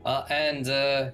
[0.04, 1.10] uh and uh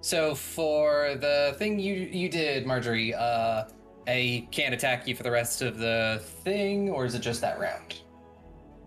[0.00, 3.64] so for the thing you you did, Marjorie, uh
[4.06, 7.58] he can't attack you for the rest of the thing, or is it just that
[7.58, 8.00] round?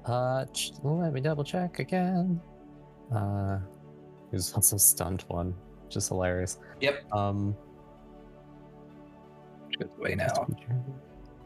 [0.06, 0.46] Uh,
[0.84, 2.42] let me double check again.
[3.14, 3.60] Uh,
[4.32, 5.54] there's also stunned one,
[5.90, 6.58] just hilarious.
[6.80, 7.14] Yep.
[7.14, 7.56] Um,
[9.80, 10.48] Goes away now.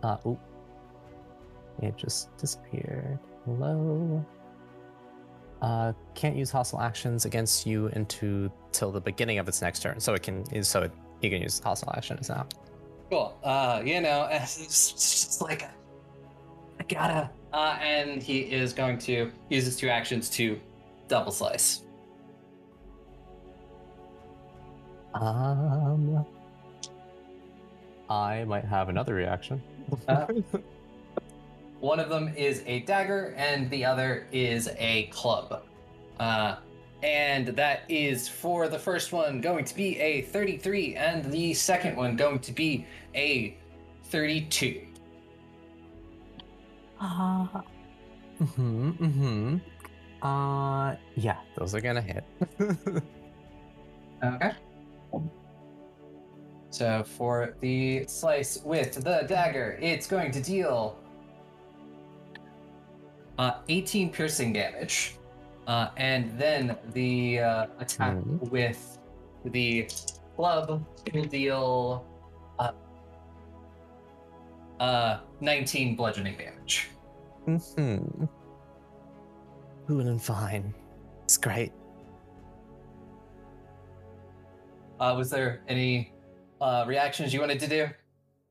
[0.03, 0.39] Uh, oop.
[1.81, 3.19] It just disappeared.
[3.43, 4.26] Hello.
[5.61, 9.99] Uh, can't use hostile actions against you into till the beginning of its next turn.
[9.99, 10.91] So it can so it,
[11.22, 12.45] you can use hostile actions now.
[13.10, 13.38] Cool.
[13.44, 17.30] Uh, you know, it's just like I gotta.
[17.53, 20.60] Uh, and he is going to use his two actions to
[21.07, 21.84] double slice.
[25.14, 26.26] Um,
[28.10, 29.61] I might have another reaction.
[30.07, 30.27] Uh,
[31.80, 35.64] One of them is a dagger, and the other is a club.
[36.19, 36.57] Uh,
[37.03, 41.95] and that is for the first one going to be a 33, and the second
[41.95, 43.57] one going to be a
[44.06, 44.81] 32.
[46.99, 47.64] Ah,
[48.41, 48.89] Mm-hmm.
[48.91, 49.57] Mm-hmm.
[50.26, 52.23] Uh, yeah, those are gonna hit.
[54.23, 54.52] Okay.
[56.69, 60.97] So for the slice with the dagger, it's going to deal
[63.38, 65.18] uh, 18 piercing damage.
[65.68, 68.49] Uh, and then the uh, attack Mhm.
[68.52, 68.99] with
[69.45, 69.90] the
[70.36, 72.06] club will deal
[72.60, 72.72] uh,
[74.80, 76.90] uh, 19 bludgeoning damage.
[77.48, 78.26] mm-hmm.
[79.88, 80.74] Good and fine.
[81.24, 81.72] It's great.
[84.99, 86.14] Uh, was there any
[86.62, 87.88] uh, reactions you wanted to do?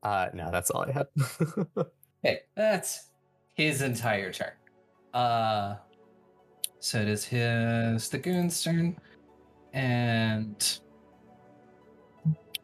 [0.03, 1.07] Uh, no, that's all I had.
[2.25, 3.09] Okay, that's
[3.53, 4.51] his entire turn.
[5.15, 5.77] Uh,
[6.79, 8.97] so it is his the goon's turn,
[9.73, 10.79] and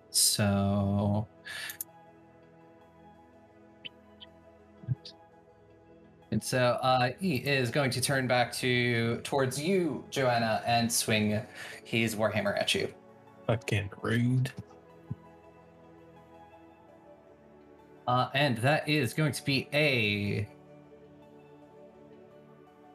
[0.09, 1.25] so
[6.31, 11.41] and so uh, he is going to turn back to towards you, Joanna, and swing
[11.85, 12.93] his warhammer at you.
[13.47, 14.51] Fucking rude.
[18.07, 20.47] Uh, and that is going to be a.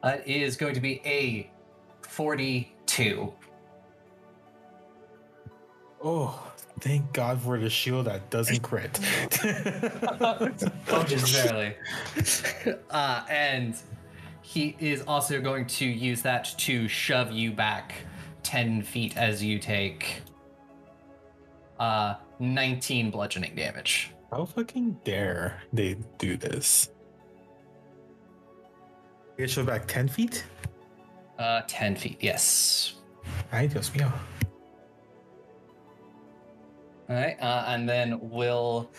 [0.03, 1.49] That is going to be a
[2.01, 3.33] 42.
[6.03, 8.99] Oh, thank God for the shield that doesn't crit.
[10.89, 11.75] Oh, just barely.
[12.91, 13.75] uh, and
[14.41, 17.95] he is also going to use that to shove you back
[18.43, 20.21] 10 feet as you take
[21.79, 24.13] uh, 19 bludgeoning damage.
[24.31, 26.89] How fucking dare they do this?
[29.37, 30.43] You get shoved back 10 feet?
[31.37, 32.95] Uh, 10 feet, yes.
[33.51, 34.11] Ay, Dios mío.
[37.07, 38.89] All right, uh, and then we'll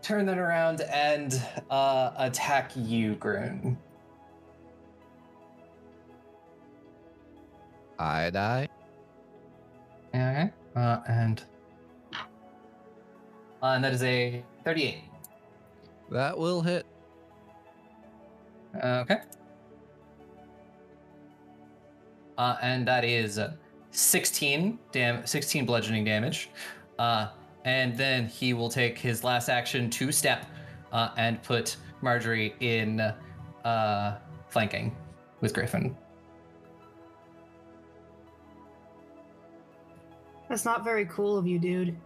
[0.00, 1.40] turn that around and
[1.70, 3.76] uh, attack you, Groon.
[7.98, 8.68] I die.
[10.14, 10.50] Okay.
[10.74, 11.44] Uh, and
[13.62, 14.98] uh, and that is a 38.
[16.10, 16.86] That will hit.
[18.82, 19.20] Okay.
[22.38, 23.38] Uh, and that is
[23.90, 26.50] 16 dam 16 bludgeoning damage.
[26.98, 27.28] Uh,
[27.64, 30.46] and then he will take his last action to step
[30.92, 33.00] uh, and put Marjorie in
[33.64, 34.94] uh, flanking
[35.40, 35.96] with Griffin.
[40.48, 41.96] That's not very cool of you, dude.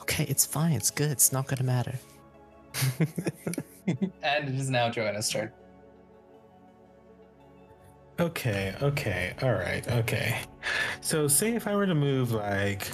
[0.00, 0.72] okay, it's fine.
[0.72, 1.10] It's good.
[1.10, 1.94] It's not gonna matter.
[2.98, 5.52] and it is now Joanna's turn.
[8.18, 10.40] Okay, okay, all right, okay.
[11.02, 12.88] So, say if I were to move like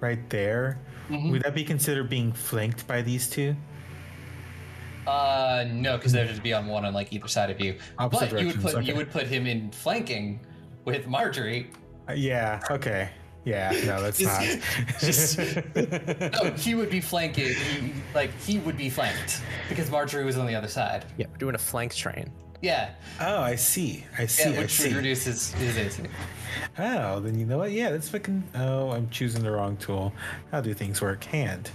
[0.00, 0.78] right there,
[1.10, 1.30] Mhm.
[1.30, 3.54] would that be considered being flanked by these two?
[5.06, 7.78] Uh, no, because they'd just be on one on like either side of you.
[7.98, 8.86] Opposite but you would put okay.
[8.86, 10.40] you would put him in flanking
[10.84, 11.70] with Marjorie.
[12.08, 12.60] Uh, yeah.
[12.70, 13.10] Okay.
[13.44, 13.70] Yeah.
[13.86, 16.32] No, that's Just- not.
[16.44, 17.54] No, he would be flanking.
[17.54, 19.40] He, like he would be flanked
[19.70, 21.06] because Marjorie was on the other side.
[21.16, 22.30] Yeah, we're doing a flank train.
[22.60, 22.90] Yeah,
[23.20, 24.04] oh, I see.
[24.18, 24.50] I see.
[24.50, 24.88] yeah I which see.
[24.88, 26.02] would reduce his, his AC.
[26.78, 27.70] Oh, then you know what?
[27.72, 28.42] Yeah, that's fucking.
[28.56, 30.12] Oh, I'm choosing the wrong tool.
[30.50, 31.22] How do things work?
[31.24, 31.70] Hand.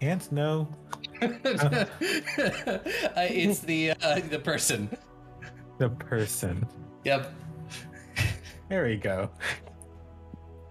[0.00, 0.26] Hand?
[0.32, 0.68] No.
[1.22, 1.28] uh,
[3.16, 4.90] it's the uh, the person.
[5.78, 6.66] The person.
[7.04, 7.32] Yep.
[8.68, 9.30] There we go.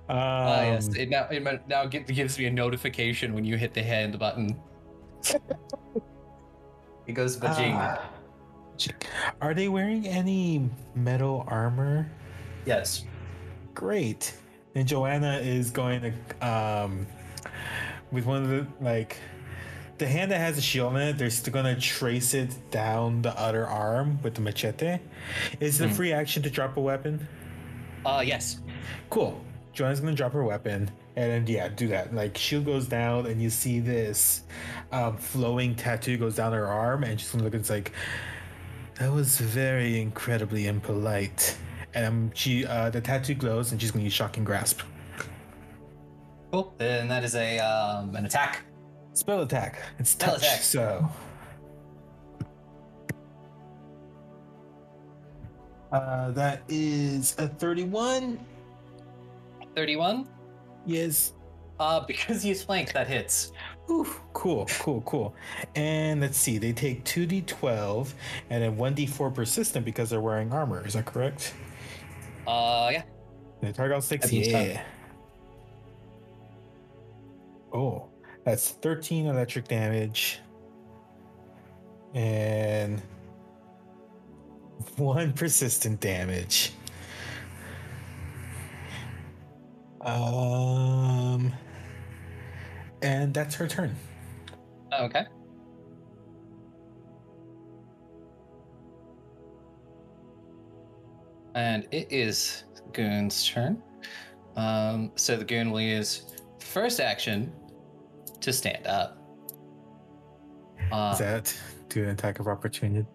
[0.10, 0.94] Um, Ah, yes.
[0.96, 4.60] It now it now gives me a notification when you hit the hand button.
[7.08, 8.00] it goes bajing.
[8.90, 9.34] Ah.
[9.42, 12.10] are they wearing any metal armor?
[12.66, 13.06] yes.
[13.74, 14.34] Great.
[14.76, 17.08] And Joanna is going to um
[18.12, 19.18] with one of the like
[19.98, 23.38] the hand that has a shield in it, they're still gonna trace it down the
[23.40, 25.00] other arm with the machete.
[25.60, 25.94] Is it a Hmm.
[25.94, 27.28] free action to drop a weapon?
[28.06, 28.60] Uh, yes.
[29.10, 29.40] Cool.
[29.74, 32.14] Joanna's gonna drop her weapon, and then yeah, do that.
[32.14, 34.42] Like shield goes down, and you see this
[34.92, 37.54] um, flowing tattoo goes down her arm, and she's gonna look.
[37.54, 37.94] and It's like
[38.96, 41.58] that was very incredibly impolite.
[41.94, 44.82] And um, she uh, the tattoo glows, and she's gonna use shocking grasp.
[46.52, 46.74] Cool.
[46.78, 48.64] Then that is a um an attack.
[49.14, 49.82] Spell attack.
[50.00, 50.44] It's Spell touch.
[50.44, 50.62] attack.
[50.62, 51.10] So.
[55.92, 58.40] Uh, that is a 31.
[59.76, 60.28] Thirty-one.
[60.86, 61.34] Yes.
[61.80, 63.52] Uh, because he's flanked, that hits.
[63.90, 65.36] Ooh, cool, cool, cool.
[65.76, 68.14] And let's see, they take 2d12
[68.50, 70.86] and then 1d4 persistent because they're wearing armor.
[70.86, 71.54] Is that correct?
[72.48, 73.04] Uh, yeah.
[73.62, 74.32] The target on six?
[74.32, 74.82] Yeah.
[77.74, 78.08] Oh,
[78.44, 80.40] that's 13 electric damage.
[82.14, 83.02] And
[84.98, 86.74] one persistent damage.
[90.02, 91.54] Um,
[93.02, 93.96] and that's her turn.
[95.00, 95.26] Okay.
[101.56, 102.64] And it is
[102.94, 103.82] Goon's turn.
[104.56, 107.52] Um, so the Goon will use first action
[108.40, 109.18] to stand up.
[110.92, 111.58] Uh, Is that
[111.90, 113.06] do an attack of opportunity?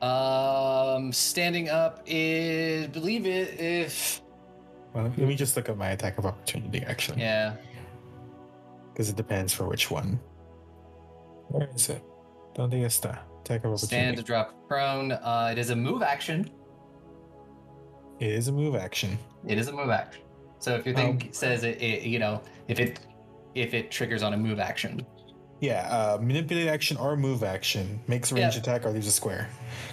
[0.00, 4.20] um, standing up is believe it if
[4.94, 7.20] Well, let me just look up my attack of opportunity actually.
[7.20, 7.56] yeah.
[8.98, 10.18] Because it depends for which one.
[11.50, 12.02] Where is it?
[12.56, 13.20] Donde está?
[13.42, 15.12] Attack of Stand to drop prone.
[15.12, 16.50] Uh, it is a move action.
[18.18, 19.16] It is a move action.
[19.46, 20.22] It is a move action.
[20.58, 22.98] So if your thing says it, it, you know, if it
[23.54, 25.06] if it triggers on a move action,
[25.60, 28.60] Yeah, uh, manipulate action or move action makes a range Yeah.
[28.62, 29.48] attack or leaves a square.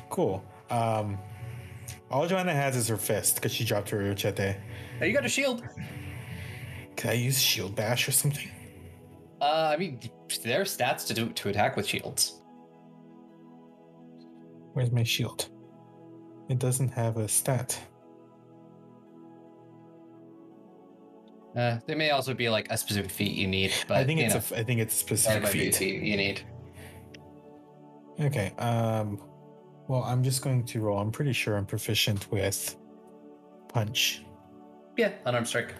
[0.10, 0.44] Cool.
[0.72, 1.20] Um,
[2.10, 4.56] all Joanna has is her fist because she dropped her machete.
[5.00, 5.62] oh, you got a shield.
[6.96, 8.50] Can I use shield bash or something?
[9.42, 10.00] Uh, I mean,
[10.44, 12.42] there are stats to do to attack with shields.
[14.74, 15.50] Where's my shield?
[16.50, 17.80] It doesn't have a stat.
[21.56, 24.34] Uh, there may also be like a specific feat you need, but I think it's
[24.34, 24.60] know, a.
[24.60, 25.76] I think it's a specific feat.
[25.76, 26.42] feat you need.
[28.20, 28.52] Okay.
[28.58, 29.22] Um.
[29.88, 31.00] Well, I'm just going to roll.
[31.00, 32.76] I'm pretty sure I'm proficient with
[33.70, 34.26] punch.
[34.98, 35.76] Yeah, unarmed strike.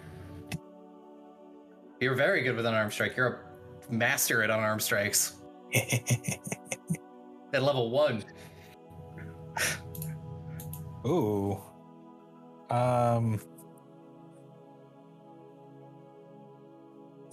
[2.00, 3.16] You're very good with unarmed strike.
[3.16, 3.45] You're a
[3.90, 5.36] master at unarmed strikes.
[7.52, 8.24] At level one.
[11.06, 11.60] Ooh.
[12.68, 13.40] Um.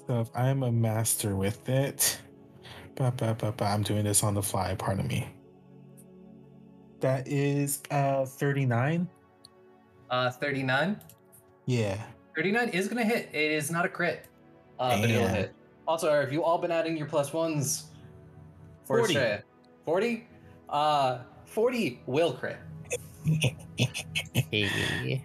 [0.07, 2.19] So if I'm a master with it,
[2.95, 4.75] ba, ba, ba, ba, I'm doing this on the fly.
[4.75, 5.27] Pardon me.
[6.99, 9.07] That is uh 39.
[10.09, 11.01] Uh, 39.
[11.65, 12.01] Yeah.
[12.35, 13.29] 39 is gonna hit.
[13.33, 14.27] It is not a crit,
[14.79, 15.53] uh, but it'll hit.
[15.87, 17.85] Also, have you all been adding your plus ones
[18.85, 19.13] for 40.
[19.15, 19.41] Estrella?
[19.85, 20.27] 40?
[20.69, 22.57] Uh, 40 will crit.
[24.51, 25.23] Hey.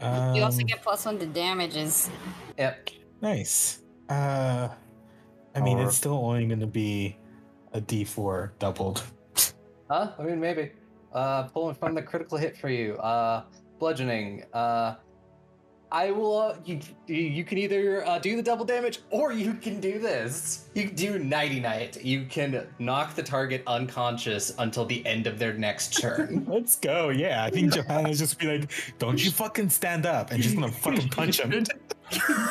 [0.00, 2.08] Um, you also get plus one to damages.
[2.58, 2.90] Yep.
[3.20, 3.80] nice.
[4.08, 4.68] Uh,
[5.54, 7.16] I mean, Or- it's still only going to be
[7.72, 9.02] a D4 doubled.
[9.90, 10.12] Huh?
[10.18, 10.70] I mean, maybe.
[11.12, 12.94] Uh, pulling from the critical hit for you.
[12.96, 13.44] Uh,
[13.78, 14.44] bludgeoning.
[14.52, 14.94] Uh,
[15.94, 16.36] I will.
[16.36, 20.00] Uh, you, you you can either uh, do the double damage or you can do
[20.00, 20.68] this.
[20.74, 22.04] You can do nighty night.
[22.04, 26.44] You can knock the target unconscious until the end of their next turn.
[26.48, 27.10] Let's go.
[27.10, 30.72] Yeah, I think Johanna's just be like, "Don't you fucking stand up!" and just gonna
[30.72, 31.64] fucking punch him.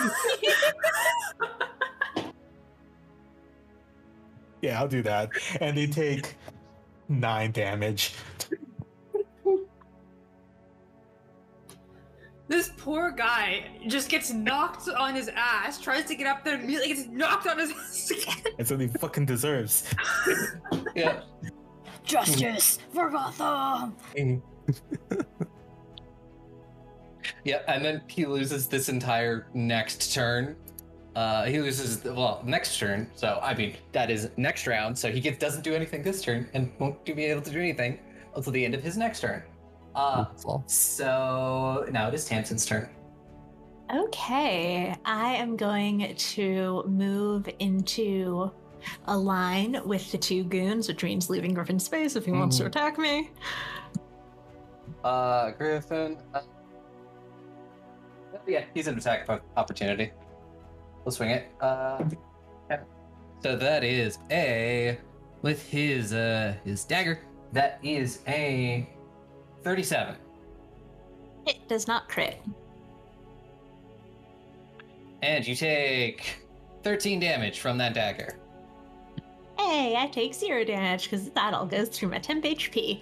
[4.62, 5.32] yeah, I'll do that.
[5.60, 6.38] And they take
[7.10, 8.14] nine damage.
[12.54, 16.90] This poor guy just gets knocked on his ass, tries to get up there, immediately
[16.90, 18.54] gets knocked on his ass again.
[18.60, 19.92] That's what he fucking deserves.
[20.96, 21.22] yeah.
[22.04, 23.96] Justice for Gotham.
[27.46, 30.56] Yeah, and then he loses this entire next turn.
[31.16, 33.10] Uh, he loses the, well next turn.
[33.16, 34.98] So I mean that is next round.
[34.98, 38.00] So he gets doesn't do anything this turn and won't be able to do anything
[38.36, 39.44] until the end of his next turn.
[39.96, 40.26] Uh,
[40.66, 42.90] so now it is Tamsin's turn.
[43.94, 48.52] Okay, I am going to move into
[49.06, 52.64] a line with the two goons, which means leaving Griffin space if he wants to
[52.64, 52.68] Mhm.
[52.68, 53.30] attack me.
[55.04, 56.18] Uh, Griffin.
[56.34, 56.42] Uh,
[58.48, 60.12] yeah, he's an attack opportunity.
[61.06, 61.52] we'll swing it.
[61.62, 62.02] Uh,
[62.72, 62.82] okay.
[63.42, 64.98] so that is a
[65.42, 67.20] with his uh his dagger.
[67.52, 68.88] That is a
[69.64, 70.16] thirty-seven.
[71.46, 72.42] It does not crit.
[75.22, 76.46] And you take
[76.84, 78.38] 13 damage from that dagger.
[79.58, 83.00] Hey, I take zero damage because that all goes through my temp HP.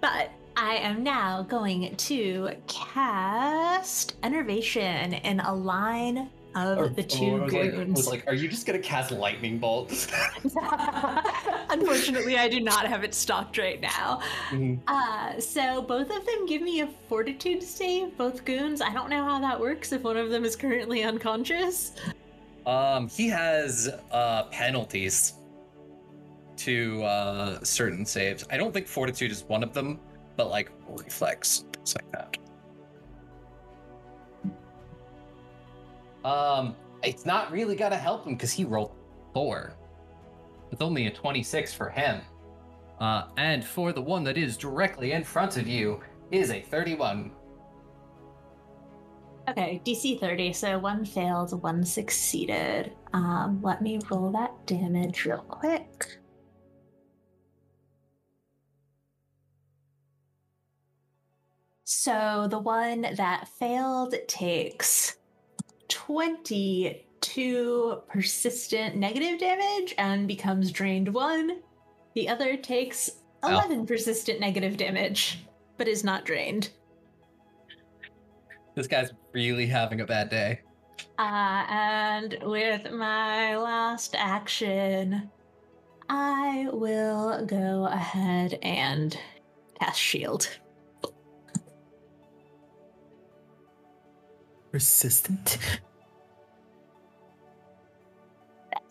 [0.00, 7.36] But I am now going to cast Enervation and a line of Or- the two
[7.36, 7.96] I was like, goons.
[7.96, 10.08] was like, are you just gonna cast lightning bolts?
[11.70, 14.20] Unfortunately, I do not have it stocked right now.
[14.50, 14.80] Mhm.
[14.86, 18.80] Uh, so both of them give me a fortitude save, both goons.
[18.80, 21.92] I don't know how that works if one of them is currently unconscious.
[22.66, 25.34] Um, he has uh penalties
[26.56, 28.44] to uh certain saves.
[28.50, 30.00] I don't think fortitude is one of them,
[30.36, 32.36] but like reflex, things like that.
[36.26, 36.74] Um,
[37.04, 38.96] it's not really gonna help him because he rolled
[39.32, 39.74] four.
[40.72, 42.20] It's only a 26 for him.
[42.98, 46.00] Uh, and for the one that is directly in front of you
[46.32, 47.30] is a 31.
[49.48, 52.92] Okay, DC 30, so one failed, one succeeded.
[53.12, 56.18] Um, let me roll that damage real quick.
[61.84, 65.18] So the one that failed takes
[66.06, 71.58] 22 persistent negative damage and becomes drained one.
[72.14, 73.10] The other takes
[73.42, 73.48] Ow.
[73.48, 75.44] 11 persistent negative damage,
[75.76, 76.70] but is not drained.
[78.76, 80.60] This guy's really having a bad day.
[81.18, 85.28] Uh, and with my last action,
[86.08, 89.18] I will go ahead and
[89.80, 90.56] cast shield.
[94.70, 95.58] Persistent.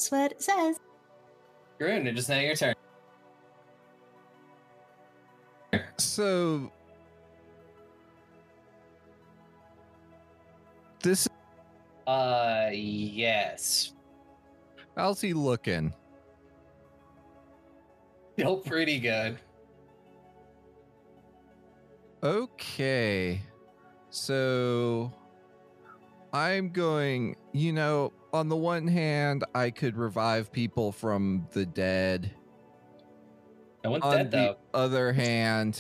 [0.06, 0.80] That's what it says.
[1.80, 2.76] Grun, it is now your turn.
[5.98, 6.72] So
[11.02, 11.28] this
[12.06, 13.94] Uh, yes.
[14.96, 15.92] how's he looking?
[18.34, 19.40] Still pretty good.
[22.22, 23.42] Okay.
[24.12, 25.12] So
[26.32, 32.32] I'm going, you know, on the one hand, I could revive people from the dead.
[33.84, 34.58] No one's On dead the though.
[34.74, 35.80] other hand,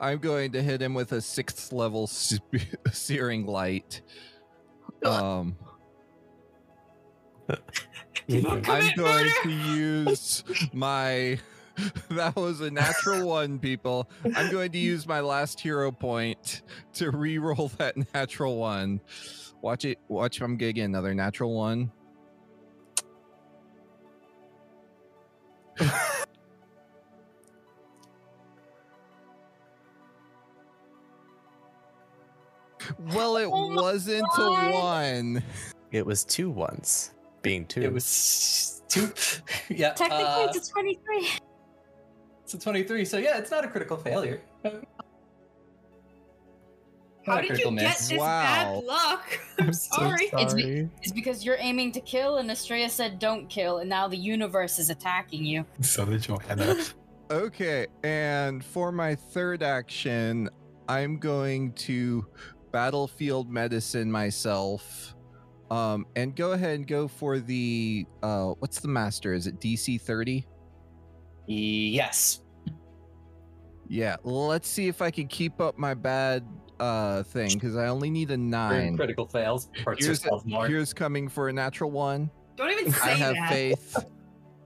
[0.00, 2.38] I'm going to hit him with a sixth level se-
[2.92, 4.02] searing light.
[5.04, 5.56] Um,
[7.48, 11.38] I'm going to use my.
[12.08, 14.08] That was a natural one, people.
[14.34, 16.62] I'm going to use my last hero point
[16.94, 19.02] to re-roll that natural one.
[19.66, 19.98] Watch it.
[20.06, 20.36] Watch.
[20.36, 21.90] if I'm gonna get another natural one.
[33.12, 34.72] Well, it Oh wasn't God.
[34.72, 35.42] a one.
[35.90, 37.82] It was two ones, being two.
[37.82, 39.12] It was two.
[39.68, 39.92] yeah.
[39.94, 41.28] Technically, uh, it's a 23.
[42.44, 43.04] it's a 23.
[43.04, 44.40] So yeah, it's not a critical failure.
[47.26, 47.82] How did you miss.
[47.82, 48.42] get this Wow.
[48.42, 49.40] bad luck?
[49.58, 50.30] I'm so sorry.
[50.34, 54.06] It's be- It's because you're aiming to kill, and Estrella said don't kill, and now
[54.08, 55.64] the universe is attacking you.
[55.82, 56.76] So did Joanna.
[57.28, 60.48] Okay, and for my third action,
[60.88, 62.24] I'm going to
[62.70, 65.12] battlefield medicine myself.
[65.68, 69.34] Um, and go ahead and go for the uh what's the master?
[69.34, 70.46] Is it DC 30?
[71.48, 72.42] Yes.
[73.88, 76.46] Yeah, let's see if I can keep up my bad
[76.80, 78.96] uh thing because I only need a Three nine.
[78.96, 79.68] critical fails.
[79.98, 82.30] Here's, here's coming for a natural one.
[82.56, 83.48] Don't even say I have that.
[83.50, 83.96] faith.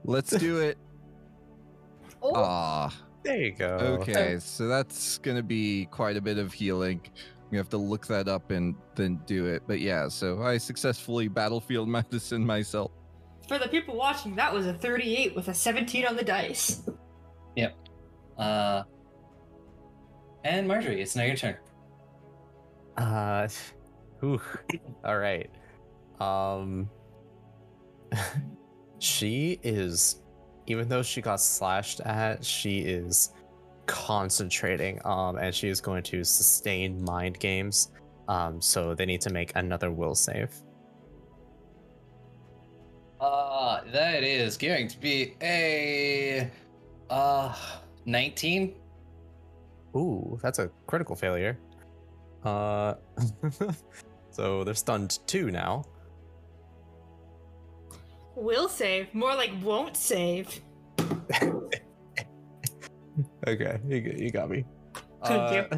[0.03, 0.77] Let's do it.
[2.23, 2.93] Oh, Ah.
[3.23, 3.97] There you go.
[4.01, 7.01] Okay, so that's gonna be quite a bit of healing.
[7.51, 9.63] You have to look that up and then do it.
[9.67, 12.91] But yeah, so I successfully battlefield medicine myself.
[13.47, 16.83] For the people watching, that was a 38 with a 17 on the dice.
[17.55, 17.75] Yep.
[18.37, 18.83] Uh,
[20.43, 21.55] and Marjorie, it's now your turn.
[22.97, 23.47] Uh,
[24.19, 24.41] whew.
[25.03, 25.49] all right.
[26.19, 26.89] Um,
[28.99, 30.21] she is,
[30.67, 33.33] even though she got slashed at, she is
[33.85, 34.99] concentrating.
[35.05, 37.91] Um, and she is going to sustain mind games.
[38.27, 40.51] Um, so they need to make another will save.
[43.19, 46.49] Uh, that is going to be a
[47.09, 47.55] uh
[48.05, 48.75] 19.
[49.95, 51.59] Ooh, that's a critical failure.
[52.43, 52.95] Uh,
[54.31, 55.83] so they're stunned two now.
[58.35, 59.13] Will save.
[59.13, 60.61] More like won't save.
[63.47, 64.65] Okay, you, you got me.
[65.25, 65.71] Thank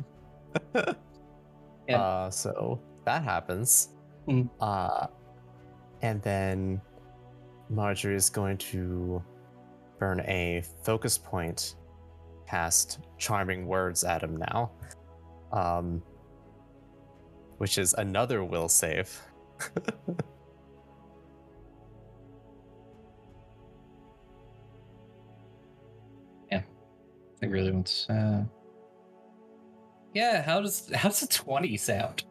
[0.75, 0.83] Uh,
[1.87, 1.99] Yeah.
[1.99, 3.89] uh, so that happens.
[4.27, 4.49] Mhm.
[4.61, 5.07] Uh,
[6.01, 6.81] and then
[7.69, 9.21] Marjorie is going to
[9.99, 11.75] burn a focus point,
[12.47, 14.71] cast charming words at him now,
[15.51, 16.01] um,
[17.57, 19.19] which is another will save.
[26.51, 26.61] Yeah,
[27.41, 28.05] I really want.
[28.09, 28.41] Uh...
[30.13, 32.25] Yeah, how does how does a twenty sound?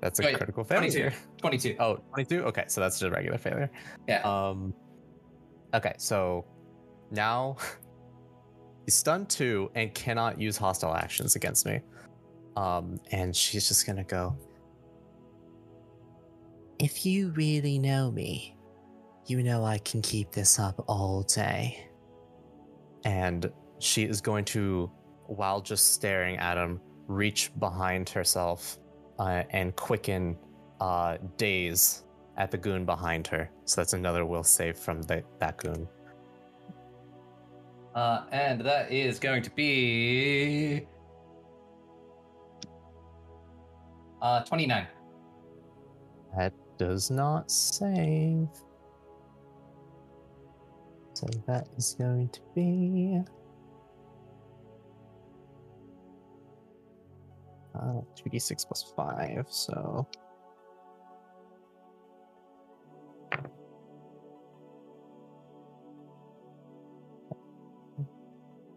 [0.00, 1.12] That's a Wait, critical failure.
[1.38, 1.76] 22.
[1.78, 2.42] Oh, 22?
[2.46, 3.70] Okay, so that's just a regular failure.
[4.08, 4.20] Yeah.
[4.22, 4.74] Um
[5.74, 6.44] Okay, so
[7.12, 7.56] now
[8.84, 11.80] he's stunned too and cannot use hostile actions against me.
[12.56, 14.36] Um and she's just gonna go.
[16.78, 18.56] If you really know me,
[19.26, 21.86] you know I can keep this up all day.
[23.04, 24.90] And she is going to,
[25.26, 28.78] while just staring at him, reach behind herself
[29.18, 30.36] uh, and quicken
[30.80, 32.04] uh, daze
[32.36, 33.50] at the goon behind her.
[33.64, 35.88] So that's another will save from the, that goon.
[37.94, 40.86] Uh, and that is going to be
[44.22, 44.86] uh 29.
[46.36, 48.48] That does not save.
[51.14, 53.20] So that is going to be.
[57.74, 60.06] Uh, 2d6 plus 5, so.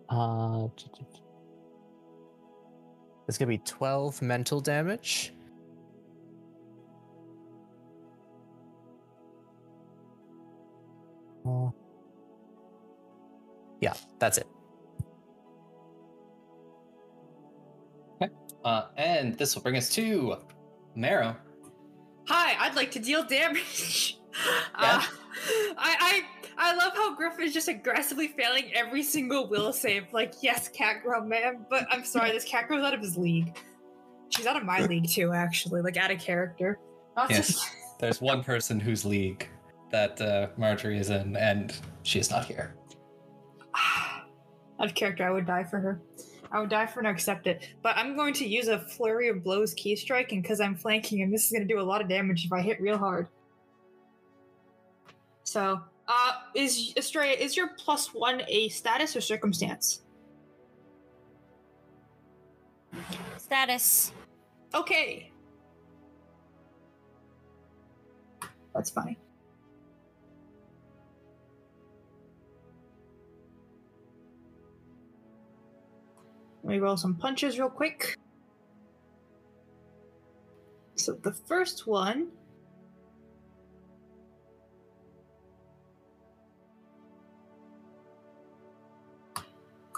[0.10, 0.68] Uh,
[3.28, 5.35] it's gonna be 12 mental damage.
[11.48, 11.70] Uh,
[13.82, 14.48] yeah, that's it.
[18.64, 20.38] Uh, and this will bring us to
[20.96, 21.36] Marrow.
[22.28, 24.20] Hi, I'd like to deal damage.
[24.78, 25.02] Uh,
[25.78, 26.22] I,
[26.58, 30.12] I I love how Griffin's just aggressively failing every single will save.
[30.12, 33.58] Like, yes, Catgirl, man, but I'm sorry, this Catgirl's out of his league.
[34.28, 36.80] She's out of my league too, actually, like out of character.
[37.16, 37.48] Not Yes.
[37.48, 37.66] just-
[38.02, 39.48] There's one person whose league
[39.92, 42.76] that uh, Marjorie is in, and she is not here.
[44.80, 46.02] out of character, I would die for her.
[46.52, 47.70] I would die for her and accept it.
[47.82, 51.20] But I'm going to use a flurry of blows ki strike, and because I'm flanking
[51.20, 53.28] him, this is going to do a lot of damage if I hit real hard.
[55.44, 60.02] So, uh, is Estrella, is your plus one a status or circumstance?
[63.38, 64.12] Status.
[64.74, 65.32] Okay.
[68.74, 69.18] That's funny.
[76.66, 78.18] Let me roll some punches real quick.
[80.96, 82.30] So the first one.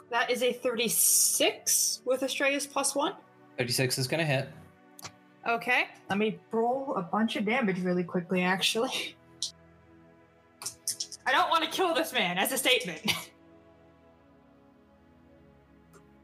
[0.10, 3.14] That is a 36 with Estrella's plus one.
[3.58, 4.50] 36 is going to hit.
[5.48, 9.16] Okay, let me roll a bunch of damage really quickly, actually.
[11.26, 13.10] I don't want to kill this man as a statement.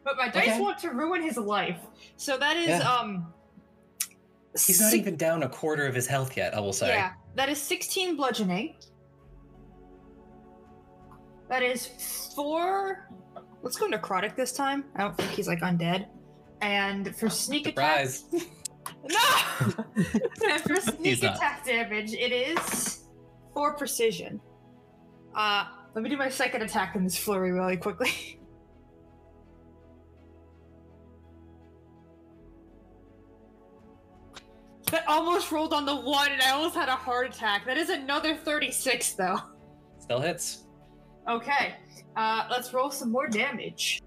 [0.04, 0.60] but my dice Okay.
[0.62, 1.80] want to ruin his life.
[2.18, 2.80] So that is, Yeah.
[2.92, 3.34] um.
[4.54, 6.90] He's not six- even down a quarter of his health yet, I will say.
[6.90, 8.76] Yeah, that is 16 bludgeoning.
[11.50, 13.10] That is four.
[13.62, 14.86] Let's go necrotic this time.
[14.96, 16.08] I don't think he's like undead.
[16.62, 18.08] And for sneak attack.
[18.08, 18.46] Surprise.
[19.10, 19.84] No!
[19.96, 20.84] and for He's
[21.20, 21.38] sneak not.
[21.38, 23.04] attack damage, it is
[23.54, 24.42] four precision.
[25.36, 25.66] Uh,
[25.96, 28.40] let me do my second attack in this flurry really quickly.
[34.94, 37.66] that almost rolled on the one, and I almost had a heart attack.
[37.66, 39.40] That is another 36, though.
[39.98, 40.66] Still hits.
[41.28, 41.74] Okay,
[42.16, 44.04] uh, let's roll some more damage.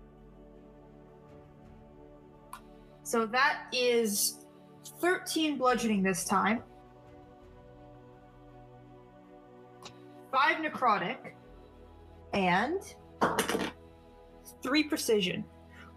[3.02, 4.46] So that is
[5.00, 6.62] 13 bludgeoning this time,
[10.30, 11.32] 5 necrotic,
[12.32, 12.80] and
[14.62, 15.44] 3 precision.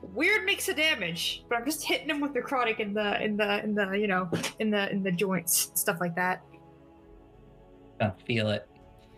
[0.02, 3.64] Weird mix of damage, but I'm just hitting him with necrotic in the in the
[3.64, 6.44] in the you know in the in the joints stuff like that.
[8.00, 8.68] Gonna feel it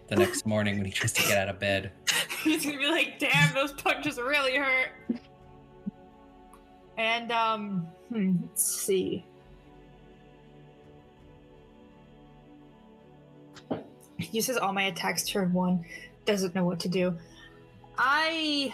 [0.07, 1.91] the next morning when he tries to get out of bed.
[2.43, 4.89] He's gonna be like, damn, those punches really hurt.
[6.97, 9.25] And um, hmm, let's see.
[14.17, 15.85] He uses all my attacks turn one.
[16.25, 17.17] Doesn't know what to do.
[17.97, 18.73] I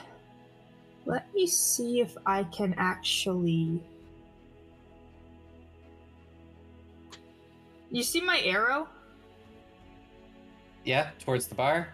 [1.08, 3.82] let me see if I can actually.
[7.90, 8.90] You see my arrow?
[10.84, 11.94] Yeah, towards the bar.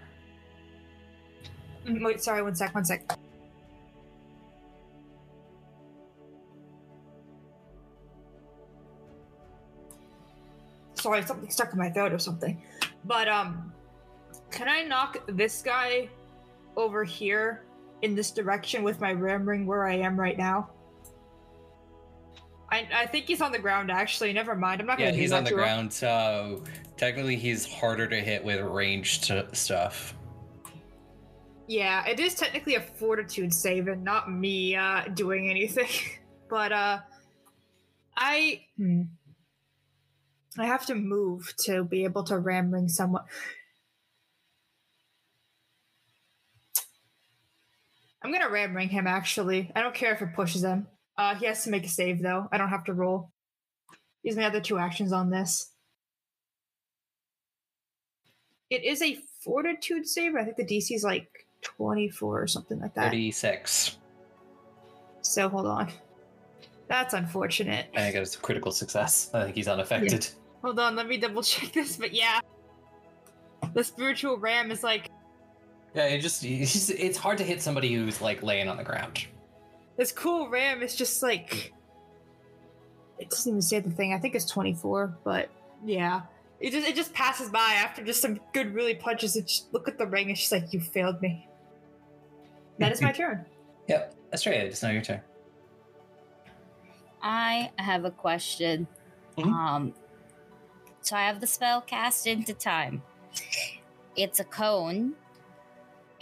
[1.85, 3.07] Mm, Wait, sorry, one sec, one sec.
[10.95, 12.59] Sorry, something stuck in my throat or something.
[13.05, 13.71] But um,
[14.49, 16.09] can I knock this guy
[16.75, 17.63] over here
[18.03, 20.69] in this direction with my ram ring where I am right now?
[22.69, 24.33] I I think he's on the ground actually.
[24.33, 24.81] Never mind.
[24.81, 25.61] I'm not gonna do he's on the to him.
[25.61, 26.63] ground, so
[26.97, 30.15] technically he's harder to hit with ranged stuff.
[31.65, 35.89] Yeah, it is technically a fortitude save and not me uh doing anything.
[36.49, 36.99] but uh
[38.17, 39.03] I hmm.
[40.59, 43.23] I have to move to be able to ram ring someone.
[48.23, 49.71] I'm gonna ram ring him actually.
[49.75, 50.87] I don't care if it pushes him.
[51.17, 52.47] Uh he has to make a save though.
[52.51, 53.31] I don't have to roll.
[54.23, 55.71] Use my other two actions on this.
[58.69, 60.35] It is a fortitude save.
[60.35, 61.27] I think the DC is like
[61.61, 63.11] 24 or something like that.
[63.11, 63.97] 36.
[65.21, 65.91] So hold on.
[66.87, 67.87] That's unfortunate.
[67.95, 69.29] I think it's a critical success.
[69.33, 70.29] I think he's unaffected.
[70.63, 71.97] Hold on, let me double check this.
[71.97, 72.39] But yeah,
[73.73, 75.09] the spiritual ram is like
[75.95, 79.25] Yeah, it just he's, it's hard to hit somebody who's like laying on the ground.
[79.97, 81.71] this cool ram is just like
[83.19, 84.13] it doesn't even say the thing.
[84.13, 85.49] I think it's 24, but
[85.85, 86.21] yeah.
[86.59, 89.35] It just it just passes by after just some good really punches.
[89.35, 91.47] It just look at the ring and she's like, "You failed me."
[92.79, 93.45] That is my turn.
[93.87, 95.21] Yep, Estrella, it's now your turn.
[97.21, 98.87] I have a question.
[99.37, 99.45] Mhm.
[99.51, 99.93] Um,
[101.01, 103.01] so I have the spell cast into time.
[104.15, 105.13] It's a cone,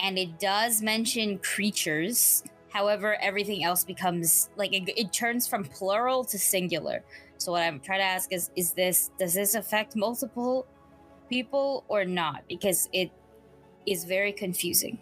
[0.01, 2.43] and it does mention creatures.
[2.69, 7.03] However, everything else becomes like it, it turns from plural to singular.
[7.37, 10.65] So what I'm trying to ask is: Is this does this affect multiple
[11.29, 12.43] people or not?
[12.47, 13.11] Because it
[13.85, 14.99] is very confusing.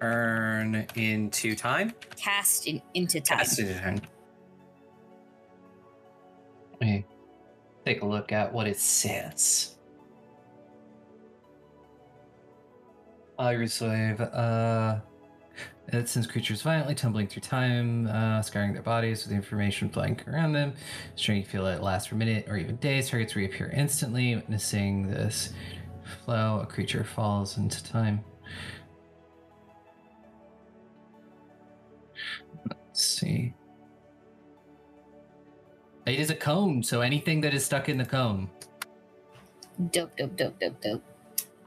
[0.00, 1.92] Turn into time.
[2.16, 3.38] Cast in, into time.
[3.38, 4.00] Cast into time.
[6.72, 7.04] Let me
[7.84, 9.76] take a look at what it says.
[13.40, 15.00] Your slave, uh,
[15.88, 20.52] it sends creatures violently tumbling through time, uh, scarring their bodies with information flying around
[20.52, 20.74] them.
[21.16, 23.08] You feel it lasts for a minute or even days.
[23.10, 24.36] Targets reappear instantly.
[24.36, 25.52] Witnessing this
[26.24, 28.22] flow, a creature falls into time.
[32.68, 33.54] Let's see.
[36.06, 38.48] It is a cone, so anything that is stuck in the cone.
[39.90, 41.02] Dope, dope, dope, dope, dope.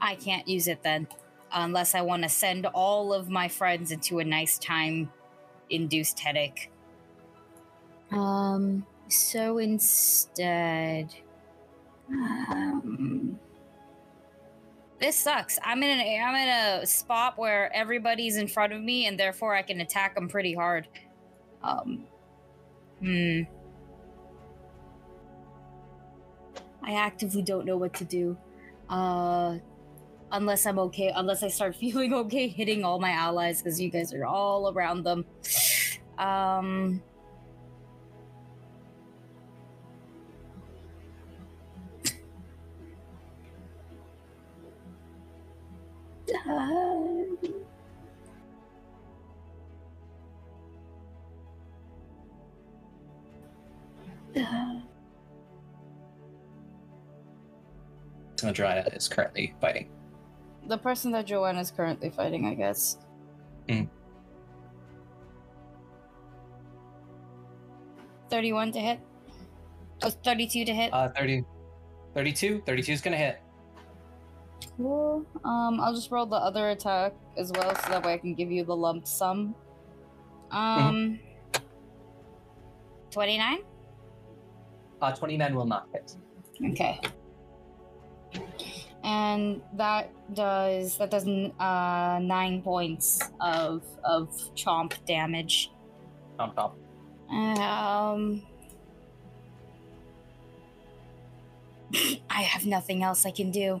[0.00, 1.08] I can't use it then,
[1.54, 5.10] unless I want to send all of my friends into a nice time
[5.70, 6.70] induced headache.
[8.10, 11.14] Um, so instead.
[12.08, 13.38] Um,
[15.00, 15.58] this sucks.
[15.62, 16.48] I'm in an I'm in
[16.82, 20.54] a spot where everybody's in front of me, and therefore I can attack them pretty
[20.54, 20.86] hard.
[21.62, 22.04] Um,
[23.00, 23.42] hmm.
[26.82, 28.36] I actively don't know what to do.
[28.88, 29.58] Uh
[30.34, 34.12] unless I'm okay, unless I start feeling okay hitting all my allies because you guys
[34.12, 35.24] are all around them.
[36.18, 37.02] Um
[58.44, 59.93] uh, is currently fighting.
[60.66, 62.98] The person that Joanna is currently fighting, I guess.
[63.68, 63.88] Mm.
[68.30, 69.00] 31 to hit.
[70.02, 70.92] Oh, 32 to hit.
[70.92, 71.44] Uh, 30,
[72.14, 72.62] 32?
[72.66, 73.40] 32 is gonna hit.
[74.76, 75.24] Cool.
[75.44, 78.50] Um, I'll just roll the other attack as well, so that way I can give
[78.50, 79.54] you the lump sum.
[80.50, 81.20] Um,
[83.10, 83.58] 29?
[85.00, 86.16] Uh, 29 will not hit.
[86.72, 87.00] Okay.
[89.04, 95.70] And that does that does uh nine points of of chomp damage.
[96.38, 96.72] Chomp chomp.
[97.30, 98.42] Um,
[102.30, 103.60] I have nothing else I can do.
[103.60, 103.80] You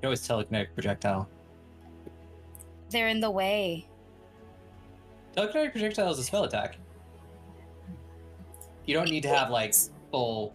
[0.00, 1.28] can always telekinetic projectile.
[2.90, 3.88] They're in the way.
[5.36, 6.76] Telekinetic projectile is a spell attack.
[8.86, 9.74] You don't need to have like
[10.10, 10.54] full.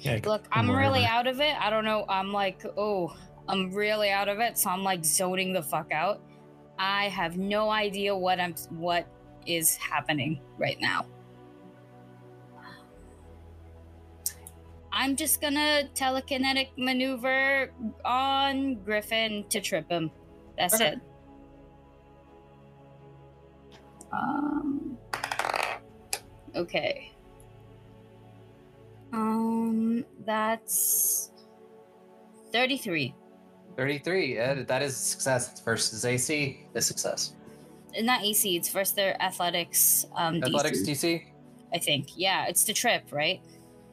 [0.00, 1.54] Yeah, Look, I'm really out of it.
[1.60, 2.06] I don't know.
[2.08, 3.14] I'm like, oh,
[3.48, 4.56] I'm really out of it.
[4.56, 6.22] So I'm like zoning the fuck out.
[6.78, 9.06] I have no idea what I'm what
[9.46, 11.04] is happening right now.
[14.92, 17.70] I'm just gonna telekinetic maneuver
[18.04, 20.10] on Griffin to trip him.
[20.56, 20.92] That's Okay.
[20.94, 21.00] it.
[24.12, 24.98] Um.
[26.56, 27.09] Okay.
[29.12, 31.30] Um, that's
[32.52, 33.14] thirty-three.
[33.76, 34.38] 33.
[34.38, 35.52] Uh, that is a success.
[35.52, 36.66] It's versus AC.
[36.74, 37.34] A success.
[37.96, 38.56] Uh, Not AC.
[38.56, 40.04] It's first their athletics.
[40.14, 41.22] Um, Athletics DC, DC.
[41.72, 42.08] I think.
[42.16, 43.40] Yeah, it's the trip, right?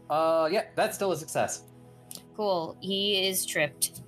[0.09, 1.63] Uh, yeah, that's still a success.
[2.35, 2.77] Cool.
[2.81, 4.01] He is tripped.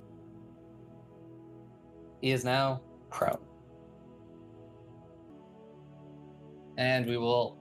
[2.20, 3.38] He is now prone.
[6.76, 7.58] And we will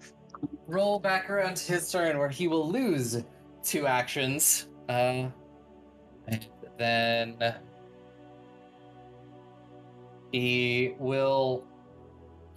[0.68, 3.24] roll back around to his turn where he will lose
[3.64, 4.68] two actions.
[4.88, 5.30] Uh,
[6.28, 7.56] and then
[10.32, 11.66] he will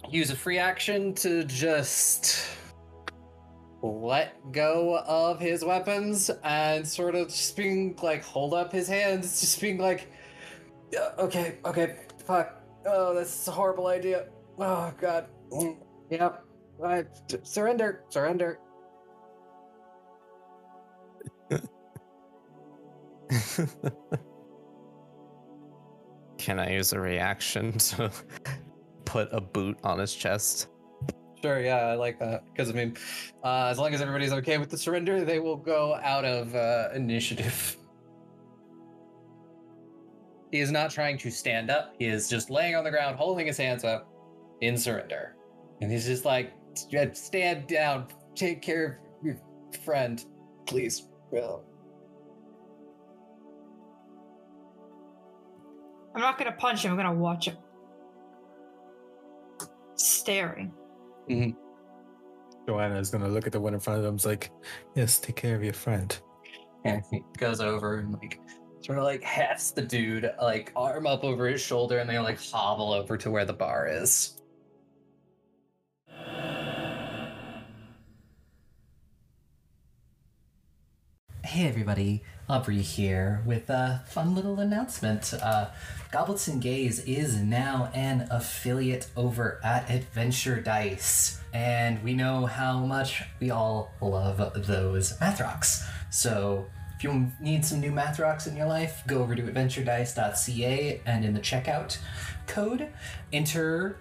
[0.09, 2.47] use a free action to just
[3.81, 9.41] let go of his weapons and sort of just being like hold up his hands,
[9.41, 10.11] just being like,
[11.17, 12.61] okay, okay, fuck.
[12.85, 14.27] Oh, that's a horrible idea.
[14.59, 15.27] Oh god.
[15.51, 15.77] Mm,
[16.09, 16.43] Yep.
[16.83, 17.05] I
[17.43, 18.59] surrender, surrender.
[26.37, 28.11] Can I use a reaction to
[29.05, 30.67] put a boot on his chest?
[31.41, 32.95] Sure, yeah, I like that because I mean,
[33.43, 36.89] uh, as long as everybody's okay with the surrender, they will go out of uh,
[36.93, 37.77] initiative.
[40.51, 41.95] He is not trying to stand up.
[41.97, 44.07] He is just laying on the ground, holding his hands up
[44.61, 45.35] in surrender,
[45.81, 46.53] and he's just like,
[47.13, 48.05] "Stand down.
[48.35, 49.37] Take care of your
[49.83, 50.23] friend,
[50.67, 51.65] please." Well,
[56.13, 56.91] I'm not gonna punch him.
[56.91, 57.57] I'm gonna watch him.
[59.95, 60.71] Staring.
[61.29, 61.57] Mm-hmm.
[62.67, 64.15] Joanna is gonna look at the one in front of them.
[64.15, 64.51] Is like,
[64.95, 66.17] yes, take care of your friend.
[66.85, 68.39] And he goes over and like
[68.81, 72.39] sort of like hefts the dude, like arm up over his shoulder, and they like
[72.41, 74.41] hobble over to where the bar is.
[81.45, 85.33] Hey everybody, Aubrey here with a fun little announcement.
[85.33, 85.67] Uh,
[86.11, 92.79] Goblets and Gaze is now an affiliate over at Adventure Dice, and we know how
[92.79, 95.87] much we all love those math rocks.
[96.09, 96.67] So
[96.97, 101.23] if you need some new math rocks in your life, go over to adventuredice.ca and
[101.23, 101.97] in the checkout
[102.45, 102.89] code,
[103.31, 103.97] enter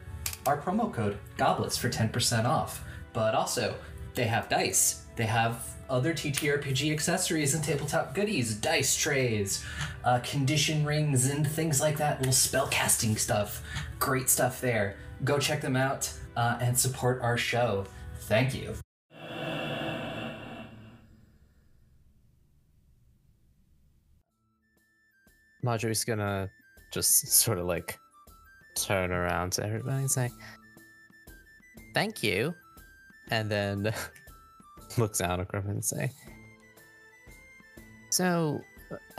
[0.46, 2.84] our promo code Goblets for 10% off.
[3.12, 3.76] But also,
[4.14, 5.04] they have dice.
[5.16, 9.62] They have other TTRPG accessories and tabletop goodies, dice trays,
[10.04, 12.18] uh, condition rings, and things like that.
[12.18, 13.62] Little spell casting stuff.
[13.98, 14.96] Great stuff there.
[15.22, 17.84] Go check them out uh, and support our show.
[18.20, 18.74] Thank you.
[25.62, 26.50] Marjorie's gonna
[26.92, 27.98] just sort of like
[28.74, 30.30] turn around to everybody and say,
[31.94, 32.54] Thank you.
[33.30, 33.92] And then
[34.98, 36.10] looks out at Griffin and say,
[38.10, 38.60] So,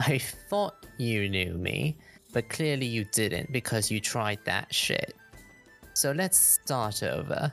[0.00, 1.96] I thought you knew me,
[2.32, 5.14] but clearly you didn't because you tried that shit.
[5.94, 7.52] So let's start over.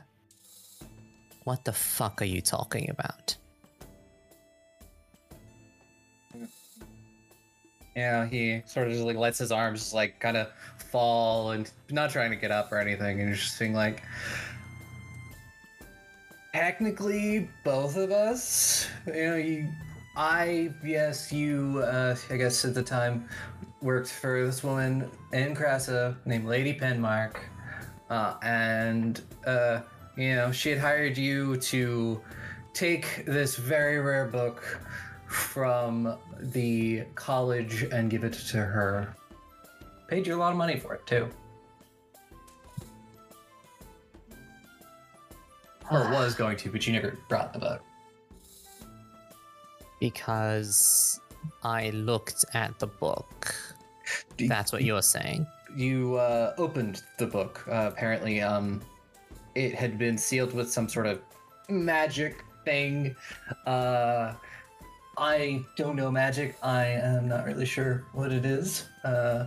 [1.44, 3.36] What the fuck are you talking about?
[7.96, 10.48] Yeah, he sort of just like lets his arms like kind of
[10.90, 14.02] fall and not trying to get up or anything, and just being like,
[16.56, 19.68] technically, both of us, you know, you,
[20.16, 23.28] I, yes, you, uh, I guess at the time
[23.82, 27.36] worked for this woman in Crassa named Lady Penmark,
[28.08, 29.82] uh, and, uh,
[30.16, 32.22] you know, she had hired you to
[32.72, 34.80] take this very rare book
[35.26, 39.14] from the college and give it to her.
[40.08, 41.28] Paid you a lot of money for it too.
[45.90, 47.82] Or was going to, but you never brought the book.
[50.00, 51.20] Because
[51.62, 53.54] I looked at the book.
[54.36, 55.46] Do- That's what you're saying.
[55.74, 57.64] You uh, opened the book.
[57.68, 58.80] Uh, apparently, um,
[59.54, 61.20] it had been sealed with some sort of
[61.68, 63.14] magic thing.
[63.66, 64.34] Uh,
[65.18, 66.56] I don't know magic.
[66.62, 68.86] I am not really sure what it is.
[69.04, 69.46] Uh,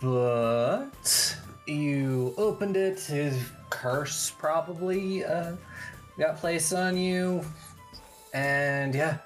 [0.00, 1.36] but
[1.68, 3.00] you opened it.
[3.00, 3.38] His
[3.70, 5.56] curse probably uh,
[6.18, 7.44] got placed on you,
[8.32, 9.18] and yeah,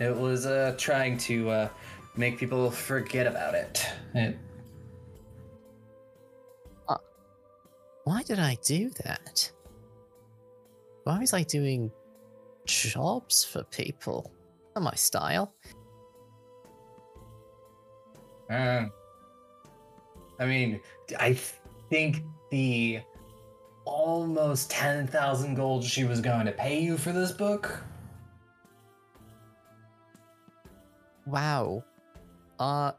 [0.00, 1.68] It was uh, trying to uh,
[2.16, 3.86] make people forget about it.
[4.14, 4.36] it.
[8.04, 9.52] Why did I do that?
[11.04, 11.92] Why was I doing
[12.66, 14.32] jobs for people?
[14.74, 15.54] Not my style.
[18.50, 18.90] Um,
[20.40, 20.80] I mean,
[21.18, 21.34] I
[21.90, 23.00] think the
[23.84, 27.82] almost 10,000 gold she was going to pay you for this book.
[31.26, 31.84] Wow.
[32.58, 32.92] Uh,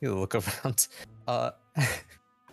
[0.00, 0.88] you look around.
[1.26, 1.86] Uh, are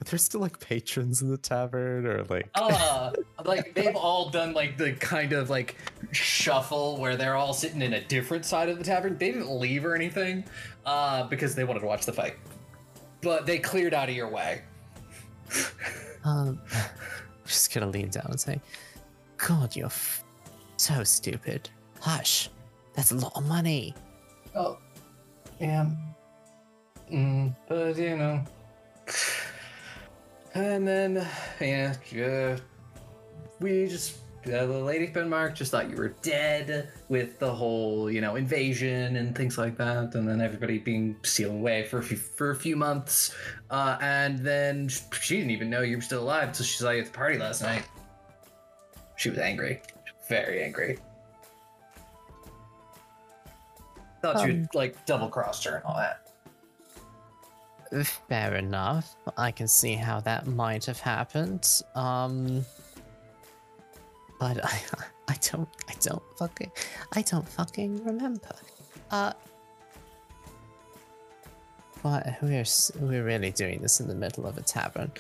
[0.06, 2.50] there still like patrons in the tavern or like?
[2.56, 3.12] Uh,
[3.44, 5.76] like they've all done like the kind of like
[6.14, 9.18] shuffle where they're all sitting in a different side of the tavern.
[9.18, 10.46] They didn't leave or anything,
[10.86, 12.36] uh, because they wanted to watch the fight.
[13.22, 14.62] But they cleared out of your way.
[16.24, 16.62] Um,
[17.48, 18.62] just gonna lean down and say,
[19.38, 20.24] "God, you're f-
[20.78, 21.68] so stupid."
[22.00, 22.48] Hush.
[22.94, 23.96] That's a lot of money.
[24.56, 24.78] Oh,
[25.60, 25.90] yeah.
[27.12, 28.44] Mm, but you know.
[30.54, 31.28] And then,
[31.60, 32.58] yeah, uh,
[33.60, 38.36] we just, the Lady Penmark just thought you were dead with the whole, you know,
[38.36, 40.16] invasion and things like that.
[40.16, 43.36] And then everybody being sealed away for a few, for a few months.
[43.70, 47.02] Uh, and then she didn't even know you were still alive until she saw you
[47.02, 47.84] at the party last night.
[49.16, 49.82] She was angry.
[50.28, 50.98] Very angry.
[54.22, 56.28] Thought you Um, had, like, double crossed her and all that.
[58.30, 59.16] Fair enough.
[59.38, 61.68] I can see how that might have happened.
[61.94, 62.66] Um,
[64.42, 64.82] but I,
[65.28, 66.72] I don't, I don't fucking,
[67.14, 68.56] I don't fucking remember.
[69.12, 69.34] Uh,
[72.02, 72.66] but we're
[73.00, 75.12] we're really doing this in the middle of a tavern.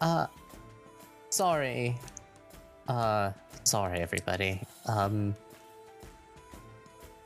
[0.00, 0.26] Uh,
[1.28, 1.98] sorry.
[2.88, 3.32] Uh,
[3.64, 4.62] sorry everybody.
[4.86, 5.34] Um,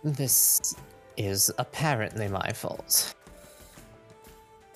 [0.02, 0.74] this
[1.16, 3.14] is apparently my fault.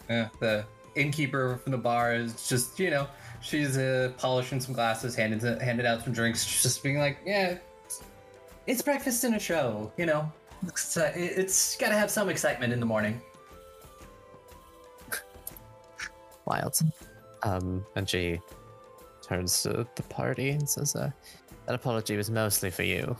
[0.08, 0.64] Yeah, the
[0.94, 3.08] innkeeper from the bar is just, you know,
[3.46, 8.02] she's uh, polishing some glasses, handed handed out some drinks, just being like, yeah, it's,
[8.66, 10.30] it's breakfast in a show, you know.
[10.66, 13.20] It's, uh, it- it's got to have some excitement in the morning.
[16.46, 16.78] Wild.
[17.42, 18.40] Um, and she
[19.22, 21.10] turns to the party and says, uh,
[21.66, 23.16] "That apology was mostly for you."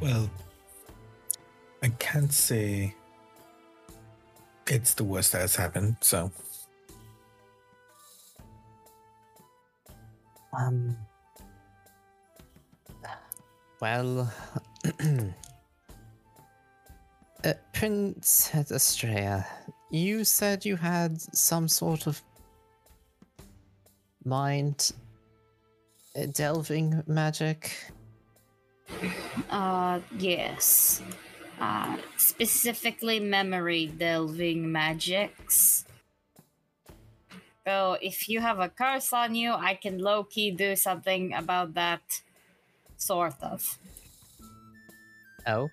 [0.00, 0.28] Well,
[1.82, 2.94] I can't say
[4.66, 5.96] it's the worst that has happened.
[6.00, 6.30] So
[10.58, 10.96] Um.
[13.80, 14.32] Well,
[17.44, 19.46] uh, Princess Estrella,
[19.90, 22.22] you said you had some sort of
[24.24, 24.92] mind
[26.16, 27.76] uh, delving magic.
[29.50, 31.02] Uh, yes.
[31.60, 35.84] Uh, specifically memory delving magics.
[37.66, 41.74] So if you have a curse on you, I can low key do something about
[41.74, 42.22] that.
[42.96, 43.78] Sort of.
[45.46, 45.70] Oh,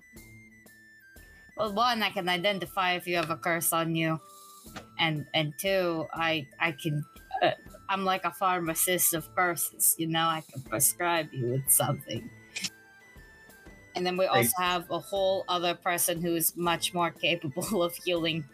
[1.57, 4.19] Well, one, I can identify if you have a curse on you,
[4.99, 7.03] and and two, I I can.
[7.41, 7.51] Uh,
[7.89, 9.95] I'm like a pharmacist of curses.
[9.97, 12.29] You know, I can prescribe you with something.
[13.95, 18.45] And then we also have a whole other person who's much more capable of healing.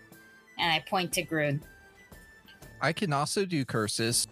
[0.58, 1.64] And I point to Grun.
[2.82, 4.28] I can also do curses.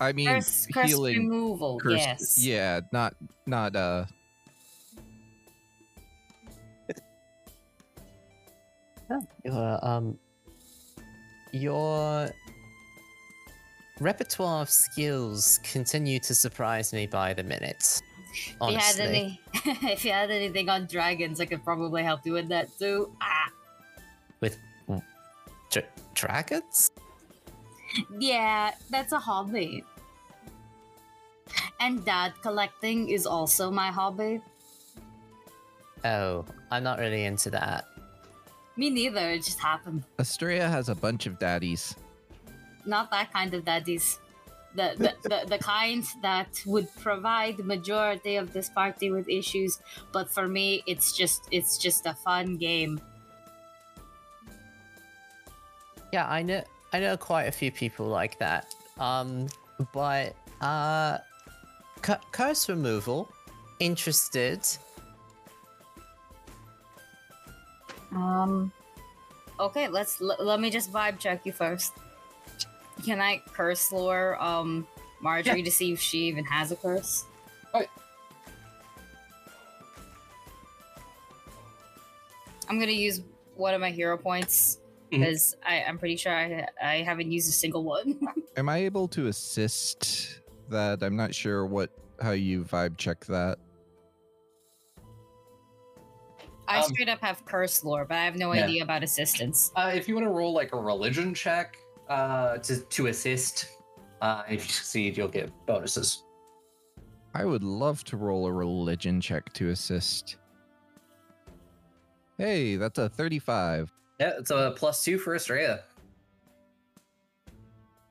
[0.00, 1.28] I mean, Curse, curse healing.
[1.28, 2.38] removal, curse- yes.
[2.38, 3.14] Yeah, not
[3.46, 4.04] not uh.
[9.44, 10.18] your um,
[11.52, 12.30] your
[14.00, 18.00] repertoire of skills continue to surprise me by the minute.
[18.34, 19.02] If you Honestly.
[19.02, 19.40] had any,
[19.92, 23.14] if you had anything on dragons, I could probably help you with that too.
[23.20, 23.50] Ah,
[24.40, 24.58] with
[25.70, 25.82] dra-
[26.14, 26.90] dragons.
[28.18, 29.84] Yeah, that's a hobby.
[31.80, 34.40] And dad collecting is also my hobby.
[36.04, 37.86] Oh, I'm not really into that.
[38.76, 39.30] Me neither.
[39.30, 40.04] It just happened.
[40.18, 41.94] Estrella has a bunch of daddies.
[42.86, 44.18] Not that kind of daddies.
[44.74, 49.78] The the, the, the kind that would provide the majority of this party with issues,
[50.12, 53.00] but for me, it's just it's just a fun game.
[56.12, 56.62] Yeah, I know.
[56.92, 58.74] I know quite a few people like that.
[58.98, 59.48] Um,
[59.92, 61.18] but uh,
[62.32, 63.32] curse removal,
[63.80, 64.60] interested.
[68.12, 68.70] Um,
[69.58, 71.94] okay, let's let me just vibe check you first.
[73.04, 74.86] Can I curse lore um
[75.20, 75.64] Marjorie yeah.
[75.64, 77.24] to see if she even has a curse?
[77.72, 77.88] Right.
[82.68, 83.22] I'm gonna use
[83.56, 84.78] one of my hero points
[85.12, 85.20] Mhm.
[85.20, 88.18] because I'm pretty sure I I haven't used a single one.
[88.56, 90.40] Am I able to assist
[90.70, 91.02] that?
[91.02, 91.90] I'm not sure what
[92.20, 93.58] how you vibe check that.
[96.68, 98.64] I Um, straight up have curse lore, but I have no Yeah.
[98.64, 99.70] idea about assistance.
[99.76, 101.76] Uh, if you want to roll like a religion check
[102.08, 103.66] uh, to to assist,
[104.22, 106.24] uh, if you succeed, you'll get bonuses.
[107.34, 110.36] I would love to roll a religion check to assist.
[112.38, 113.90] Hey, that's a 35.
[114.22, 115.80] Yeah, it's a plus two for Estrella.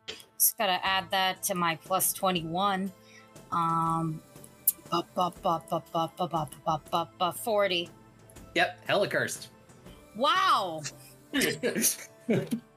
[0.07, 2.91] Just gotta add that to my plus twenty-one.
[3.49, 4.21] Um,
[4.91, 5.29] bu- bu-
[7.17, 7.89] bu- forty.
[8.55, 9.51] Yep, hella cursed.
[10.17, 10.81] Wow.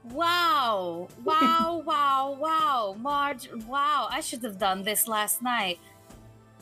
[0.05, 1.09] wow.
[1.25, 2.95] Wow, wow, wow.
[2.97, 4.07] Marge, wow.
[4.09, 5.79] I should have done this last night.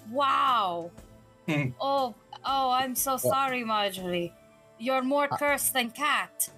[0.09, 0.89] Wow.
[1.79, 4.33] oh, oh, I'm so sorry, Marjorie.
[4.79, 6.49] You're more cursed than cat.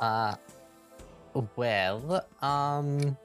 [0.00, 0.34] Uh,
[1.56, 3.16] well, um,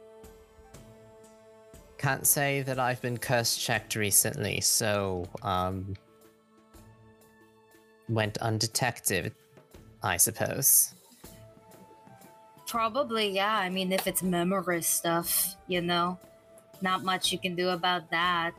[1.97, 5.95] can't say that I've been curse checked recently, so um,
[8.07, 9.33] went undetected,
[10.01, 10.95] I suppose.
[12.67, 13.57] Probably, yeah.
[13.57, 16.17] I mean, if it's memory stuff, you know,
[16.81, 18.53] not much you can do about that.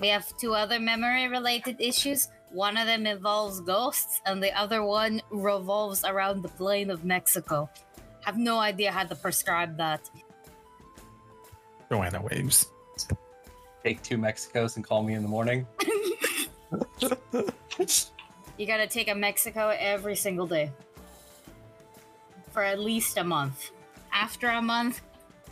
[0.00, 2.28] We have two other memory related issues.
[2.52, 7.70] One of them involves ghosts, and the other one revolves around the plane of Mexico.
[8.20, 10.08] Have no idea how to prescribe that.
[11.90, 12.66] Joanna waves.
[13.82, 15.66] Take two Mexicos and call me in the morning.
[18.58, 20.70] You gotta take a Mexico every single day
[22.52, 23.70] for at least a month.
[24.12, 25.00] After a month,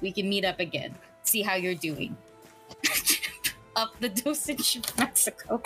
[0.02, 2.16] we can meet up again, see how you're doing.
[3.76, 5.62] up the dosage of Mexico.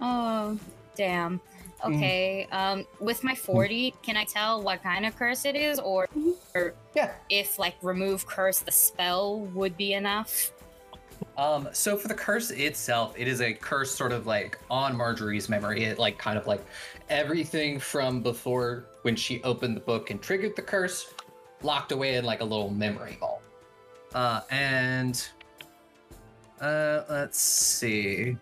[0.00, 0.58] Oh,
[0.94, 1.40] damn.
[1.84, 6.08] Okay, um, with my 40, can I tell what kind of curse it is, or,
[6.54, 7.12] or Yeah.
[7.28, 10.52] if like remove curse the spell would be enough?
[11.36, 15.48] Um, so for the curse itself, it is a curse sort of like on Marjorie's
[15.48, 15.84] memory.
[15.84, 16.64] It like kind of like
[17.10, 21.12] everything from before when she opened the book and triggered the curse,
[21.62, 23.42] locked away in like a little memory vault.
[24.14, 25.28] Uh, and
[26.60, 28.36] uh, let's see.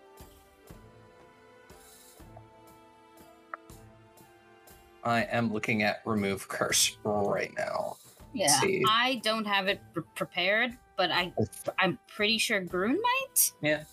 [5.05, 7.97] I am looking at remove curse right now.
[8.33, 8.83] Yeah, see.
[8.89, 11.31] I don't have it pre- prepared, but I
[11.79, 13.51] I'm pretty sure Grun might.
[13.61, 13.83] Yeah,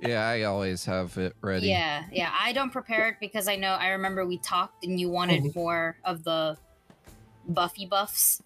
[0.00, 1.68] Yeah, I always have it ready.
[1.68, 2.34] Yeah, yeah.
[2.38, 5.54] I don't prepare it because I know I remember we talked and you wanted Mhm.
[5.54, 6.58] more of the
[7.48, 8.42] Buffy buffs.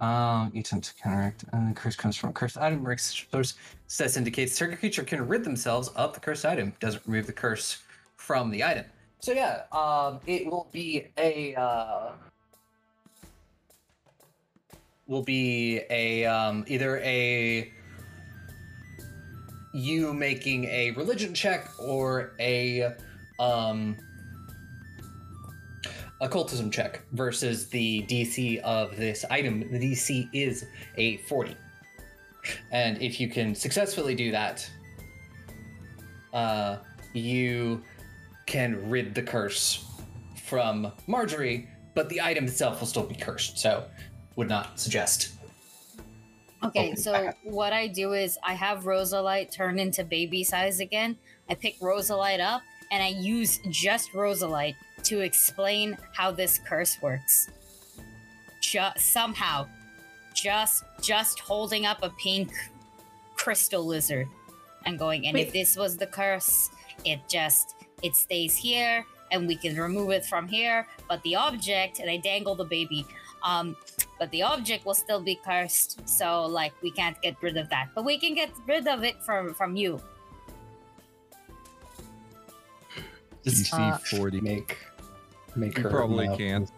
[0.00, 1.44] Um, you attempt to counteract.
[1.52, 2.84] Uh, the curse comes from a cursed item.
[2.86, 3.54] Rick's source
[3.88, 6.72] status indicates target creature can rid themselves of the cursed item.
[6.80, 7.82] Doesn't remove the curse
[8.16, 8.84] from the item.
[9.20, 12.12] So yeah, um, it will be a uh,
[15.06, 17.72] will be a um, either a
[19.74, 22.94] you making a religion check or a
[23.38, 23.96] um
[26.20, 29.60] occultism check versus the DC of this item.
[29.70, 30.66] The DC is
[30.96, 31.56] a 40.
[32.70, 34.68] And if you can successfully do that,
[36.32, 36.78] uh,
[37.12, 37.82] you
[38.48, 39.84] can rid the curse
[40.34, 43.58] from Marjorie, but the item itself will still be cursed.
[43.58, 43.84] So,
[44.36, 45.34] would not suggest.
[46.64, 50.80] Okay, Okay, so back what I do is I have Rosalite turn into baby size
[50.80, 51.16] again.
[51.48, 57.50] I pick Rosalite up and I use just Rosalite to explain how this curse works.
[58.60, 59.68] Just somehow,
[60.34, 62.50] just just holding up a pink
[63.36, 64.26] crystal lizard
[64.84, 65.26] and going.
[65.26, 66.70] And if this was the curse,
[67.04, 70.86] it just it stays here and we can remove it from here.
[71.08, 73.04] But the object, and I dangle the baby.
[73.42, 73.76] Um,
[74.18, 77.86] but the object will still be cursed so like we can't get rid of that
[77.94, 80.00] but we can get rid of it from from you
[83.44, 84.40] Just DC Uh, 40.
[84.40, 84.76] make
[85.56, 86.36] make You her probably know.
[86.36, 86.68] can.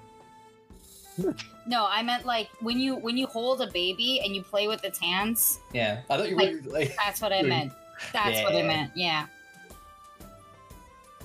[1.66, 4.84] no i meant like when you when you hold a baby and you play with
[4.84, 6.94] its hands Yeah, I thought you were like.
[6.96, 7.72] that's what i meant
[8.12, 9.26] that's what i meant yeah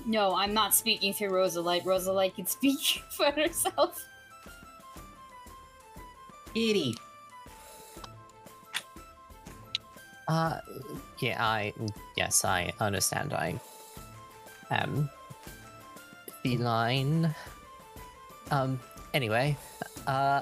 [0.06, 4.02] no i'm not speaking through rosalite rosalite can speak for herself
[6.56, 6.96] Kitty.
[10.26, 10.58] Uh,
[11.18, 11.74] yeah, I
[12.16, 13.34] yes, I understand.
[13.34, 13.60] I
[14.70, 15.10] am
[16.42, 17.34] feline.
[18.50, 18.80] Um.
[19.12, 19.54] Anyway,
[20.06, 20.40] uh.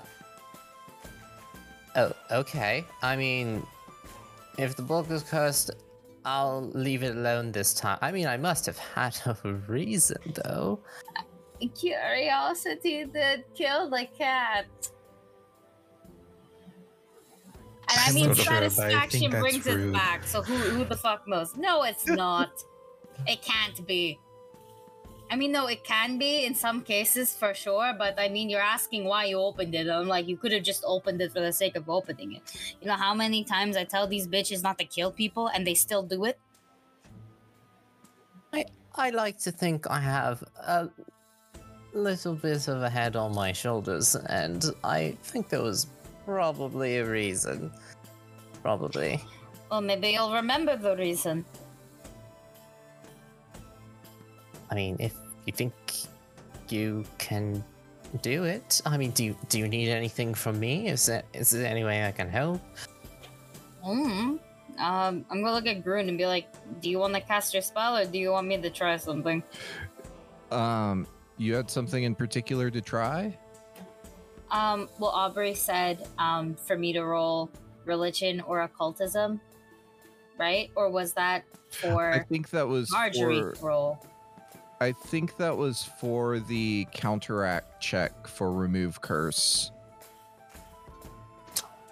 [1.96, 2.84] Oh, okay.
[3.02, 3.66] I mean,
[4.56, 5.72] if the book is cursed,
[6.24, 7.98] I'll leave it alone this time.
[8.00, 10.80] I mean, I must have had a reason, though.
[11.78, 14.66] Curiosity did kill the cat.
[17.88, 19.92] And I I'm mean, sure, but I think satisfaction that's brings it rude.
[19.92, 20.24] back.
[20.24, 21.56] So who who the fuck knows?
[21.56, 22.50] No, it's not.
[23.26, 24.18] it can't be.
[25.30, 27.94] I mean, no, it can be in some cases for sure.
[27.96, 29.88] But I mean, you're asking why you opened it.
[29.88, 32.42] I'm like, you could have just opened it for the sake of opening it.
[32.80, 35.74] You know how many times I tell these bitches not to kill people, and they
[35.74, 36.38] still do it.
[38.52, 40.88] I I like to think I have a
[41.92, 45.86] little bit of a head on my shoulders, and I think there was
[46.24, 47.72] probably a reason.
[48.62, 49.20] Probably.
[49.70, 51.44] Well, maybe you'll remember the reason.
[54.74, 55.14] I mean, if
[55.46, 55.72] you think
[56.68, 57.62] you can
[58.22, 60.88] do it, I mean, do you do you need anything from me?
[60.88, 62.60] Is there is there any way I can help?
[63.84, 64.34] Hmm.
[64.76, 66.48] Um, I'm gonna look at Grun and be like,
[66.80, 69.44] "Do you want to cast your spell, or do you want me to try something?"
[70.50, 71.06] Um,
[71.38, 73.38] you had something in particular to try?
[74.50, 77.48] Um, well, Aubrey said um, for me to roll
[77.84, 79.40] religion or occultism,
[80.36, 80.72] right?
[80.74, 82.10] Or was that for?
[82.10, 83.52] I think that was Marjorie for.
[83.52, 84.06] to roll?
[84.84, 89.70] I think that was for the counteract check for remove curse.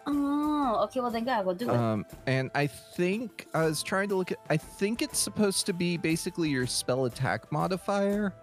[0.07, 1.01] Oh, okay.
[1.01, 1.41] Well, then go.
[1.43, 1.75] We'll do it.
[1.75, 4.39] Um, and I think I was trying to look at.
[4.51, 8.35] I think it's supposed to be basically your spell attack modifier,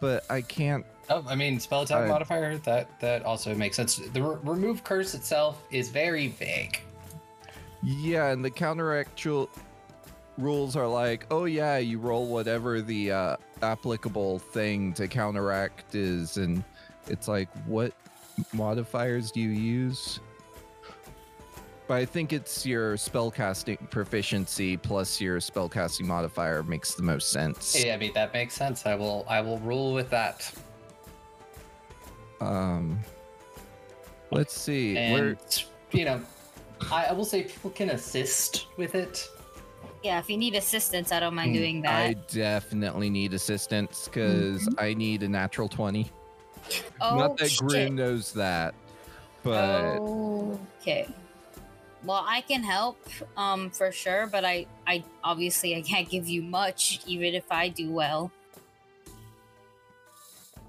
[0.00, 0.84] but I can't.
[1.08, 2.58] Oh, I mean, spell attack I- modifier.
[2.58, 3.96] That that also makes sense.
[3.98, 6.80] The re- remove curse itself is very vague.
[7.84, 9.48] Yeah, and the counteractual
[10.38, 16.36] rules are like, oh yeah, you roll whatever the uh, applicable thing to counteract is,
[16.36, 16.62] and
[17.08, 17.92] it's like, what
[18.52, 20.20] modifiers do you use?
[21.88, 27.82] But I think it's your spellcasting proficiency plus your spellcasting modifier makes the most sense.
[27.84, 28.86] Yeah, I mean that makes sense.
[28.86, 30.52] I will I will rule with that.
[32.40, 32.98] Um,
[34.32, 34.96] let's see.
[34.96, 35.36] And Where,
[35.92, 36.20] you know,
[36.90, 39.28] I, I will say people can assist with it.
[40.06, 41.92] Yeah, if you need assistance, I don't mind doing that.
[41.92, 46.12] I definitely need assistance because I need a natural twenty.
[47.00, 47.58] oh, Not that shit.
[47.58, 48.74] Grin knows that,
[49.42, 49.98] but
[50.80, 51.08] okay.
[52.04, 53.04] Well, I can help,
[53.36, 57.68] um, for sure, but I, I obviously I can't give you much, even if I
[57.68, 58.30] do well.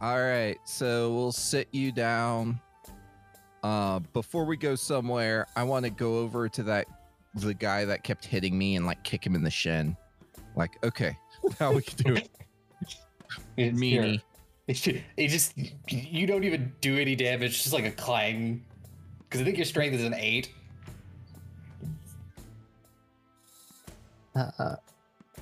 [0.02, 0.58] all right.
[0.66, 2.60] So we'll sit you down.
[3.62, 6.88] Uh, before we go somewhere, I want to go over to that
[7.42, 9.96] the guy that kept hitting me and like kick him in the shin.
[10.56, 11.18] Like, okay,
[11.60, 12.30] now we can do it.
[13.58, 14.22] It's Meanie.
[14.68, 15.04] here.
[15.18, 15.54] It just
[15.90, 17.62] you don't even do any damage.
[17.64, 18.64] Just like a clang.
[19.24, 20.50] Because I think your strength is an eight.
[24.36, 24.76] Uh, uh,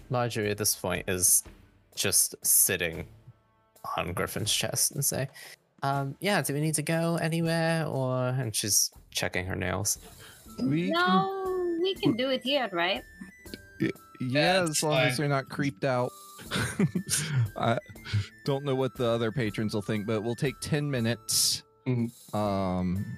[0.10, 1.44] Marjorie at this point is
[1.96, 3.06] just sitting
[3.98, 5.28] on Griffin's chest and say,
[5.84, 7.86] um, yeah, do we need to go anywhere?
[7.86, 10.00] Or and she's checking her nails.
[10.62, 11.55] We can- no,
[11.86, 13.04] we can do it here, right?
[13.80, 15.18] yeah, That's as long as fine.
[15.18, 16.12] they're not creeped out.
[17.58, 17.78] I
[18.44, 21.62] don't know what the other patrons will think, but we'll take 10 minutes.
[21.88, 22.10] Mhm.
[22.34, 23.18] Um,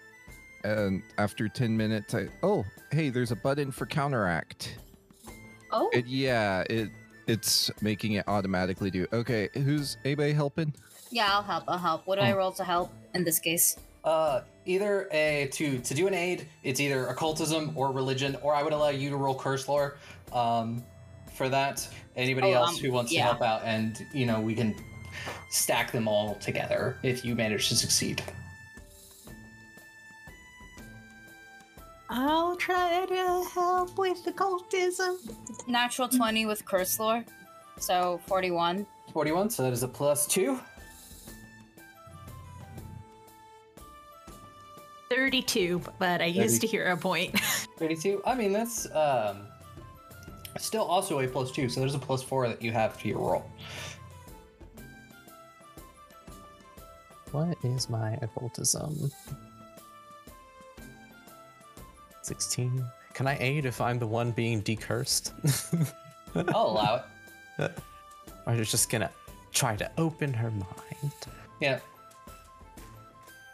[0.66, 4.78] and after 10 minutes, I oh, hey, there's a button for counteract.
[5.72, 6.90] Oh, It, yeah, it
[7.28, 9.08] it's making it automatically do.
[9.14, 10.74] Okay, who's anybody helping?
[11.10, 11.64] yeah, I'll help.
[11.70, 12.06] I'll help.
[12.08, 12.38] What do I Oh.
[12.38, 13.78] roll to help in this case?
[14.04, 18.64] Uh, either a to to do an aid, it's either occultism or religion, or I
[18.64, 19.98] would allow you to roll curse lore.
[20.34, 20.84] Um,
[21.34, 23.22] for that, anybody Oh, else um, who wants yeah.
[23.22, 24.76] to help out, and you know we can
[25.50, 28.22] stack them all together if you manage to succeed.
[32.10, 35.18] I'll try to help with occultism.
[35.68, 37.24] Natural 20 with curse lore.
[37.80, 38.86] So 41.
[39.14, 40.60] Forty-one, so that is a plus two.
[45.10, 47.40] 32, but I used to hear a hero point.
[47.78, 48.22] Thirty-two.
[48.26, 49.48] I mean that's um
[50.58, 53.20] still also a plus two, so there's a plus four that you have to your
[53.20, 53.52] roll.
[57.32, 59.12] What is my occultism?
[62.22, 62.86] 16.
[63.14, 65.32] Can I aid if I'm the one being decursed?
[66.36, 67.04] I'll allow
[67.60, 67.72] it.
[68.46, 69.12] or you're just gonna
[69.52, 71.14] try to open her mind?
[71.60, 71.80] Yeah.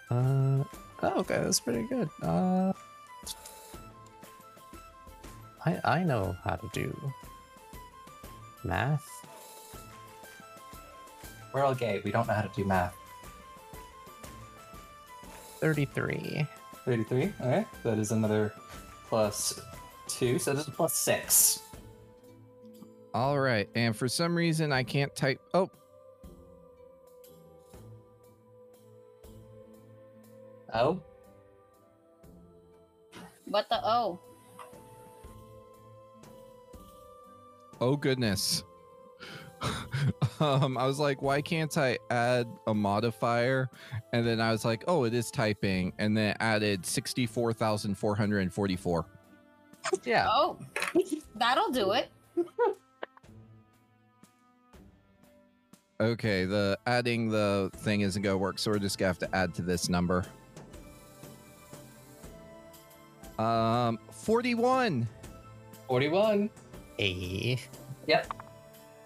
[0.09, 0.63] Uh,
[1.03, 2.09] oh, okay, that's pretty good.
[2.21, 2.73] Uh,
[5.65, 6.95] I I know how to do
[8.63, 9.07] math.
[11.53, 12.01] We're all gay.
[12.03, 12.95] We don't know how to do math.
[15.59, 16.47] Thirty-three.
[16.85, 17.31] 33.
[17.39, 17.65] Okay.
[17.83, 18.53] That is another
[19.07, 19.61] plus
[20.07, 20.37] two.
[20.37, 21.61] So this is plus six.
[23.13, 23.69] All right.
[23.75, 25.39] And for some reason, I can't type.
[25.53, 25.69] Oh,
[30.73, 30.99] Oh,
[33.45, 34.19] What the oh?
[37.79, 38.63] oh goodness.
[40.39, 43.69] um, I was like, why can't I add a modifier?
[44.11, 47.95] And then I was like, oh, it is typing, and then it added sixty-four thousand
[47.95, 49.05] four hundred and forty-four.
[50.03, 50.27] Yeah.
[50.29, 50.57] Oh,
[51.35, 52.09] that'll do it.
[56.01, 59.53] Okay, the adding the thing isn't gonna work, so we're just gonna have to add
[59.55, 60.25] to this number.
[63.39, 65.07] Um, forty-one.
[65.87, 66.49] 41.
[68.07, 68.33] yep.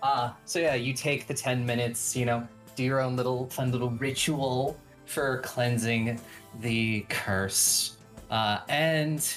[0.03, 3.71] Uh, so yeah, you take the 10 minutes, you know, do your own little fun
[3.71, 6.19] little ritual for cleansing
[6.61, 7.97] the curse.
[8.29, 9.35] Uh, and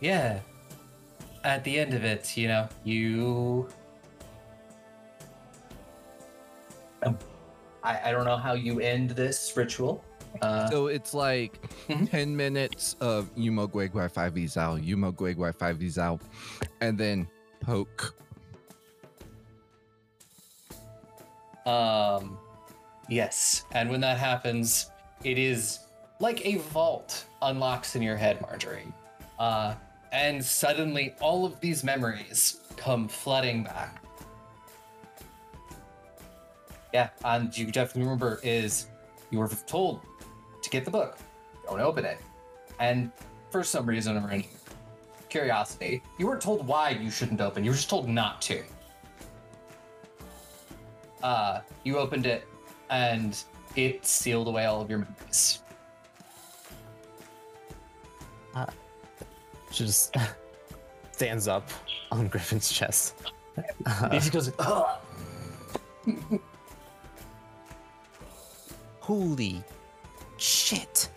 [0.00, 0.40] yeah,
[1.44, 3.68] at the end of it, you know, you.
[7.02, 7.14] I,
[7.82, 10.04] I don't know how you end this ritual.
[10.40, 11.58] Uh, So it's like
[11.88, 12.10] Mhm.
[12.10, 16.20] 10 minutes of Yumo Guegui 5 Zao, Yumo Guegui 5 Zao,
[16.80, 17.26] and then
[17.60, 18.14] poke.
[21.66, 22.38] Um,
[23.08, 24.90] yes, and when that happens,
[25.24, 25.80] it is
[26.20, 28.92] like a vault unlocks in your head, Marjorie.
[29.38, 29.74] Uh,
[30.12, 34.02] and suddenly all of these memories come flooding back.
[36.92, 38.86] Yeah, and you definitely remember is
[39.30, 40.00] you were told
[40.70, 41.18] to get the book,
[41.66, 42.18] don't open it,
[42.78, 43.10] and
[43.50, 44.48] for some reason or any
[45.28, 47.64] curiosity, you weren't told why you shouldn't open.
[47.64, 48.62] You were just told not to
[51.22, 52.46] uh, you opened it
[52.88, 53.42] and
[53.76, 55.62] it sealed away all of your memories.
[59.70, 60.16] She just
[61.12, 61.68] stands up
[62.10, 63.14] on Griffin's chest.
[63.86, 64.98] Uh, He goes, Ugh.
[69.00, 69.62] Holy
[70.40, 71.08] shit.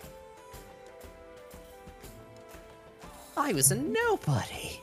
[3.35, 4.80] I was a nobody.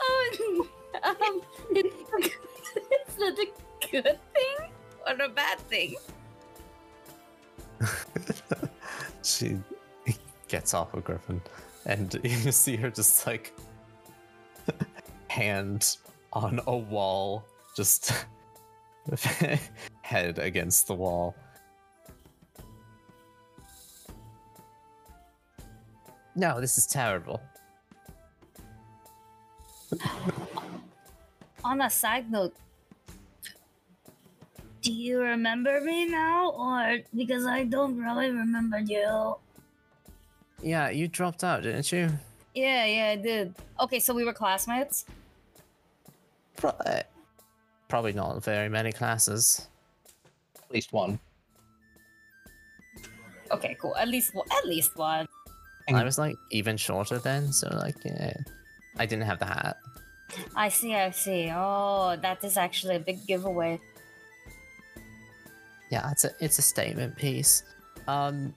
[0.00, 0.68] Um,
[1.02, 2.30] um, it's,
[2.76, 3.46] it's not a
[3.90, 4.70] good thing
[5.06, 5.94] or a bad thing.
[9.22, 9.58] she
[10.48, 11.40] gets off of Griffin,
[11.86, 13.54] and you see her just like
[15.28, 15.96] hand
[16.32, 18.12] on a wall, just
[20.02, 21.34] head against the wall.
[26.34, 27.40] No, this is terrible.
[31.64, 32.54] On a side note,
[34.82, 39.36] do you remember me now, or because I don't really remember you?
[40.62, 42.10] Yeah, you dropped out, didn't you?
[42.54, 43.54] Yeah, yeah, I did.
[43.80, 45.04] Okay, so we were classmates.
[46.56, 47.02] Pro- uh,
[47.88, 49.66] probably not very many classes.
[50.56, 51.18] at least one.
[53.50, 53.96] Okay, cool.
[53.96, 55.26] At least, one- at least one.
[55.88, 58.34] I was like even shorter then, so like yeah,
[58.98, 59.78] I didn't have the hat.
[60.54, 61.50] I see, I see.
[61.50, 63.80] Oh, that is actually a big giveaway.
[65.90, 67.62] Yeah, it's a it's a statement piece.
[68.06, 68.52] Um.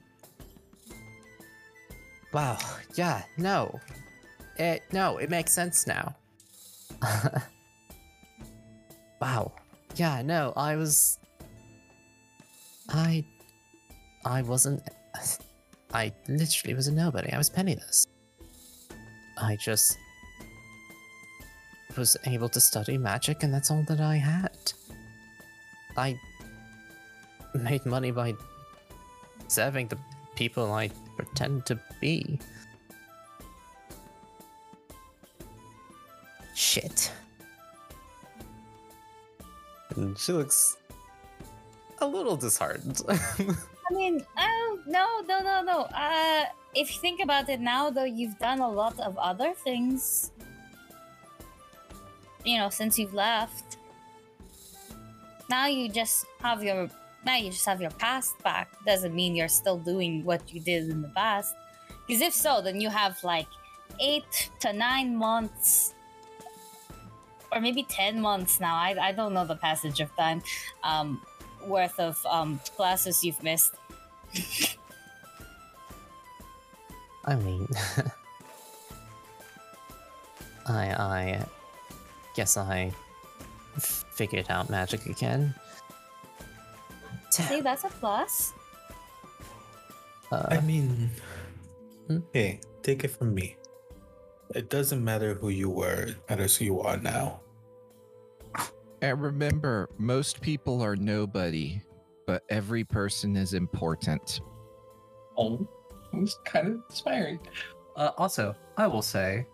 [2.34, 2.58] Wow.
[2.96, 3.22] Yeah.
[3.38, 3.80] No.
[4.58, 5.16] It no.
[5.16, 6.14] It makes sense now.
[9.22, 9.52] wow.
[9.94, 10.20] Yeah.
[10.22, 10.52] No.
[10.56, 11.18] I was.
[12.88, 13.24] I.
[14.24, 14.82] I wasn't.
[15.94, 17.32] I literally was a nobody.
[17.32, 18.06] I was penniless.
[19.38, 19.96] I just
[21.96, 24.58] was able to study magic, and that's all that I had.
[25.96, 26.18] I
[27.54, 28.34] made money by
[29.48, 29.98] serving the
[30.34, 32.40] people I pretend to be.
[36.54, 37.12] Shit.
[39.96, 40.76] And she looks
[41.98, 43.02] a little disheartened.
[43.08, 45.80] I mean, oh no, no, no, no.
[45.94, 50.32] Uh, if you think about it now, though, you've done a lot of other things.
[52.44, 53.76] You know, since you've left.
[55.48, 56.88] Now you just have your
[57.24, 58.68] now you just have your past back.
[58.84, 61.54] Doesn't mean you're still doing what you did in the past.
[62.06, 63.46] Because if so, then you have like
[64.00, 65.94] eight to nine months,
[67.52, 68.74] or maybe ten months now.
[68.74, 70.42] I I don't know the passage of time.
[70.82, 71.20] Um,
[71.66, 73.74] worth of um classes you've missed.
[77.24, 77.68] I mean,
[80.66, 81.46] I I
[82.34, 82.92] guess I
[83.78, 85.54] figured out magic again.
[87.30, 88.52] See, that's a plus.
[90.50, 91.10] I Uh, mean,
[92.08, 92.18] Hmm?
[92.32, 93.56] hey, take it from me.
[94.54, 97.40] It doesn't matter who you were, it matters who you are now.
[99.00, 101.80] And remember, most people are nobody,
[102.26, 104.40] but every person is important.
[105.38, 105.66] Oh,
[106.12, 107.40] it's kind of inspiring.
[107.96, 109.46] Uh, also, I will say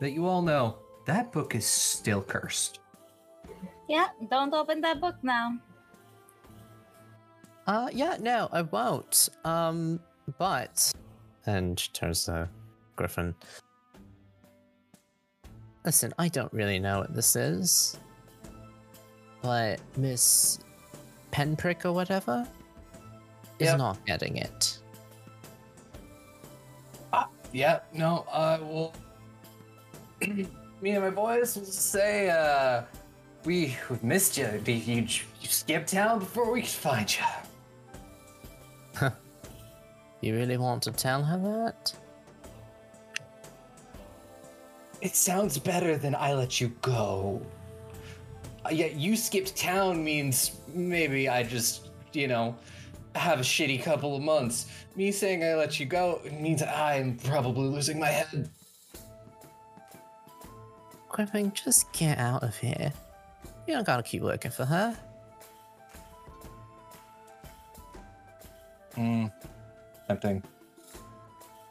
[0.00, 2.80] that you all know that book is still cursed.
[3.88, 5.58] Yeah, don't open that book now.
[7.66, 9.28] Uh, yeah, no, I won't.
[9.44, 10.00] Um,
[10.38, 10.92] but,
[11.44, 12.48] and she turns to
[12.96, 13.34] Griffin.
[15.86, 17.96] Listen, I don't really know what this is,
[19.40, 20.58] but Miss
[21.30, 22.46] Penprick or whatever
[23.60, 23.78] is Yep.
[23.78, 24.78] not getting it.
[27.52, 28.92] Yeah, no, I will.
[30.82, 32.82] Me and my boys will say, uh,
[33.44, 34.60] we we missed you.
[34.66, 37.16] You, you, you skipped town before we could find
[39.00, 39.10] you.
[40.20, 41.94] You really want to tell her that?
[45.00, 47.42] It sounds better than I let you go.
[48.64, 52.56] Uh, yeah, you skipped town means maybe I just, you know,
[53.14, 54.66] have a shitty couple of months.
[54.96, 58.48] Me saying I let you go means I'm probably losing my head.
[61.08, 62.92] Griffin, just get out of here.
[63.66, 64.96] You don't gotta keep working for her.
[68.94, 69.26] Hmm.
[70.08, 70.42] Tempting.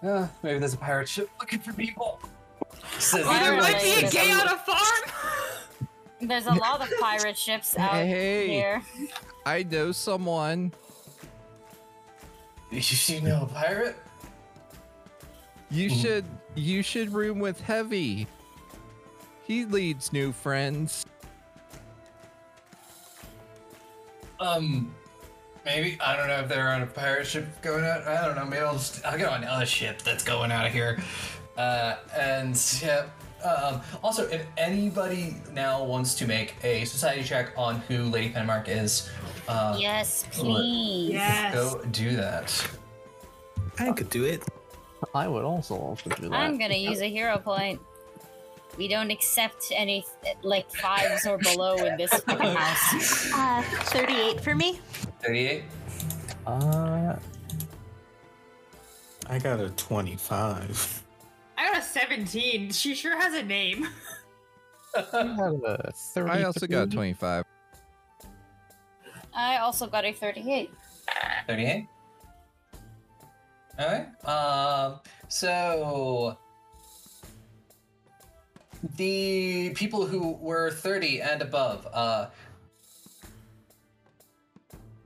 [0.04, 2.20] Uh, maybe there's a pirate ship looking for people.
[3.06, 5.88] Says Oh, there might be a gay on a farm.
[6.22, 8.48] There's a lot of pirate ships out Hey.
[8.48, 8.82] here.
[9.46, 10.74] I know someone.
[12.72, 13.96] Did You know a pirate?
[15.70, 16.02] You Mhm.
[16.02, 16.26] should
[16.56, 18.26] you should room with Heavy.
[19.46, 21.06] He leads new friends.
[24.40, 24.96] Um,
[25.64, 28.08] maybe I don't know if they're on a pirate ship going out.
[28.08, 28.46] I don't know.
[28.46, 30.98] Maybe I'll just I'll get on another ship that's going out of here.
[31.58, 33.06] Uh, and yeah.
[33.44, 38.68] Um, also, if anybody now wants to make a society check on who Lady Penmark
[38.68, 39.10] is,
[39.48, 41.12] uh, Yes, please.
[41.14, 41.54] Yes.
[41.54, 42.68] go do that.
[43.78, 44.42] I could do it.
[45.14, 46.34] I would also also do that.
[46.36, 47.80] I'm gonna use a hero point.
[48.78, 50.06] We don't accept any
[50.42, 53.32] like fives or below in this house.
[53.34, 53.62] Uh,
[53.94, 54.80] 38 for me.
[55.22, 55.64] Thirty-eight.
[56.48, 57.16] Uh,
[59.28, 61.04] I got a 25.
[61.58, 62.72] I got a 17.
[62.72, 63.88] She sure has a name.
[64.96, 66.96] I have a I also got 33.
[66.96, 67.44] 25.
[69.34, 70.72] I also got a 38.
[71.48, 71.88] 38.
[73.78, 74.26] All right.
[74.26, 75.00] Um.
[75.28, 76.38] So
[78.96, 81.88] the people who were 30 and above.
[81.94, 82.28] Uh.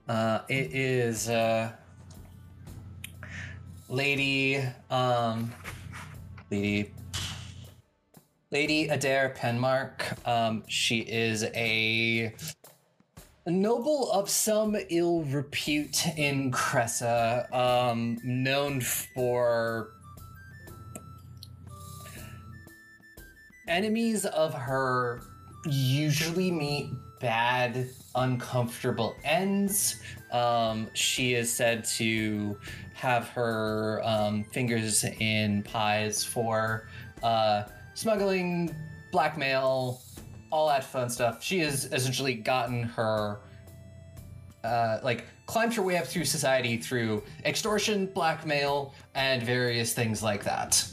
[0.07, 0.41] Uh.
[0.47, 1.29] It is.
[1.29, 1.71] Uh.
[3.87, 4.63] Lady.
[4.91, 5.51] Um.
[6.51, 6.93] Lady.
[8.51, 10.27] Lady Adair Penmark.
[10.27, 10.63] Um.
[10.67, 12.33] She is a
[13.45, 19.91] noble of some ill repute in Cressa, um, known for
[23.67, 25.21] enemies of her
[25.65, 30.01] usually meet bad, uncomfortable ends.
[30.31, 32.57] Um, she is said to
[32.99, 36.89] have her um, fingers in pies for
[37.23, 37.63] uh,
[37.93, 38.75] smuggling,
[39.13, 40.01] blackmail,
[40.51, 41.41] all that fun stuff.
[41.41, 43.39] She has essentially gotten her,
[44.65, 50.43] uh, like, climbed her way up through society through extortion, blackmail, and various things like
[50.43, 50.85] that.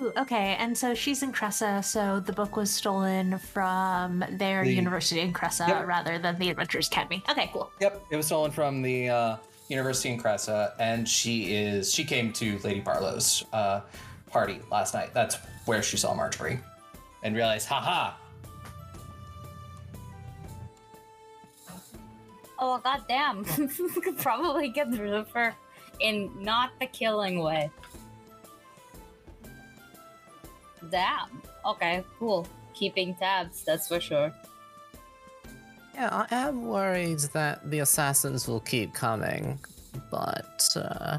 [0.00, 4.74] Ooh, okay, and so she's in Cressa, so the book was stolen from their The-
[4.74, 5.86] university in Cressa Yep.
[5.86, 7.22] rather than the Adventurers Academy.
[7.30, 7.70] Okay, cool.
[7.80, 9.36] Yep, it was stolen from the uh,
[9.68, 13.80] university in Cressa, and she is she came to Lady Barlow's uh,
[14.30, 15.14] party last night.
[15.14, 16.60] That's where she saw Marjorie,
[17.22, 18.12] and realized, haha,
[22.58, 23.44] Oh goddamn!
[24.02, 25.54] Could probably get rid of her
[26.00, 27.70] in not the killing way.
[30.90, 31.42] Damn.
[31.64, 32.46] Okay, cool.
[32.74, 34.32] Keeping tabs, that's for sure.
[35.94, 39.58] Yeah, I am worried that the assassins will keep coming,
[40.10, 41.18] but uh,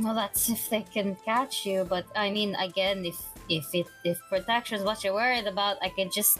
[0.00, 1.84] Well, that's if they can catch you.
[1.84, 5.88] But I mean, again, if if it if protection is what you're worried about, I
[5.88, 6.38] can just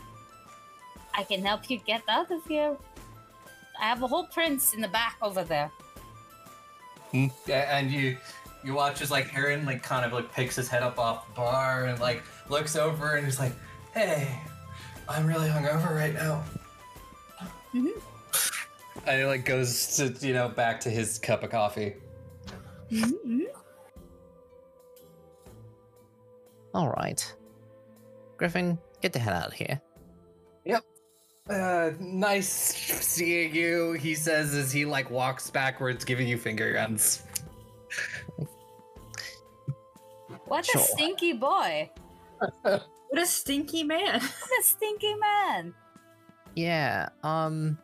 [1.15, 2.77] I can help you get out of here.
[3.81, 5.71] I have a whole prince in the back over there.
[7.13, 8.17] Yeah, and you
[8.65, 11.35] you watch as like Aaron like kind of like picks his head up off the
[11.35, 13.53] bar and like looks over and he's like,
[13.95, 14.29] "Hey,
[15.09, 16.45] I'm really hungover right now."
[17.75, 18.01] Mhm.
[19.07, 21.95] And he like goes to you know back to his cup of coffee.
[22.91, 23.45] Mhm.
[26.75, 27.35] All right.
[28.37, 29.81] Griffin, get the hell out of here.
[30.65, 30.85] Yep.
[31.51, 37.23] Uh, nice seeing you, he says as he like walks backwards, giving you finger guns.
[40.49, 40.81] What Sure.
[40.81, 41.91] a stinky boy.
[43.11, 44.21] What a stinky man.
[44.21, 45.75] What a stinky man.
[46.55, 47.79] Yeah, um.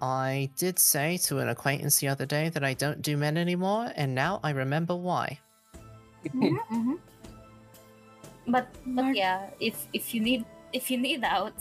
[0.00, 3.92] I did say to an acquaintance the other day that I don't do men anymore,
[3.96, 5.40] and now I remember why.
[6.24, 6.98] Mhm, mhm.
[8.46, 11.56] But but yeah, if if you need if you need out,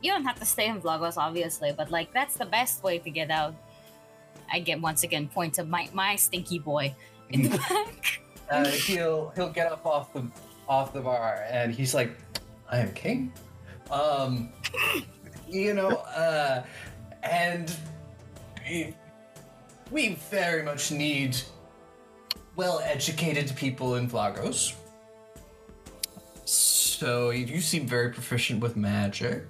[0.00, 1.72] you don't have to stay in Vlogos, obviously.
[1.72, 3.54] But like that's the best way to get out.
[4.52, 6.94] I get once again point to my my stinky boy
[7.30, 8.20] in the back.
[8.50, 10.24] Uh, he'll he'll get up off the
[10.68, 12.16] off the bar and he's like,
[12.70, 13.32] "I am king."
[13.90, 14.50] Um,
[15.48, 16.62] you know, uh,
[17.22, 17.74] and
[18.68, 18.94] we-
[19.90, 21.36] we very much need
[22.56, 24.74] well-educated people in Vlagos.
[26.44, 29.46] So you seem very proficient with magic.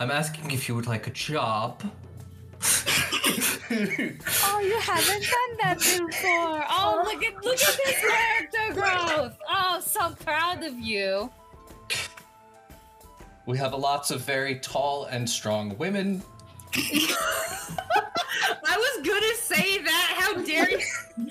[0.00, 1.82] I'm asking if you would like a job.
[3.24, 6.64] Oh, you haven't done that before.
[6.68, 9.36] Oh, look at look at this character growth.
[9.48, 11.30] Oh, so proud of you.
[13.46, 16.22] We have lots of very tall and strong women.
[16.74, 20.14] I was gonna say that.
[20.18, 20.80] How dare you?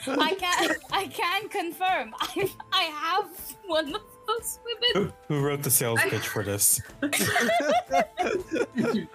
[0.07, 2.13] I can I can confirm.
[2.19, 3.29] I I have
[3.65, 5.13] one of those women.
[5.27, 6.79] Who, who wrote the sales pitch for this?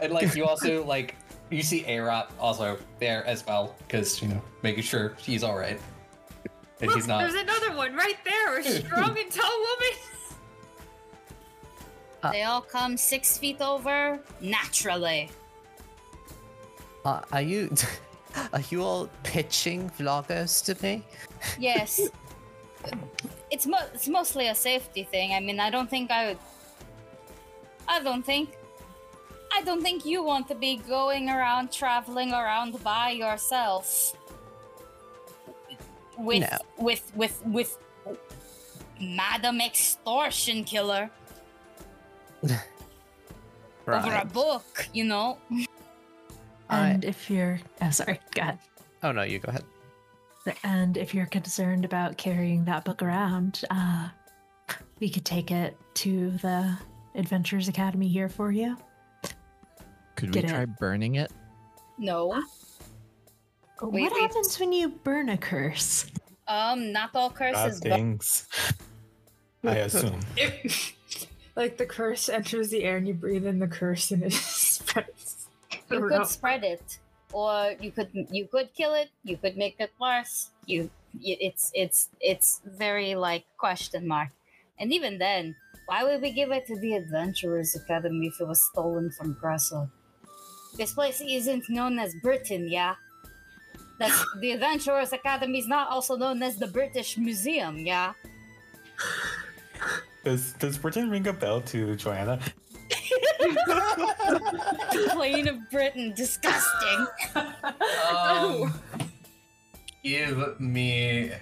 [0.00, 1.14] And like you also like
[1.52, 5.78] you see Arot also there as well because you know making sure he's all right.
[6.80, 7.20] And Look, he's not.
[7.20, 8.58] there's another one right there.
[8.58, 9.98] A strong and tall woman.
[12.30, 15.28] They all come six feet over naturally.
[17.04, 17.68] Uh, are you.
[18.54, 21.04] Are you all pitching vloggers to me?
[21.58, 22.00] Yes.
[23.50, 25.34] it's mo- it's mostly a safety thing.
[25.34, 26.38] I mean, I don't think I would.
[27.86, 28.56] I don't think.
[29.54, 34.14] I don't think you want to be going around traveling around by yourself.
[36.18, 36.58] With No.
[36.78, 37.76] with with with
[39.00, 41.10] Madam Extortion Killer
[43.86, 45.38] over a book, you know.
[46.70, 48.58] I- And if you're, oh, sorry, go ahead.
[49.02, 49.64] Oh no, you go ahead.
[50.64, 54.08] And if you're concerned about carrying that book around, uh,
[55.00, 56.76] we could take it to the
[57.14, 58.76] Adventures Academy here for you.
[60.22, 60.52] Could Get we it.
[60.52, 61.32] try burning it?
[61.98, 62.28] No.
[62.28, 62.44] Wait,
[63.80, 64.20] what wait.
[64.22, 66.06] happens when you burn a curse?
[66.46, 67.80] Um, not all curses.
[67.80, 68.46] but things.
[69.64, 70.20] I assume.
[71.54, 75.48] Like the curse enters the air and you breathe in the curse and it spreads.
[75.90, 76.20] you around.
[76.20, 76.96] could spread it
[77.30, 81.70] or you could you could kill it you could make it worse you y- it's
[81.74, 84.30] it's it's very like question mark
[84.80, 88.62] and even then why would we give it to the adventurers academy if it was
[88.72, 89.90] stolen from Cressa?
[90.76, 92.94] This place isn't known as britain yeah?
[93.98, 98.12] That's the adventurers academy is not also known as the british museum yeah?
[100.24, 102.38] Does Does Britain ring a bell to Joanna?
[105.10, 107.06] plain of britain disgusting.
[108.12, 108.72] Um,
[110.04, 111.32] give me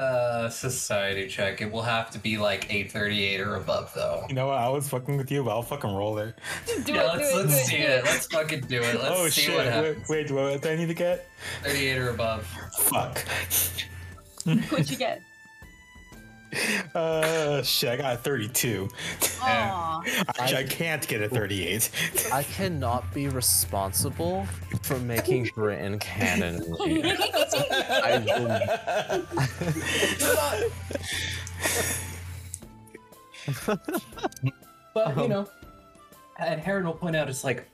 [0.00, 1.60] a society check.
[1.60, 4.24] It will have to be like 838 or above, though.
[4.28, 4.58] You know what?
[4.58, 6.34] I was fucking with you, but I'll fucking roll it.
[6.84, 8.04] do yeah, it, let's do it, let's do see do it.
[8.04, 8.94] Let's fucking do it.
[8.94, 9.56] Let's oh see shit!
[9.56, 11.28] what Wait, wait, what do I need to get?
[11.62, 12.46] 38 or above.
[12.78, 13.18] Fuck.
[14.70, 15.22] what'd you get
[16.94, 17.90] Uh, shit!
[17.90, 18.88] I got a 32.
[19.42, 20.02] Aw.
[20.26, 21.90] Actually, I can't get a 38.
[22.32, 24.44] I cannot be responsible
[24.82, 26.64] for making Britain canon.
[26.80, 28.24] I
[34.92, 35.48] But you know,
[36.38, 37.68] and Heron will point out it's like,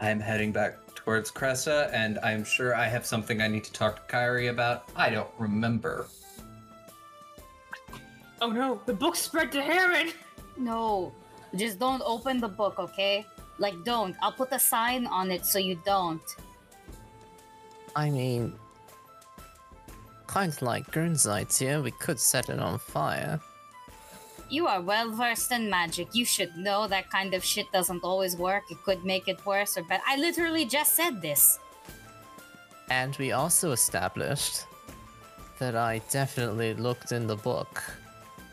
[0.00, 3.96] I'm heading back towards Cressa, and I'm sure I have something I need to talk
[3.96, 4.90] to Kyrie about.
[4.96, 6.08] I don't remember.
[8.40, 10.12] Oh no, the book spread to Heron.
[10.56, 11.12] No,
[11.54, 13.26] just don't open the book, okay?
[13.58, 14.14] Like, don't.
[14.22, 16.22] I'll put a sign on it so you don't.
[17.94, 18.52] I mean,
[20.26, 23.40] kind of like Gurn's idea, we could set it on fire.
[24.48, 26.14] You are well versed in magic.
[26.14, 28.64] You should know that kind of shit doesn't always work.
[28.70, 30.02] It could make it worse or better.
[30.06, 31.58] I literally just said this.
[32.90, 34.66] And we also established
[35.58, 37.82] that I definitely looked in the book,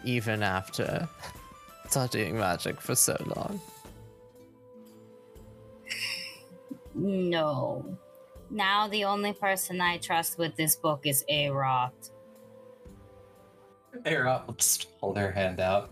[0.03, 1.07] even after
[1.89, 3.61] studying magic for so long.
[6.95, 7.97] No.
[8.49, 11.93] now the only person I trust with this book is A Rot.
[14.05, 15.89] Era will just hold her hand out.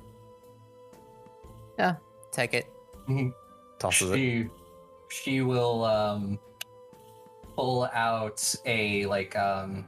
[1.80, 1.96] Yeah,
[2.32, 2.66] take it.
[3.08, 3.34] Mhm.
[3.80, 4.16] Tosses it.
[4.16, 4.50] She
[5.10, 6.40] she will um
[7.56, 9.88] pull out a like um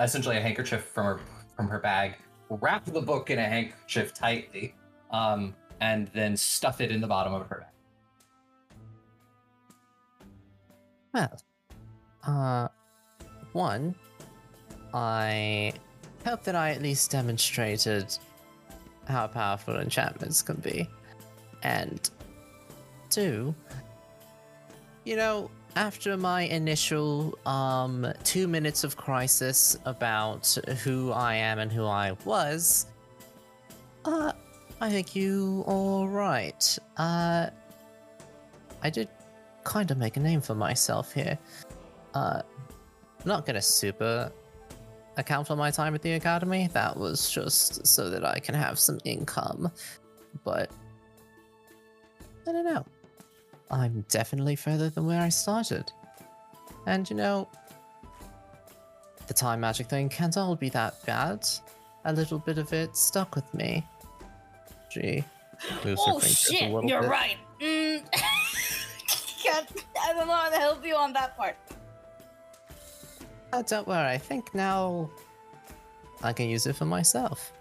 [0.00, 1.20] essentially a handkerchief from her
[1.56, 2.16] from her bag,
[2.50, 4.74] wrap the book in a handkerchief tightly,
[5.10, 7.68] um, and then stuff it in the bottom of her bag.
[11.14, 11.40] Well,
[12.24, 12.68] uh,
[13.52, 13.94] one,
[14.92, 15.72] I
[16.24, 18.16] hope that I at least demonstrated
[19.06, 20.88] how powerful enchantments can be.
[21.62, 22.08] And
[23.10, 23.54] two,
[25.04, 30.46] you know, after my initial um two minutes of crisis about
[30.82, 32.86] who I am and who I was,
[34.04, 34.32] uh,
[34.80, 36.78] I think you all right.
[36.96, 37.50] Uh,
[38.82, 39.08] I did
[39.64, 41.38] kind of make a name for myself here.
[42.14, 42.42] Uh,
[43.20, 44.32] I'm not gonna super
[45.16, 46.68] account for my time at the academy.
[46.72, 49.70] That was just so that I can have some income.
[50.44, 50.70] But
[52.46, 52.84] I don't know.
[53.70, 55.92] I'm definitely further than where I started.
[56.86, 57.48] And you know,
[59.26, 61.46] the time magic thing can't all be that bad.
[62.04, 63.86] A little bit of it stuck with me.
[64.90, 65.24] Gee.
[65.84, 67.10] Oh shit, you're bit.
[67.10, 67.36] right.
[67.60, 68.02] Mm.
[69.50, 71.56] I don't know how to help you on that part.
[73.52, 74.08] Oh, don't worry.
[74.08, 75.10] I think now
[76.22, 77.52] I can use it for myself.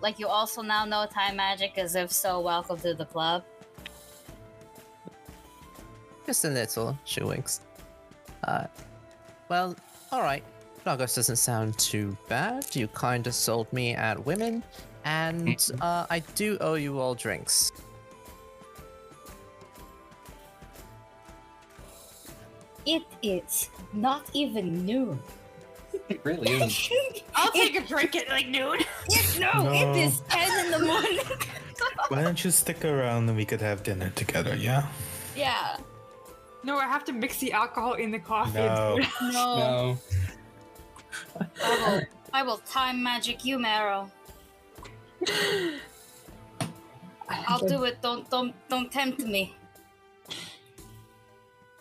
[0.00, 3.44] Like you also now know time magic, as if so, welcome to the club.
[6.26, 6.98] Just a little.
[7.04, 7.60] She winks.
[8.44, 8.66] Uh,
[9.48, 9.74] well,
[10.12, 10.42] alright.
[10.84, 12.74] Lagos doesn't sound too bad.
[12.74, 14.62] You kinda sold me at women.
[15.04, 17.72] And uh, I do owe you all drinks.
[22.84, 25.20] It is not even noon.
[26.08, 26.90] It really is.
[27.34, 28.78] I'll take a drink at like noon.
[29.08, 29.72] It- no, No.
[29.72, 31.18] it is ten in the morning.
[32.08, 34.54] Why don't you stick around and we could have dinner together?
[34.54, 34.86] Yeah.
[35.36, 35.76] yeah.
[36.64, 38.58] No, I have to mix the alcohol in the coffee.
[38.58, 38.98] No.
[39.20, 39.56] and No.
[39.56, 39.98] No.
[41.62, 42.02] I will.
[42.32, 44.10] I will time magic you, Marrow.
[47.28, 48.00] I'll do it.
[48.02, 49.54] Don't don't don't tempt me.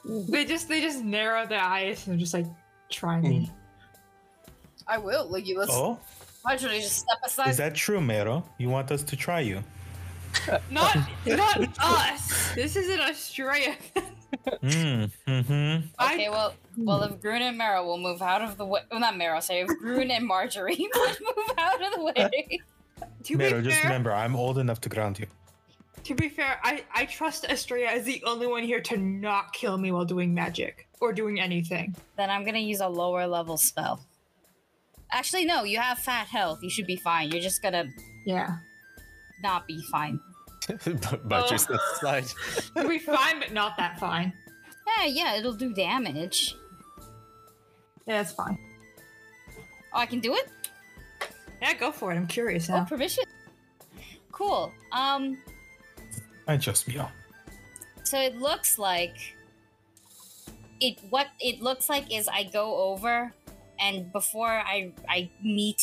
[0.03, 2.45] They just they just narrow their eyes and just like
[2.89, 3.49] try me.
[3.49, 3.64] Mm.
[4.87, 5.27] I will.
[5.29, 5.57] Like you.
[5.59, 5.99] Let's Oh,
[6.43, 7.49] Marjorie just step aside.
[7.49, 8.43] is that true, Mero?
[8.57, 9.63] You want us to try you?
[10.69, 12.53] Not not us.
[12.55, 13.75] This isn't Australia.
[14.61, 16.03] Mm, mm-hmm.
[16.03, 19.17] Okay, well, well, if Grun and Marrow will move out of the way, well, not
[19.17, 22.59] Marrow, say if Grun and Marjorie would move out of the way.
[23.23, 25.27] to Mero, be just fair, remember, I'm old enough to ground you.
[26.03, 29.77] to be fair, I I trust Estrella as the only one here to not kill
[29.77, 31.95] me while doing magic or doing anything.
[32.17, 34.01] then I'm gonna use a lower level spell.
[35.11, 36.59] Actually, no, you have fat health.
[36.61, 37.31] You should be fine.
[37.31, 37.85] You're just gonna
[38.25, 38.57] Yeah,
[39.41, 40.19] not be fine.
[40.67, 40.83] but
[41.29, 41.93] but you you Oh.
[41.97, 42.25] aside.
[42.75, 44.33] you'll be fine, but not that fine.
[44.97, 46.55] Yeah, yeah, it'll do damage.
[48.05, 48.57] Yeah, that's fine.
[49.93, 50.49] Oh, I can do it.
[51.61, 52.15] Yeah, go for it.
[52.15, 52.85] I'm curious Oh, now.
[52.85, 53.23] permission.
[54.31, 54.71] Cool.
[54.91, 55.41] Um,
[56.47, 57.09] I just Mero.
[58.03, 59.15] so it looks like
[60.81, 60.99] it.
[61.09, 63.33] What it looks like is I go over,
[63.79, 65.81] and before I I meet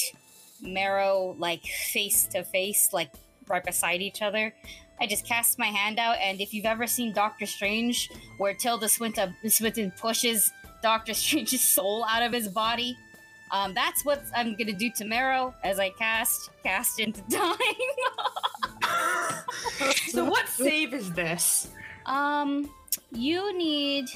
[0.60, 3.10] Marrow like face to face, like
[3.48, 4.54] right beside each other.
[5.00, 8.88] I just cast my hand out, and if you've ever seen Doctor Strange, where Tilda
[8.88, 10.50] Swinton, Swinton pushes
[10.82, 12.96] Doctor Strange's soul out of his body,
[13.50, 17.56] um, that's what I'm gonna do to Marrow as I cast cast into dying.
[20.08, 21.68] so what save is this?
[22.06, 22.70] um,
[23.10, 24.06] you need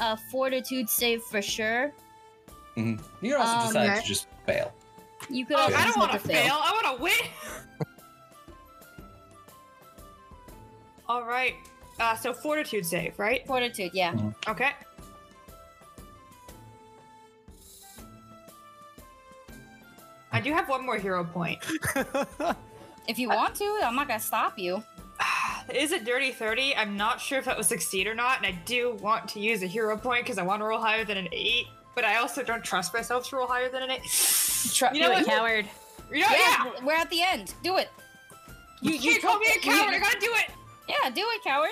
[0.00, 1.92] a Fortitude save for sure.
[2.76, 3.00] Mhm.
[3.22, 4.00] You can also Um, decide okay.
[4.00, 4.72] to just fail.
[5.30, 6.54] You could Oh, also I don't just want make to a fail.
[6.60, 7.86] I want to win.
[11.08, 11.54] All right.
[11.98, 13.46] Uh, so fortitude save, right?
[13.46, 14.14] Fortitude, yeah.
[14.48, 14.72] Okay.
[20.32, 21.58] I do have one more hero point.
[23.08, 24.82] If you want to, I'm not gonna stop you.
[25.72, 26.74] Is it dirty 30?
[26.74, 29.62] I'm not sure if that will succeed or not, and I do want to use
[29.62, 31.66] a hero point because I want to roll higher than an 8,
[31.96, 34.00] but I also don't trust myself to roll higher than an 8.
[34.74, 35.26] Tru- You know do it, what?
[35.26, 35.66] coward.
[36.12, 36.84] You know, yeah, yeah!
[36.84, 37.54] we're at the end.
[37.64, 37.88] Do it.
[38.82, 40.50] You, you call me a you- coward, I gotta do it!
[40.88, 41.70] Yeah, do it, coward.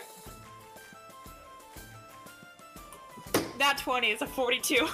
[3.59, 4.89] That 20 is a 42.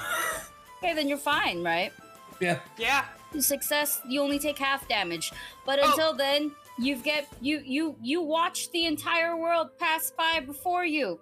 [0.83, 1.93] Okay, then you're fine, right?
[2.41, 2.59] Yeah.
[2.77, 3.05] yeah.
[3.39, 5.33] Success, you only take half damage.
[5.65, 5.89] But Oh.
[5.91, 11.21] until then, you've get you you you watch the entire world pass by before you.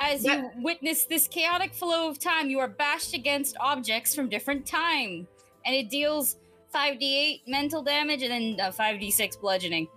[0.00, 4.66] As you witness this chaotic flow of time, you are bashed against objects from different
[4.66, 5.28] time,
[5.66, 6.36] and it deals
[6.74, 9.88] 5d8 mental damage and then uh, 5d6 bludgeoning.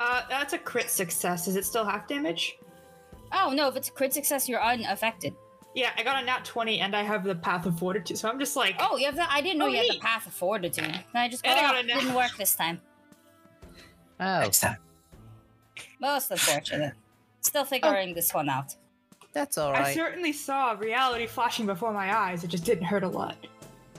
[0.00, 1.46] Uh, that's a crit success.
[1.46, 2.56] Is it still half damage?
[3.32, 5.34] Oh no, if it's a crit success, you're unaffected.
[5.74, 8.38] Yeah, I got a nat 20 and I have the Path of Fortitude, so I'm
[8.40, 9.28] just like, Oh, you have that?
[9.30, 10.84] I didn't know Oh, you had the path of fortitude.
[10.86, 12.80] And I just And got I got oh, a nat- didn't work this time.
[14.18, 14.78] Oh, Next time.
[16.00, 16.94] Most unfortunate.
[17.42, 18.74] Still figuring this one out.
[19.32, 22.42] That's all I certainly saw reality flashing before my eyes.
[22.44, 23.36] It just didn't hurt a lot.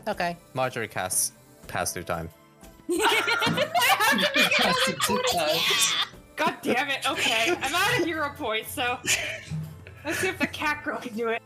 [0.07, 0.37] Okay.
[0.53, 1.33] Marjorie casts
[1.67, 2.29] pass through time.
[6.35, 7.09] God damn it.
[7.09, 8.97] Okay, I'm out of hero points, so
[10.03, 11.41] let's see if the cat girl can do it.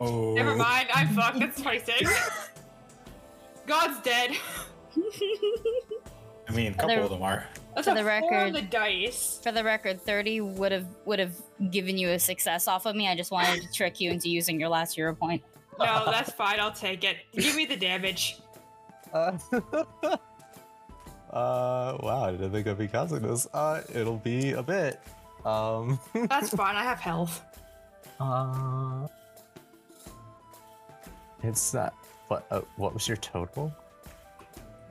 [0.00, 1.40] Oh, Never mind, I'm fucked.
[1.40, 2.50] That's 26.
[3.66, 4.30] God's dead.
[6.48, 7.46] I mean, a couple Other- of them are.
[7.74, 9.40] That's For a the four on record- the dice.
[9.42, 11.34] For the record, 30 would have would have
[11.70, 13.08] given you a success off of me.
[13.08, 15.42] I just wanted to trick you into using your last hero point.
[15.80, 16.60] No, that's fine.
[16.60, 17.16] I'll take it.
[17.36, 18.38] Give me the damage.
[19.12, 19.36] Uh,
[21.32, 23.48] uh, wow, I didn't think I'd be causing this.
[23.52, 25.00] Uh, it'll be a bit.
[25.44, 26.74] Um, That's fine.
[26.76, 27.42] I have health.
[28.20, 29.06] uh,
[31.42, 31.92] it's that.
[32.28, 32.46] What?
[32.50, 33.72] Uh, what was your total?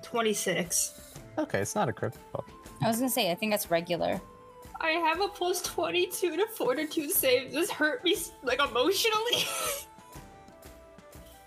[0.04, 1.16] 26.
[1.38, 2.46] Okay, it's not a critical.
[2.82, 4.20] I was gonna say, I think that's regular.
[4.82, 7.52] I have a plus 22 to fortitude save.
[7.54, 9.46] This hurt me like emotionally.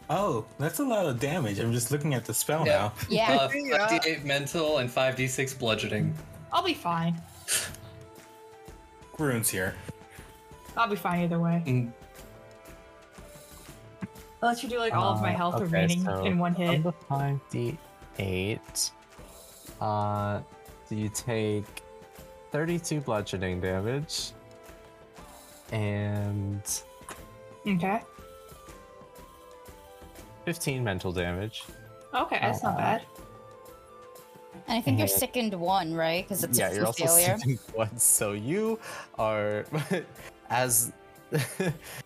[0.09, 1.59] Oh, that's a lot of damage.
[1.59, 2.73] I'm just looking at the spell Yeah.
[2.77, 2.93] now.
[3.11, 3.33] Yeah.
[3.41, 3.49] Uh,
[3.89, 6.15] 5d8 mental and 5d6 bludgeoning.
[6.53, 7.21] I'll be fine.
[9.19, 9.75] Runes here.
[10.77, 11.61] I'll be fine either way.
[11.67, 11.91] Mm.
[14.43, 16.55] I'll let you do like all of my Uh, health okay, remaining so in one
[16.55, 16.77] hit.
[16.77, 17.79] On the five d
[18.19, 18.91] eight,
[19.81, 20.41] uh,
[20.91, 21.65] you take
[22.53, 24.33] thirty-two bludgeoning damage,
[25.73, 26.63] and
[27.67, 28.01] Okay.
[30.45, 31.65] fifteen mental damage.
[32.15, 33.03] Okay, that's not Uh, bad.
[34.69, 36.25] And I think you're sickened one, right?
[36.25, 37.39] Because it's yeah, a you're also failure.
[37.39, 38.79] sitting one, so you
[39.19, 39.65] are
[40.51, 40.93] as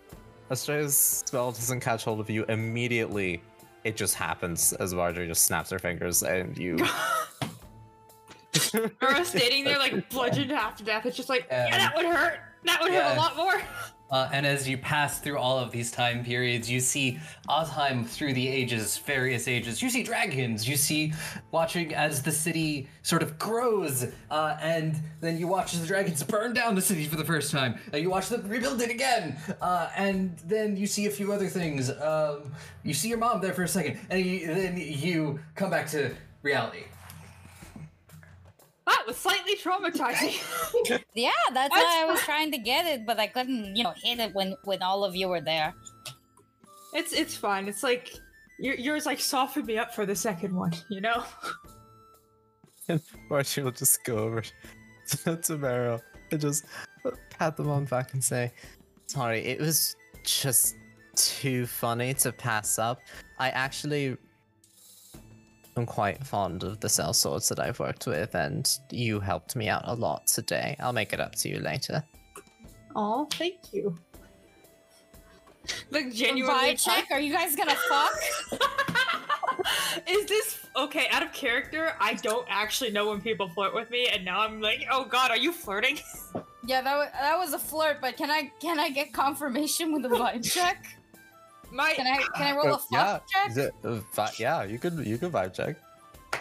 [0.51, 3.43] Australia's spell doesn't catch hold of you immediately.
[3.85, 6.77] It just happens as Marjorie just snaps her fingers and you.
[9.01, 11.07] Or standing there like bludgeoned half to death.
[11.07, 12.41] It's just like, yeah, that would hurt.
[12.65, 13.61] That would hurt a lot more.
[14.11, 18.33] Uh, and as you pass through all of these time periods, you see Othheim through
[18.35, 19.81] the ages, various ages.
[19.81, 20.69] You see dragons.
[20.69, 21.13] You see
[21.53, 26.23] watching as the city sort of grows, uh, and then you watch as the dragons
[26.23, 27.79] burn down the city for the first time.
[27.93, 31.47] And you watch them rebuild it again, uh, and then you see a few other
[31.47, 31.91] things.
[31.91, 35.89] Um, you see your mom there for a second, and you, then you come back
[35.91, 36.85] to reality.
[38.91, 40.35] That was slightly traumatizing.
[41.15, 43.95] Yeah, that's That's why I was trying to get it, but I couldn't, you know,
[44.03, 45.75] hit it when when all of you were there.
[46.93, 47.69] it's it's fine.
[47.69, 48.13] It's like
[48.59, 50.73] your, yours like softened me up for the second one.
[50.89, 51.25] You know.
[53.31, 56.01] Marjorie will just go over to, to Meryl
[56.33, 56.65] and just
[57.31, 58.53] pat them on the back and say,
[59.07, 59.95] Sorry, it was
[60.25, 60.77] just
[61.15, 63.01] too funny to pass up.
[63.39, 64.17] I actually
[65.77, 69.83] am quite fond of the sellswords that I've worked with, and you helped me out
[69.85, 70.77] a lot today.
[70.81, 72.05] I'll make it up to you later.
[72.95, 73.97] Oh, thank you.
[75.91, 76.75] Like genuinely.
[76.75, 77.07] Vibe check?
[77.11, 78.13] Are you guys gonna fuck?
[80.09, 81.07] Is this okay?
[81.11, 84.61] Out of character, I don't actually know when people flirt with me, and now I'm
[84.61, 85.99] like, oh god, are you flirting?
[86.67, 90.05] yeah, that was, that was a flirt, but can I can I get confirmation with
[90.07, 90.87] a vibe check?
[91.73, 93.51] My Can I can I roll a Uh, fuck check?
[93.51, 95.77] Is it, uh, vi- yeah, you could you could vibe check.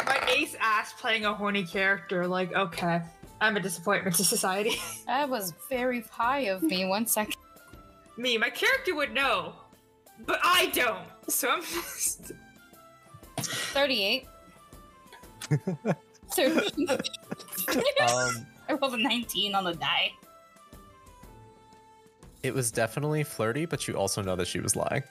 [0.06, 2.25] my ace ass playing a horny character.
[2.27, 3.01] Like, okay,
[3.41, 4.77] I'm a disappointment to society.
[5.06, 6.85] That was very high of me.
[6.85, 7.35] One second.
[8.17, 9.53] me, my character would know,
[10.25, 11.08] but I don't.
[11.30, 12.32] So I'm just.
[13.38, 14.27] 38.
[16.32, 16.90] 13.
[16.90, 20.11] Um, I rolled a 19 on the die.
[22.43, 25.03] it was definitely flirty, but you also know that she was lying.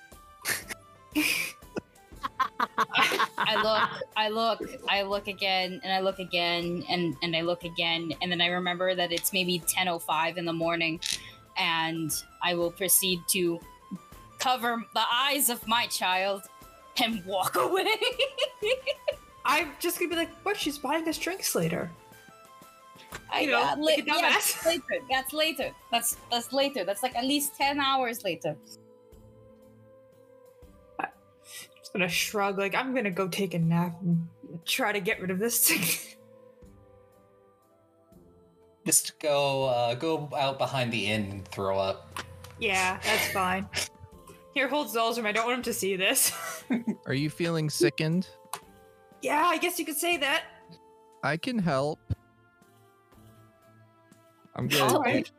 [3.38, 7.64] I look, I look, I look again, and I look again, and and I look
[7.64, 11.00] again, and then I remember that it's maybe 10:05 in the morning,
[11.56, 12.10] and
[12.42, 13.60] I will proceed to
[14.38, 16.42] cover the eyes of my child
[17.02, 17.86] and walk away.
[19.44, 20.56] I'm just gonna be like, what?
[20.56, 21.90] She's buying us drinks later.
[23.32, 24.82] I You know, got like li- a yeah, that's later.
[25.10, 25.70] That's later.
[25.90, 26.84] That's that's later.
[26.84, 28.56] That's like at least 10 hours later.
[31.98, 34.28] Gonna shrug, like I'm gonna go take a nap and
[34.64, 35.82] try to get rid of this thing.
[38.86, 42.22] Just go uh, go out behind the inn and throw up.
[42.58, 43.68] yeah, that's fine.
[44.54, 45.26] Here, hold Zolzrum.
[45.26, 46.32] I don't want him to see this.
[47.06, 48.28] Are you feeling sickened?
[49.20, 50.44] yeah, I guess you could say that.
[51.22, 51.98] I can help.
[54.54, 55.30] I'm gonna Alright.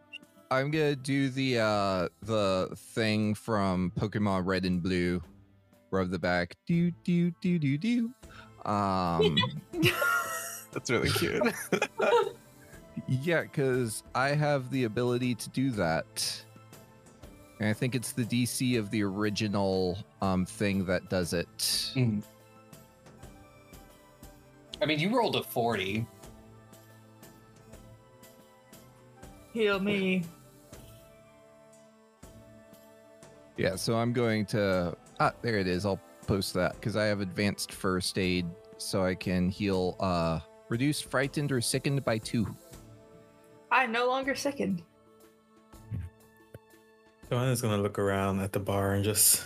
[0.52, 5.22] I'm gonna do the uh the thing from Pokemon Red and Blue.
[5.92, 6.56] Rub the back.
[6.68, 8.10] Do do do do do.
[8.70, 9.38] Um
[10.72, 11.42] That's really cute.
[13.08, 16.44] yeah, because I have the ability to do that.
[17.60, 21.48] And I think it's the DC of the original um thing that does it.
[21.96, 22.24] Mhm.
[24.82, 26.06] I mean, you rolled a 40.
[29.54, 30.24] Heal me.
[33.58, 35.86] Yeah, so I'm going to ah there it is.
[35.86, 38.46] I'll post that because I have advanced first aid,
[38.78, 40.40] so I can heal uh
[40.70, 42.48] reduced frightened or sickened by two.
[43.72, 44.84] I'm no longer sickened.
[47.30, 49.46] Joanna's gonna look around at the bar and just,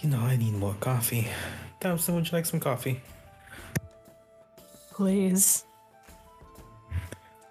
[0.00, 1.28] you know, I need more coffee.
[1.80, 3.00] Thompson, would you like some coffee?
[4.92, 5.64] Please.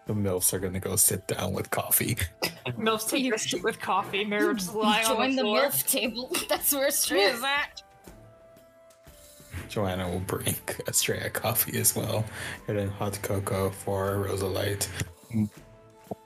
[0.05, 2.17] The MILFs are gonna go sit down with coffee.
[2.77, 4.25] Milf's take a seat with coffee.
[4.25, 5.61] Mary just lying on Join the the floor.
[5.67, 6.35] MILF table.
[6.49, 7.81] That's where Strea's at.
[9.69, 12.25] Joanna will bring a Estrella coffee as well,
[12.67, 14.87] and then hot cocoa for Rosalite.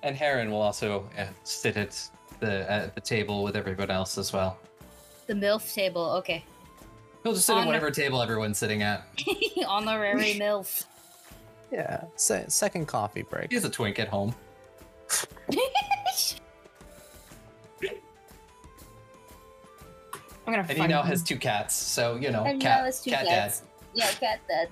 [0.03, 4.33] And Heron will also uh, sit at the at the table with everyone else as
[4.33, 4.57] well.
[5.27, 6.11] The MILF table.
[6.17, 6.43] Okay.
[7.23, 9.05] He'll just sit at Honor- whatever table everyone's sitting at.
[9.67, 10.85] Honorary MILF.
[11.71, 12.05] Yeah.
[12.15, 13.51] Se- second coffee break.
[13.51, 14.33] He's a twink at home.
[20.45, 21.07] I'm gonna And he now him.
[21.07, 23.63] has two cats, so you know, And cat, now two cat cats.
[23.93, 24.69] Yeah, cat dad.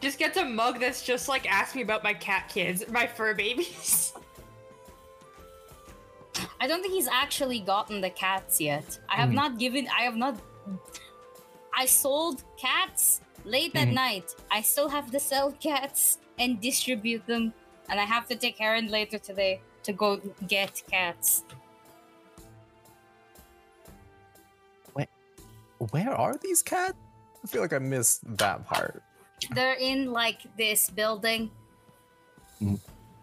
[0.00, 3.32] Just gets a mug that's just like ask me about my cat kids, my fur
[3.34, 4.12] babies.
[6.60, 8.98] I don't think he's actually gotten the cats yet.
[9.08, 9.34] I have Mhm.
[9.34, 9.88] not given.
[9.88, 10.36] I have not.
[11.76, 13.94] I sold cats late at Mhm.
[13.94, 14.34] night.
[14.50, 17.52] I still have to sell cats and distribute them,
[17.88, 20.16] and I have to take Heron later today to go
[20.46, 21.44] get cats.
[25.90, 26.96] Where are these cats?
[27.42, 29.02] I feel like I missed that part.
[29.50, 31.50] They're in like this building.
[32.60, 32.80] Mhm.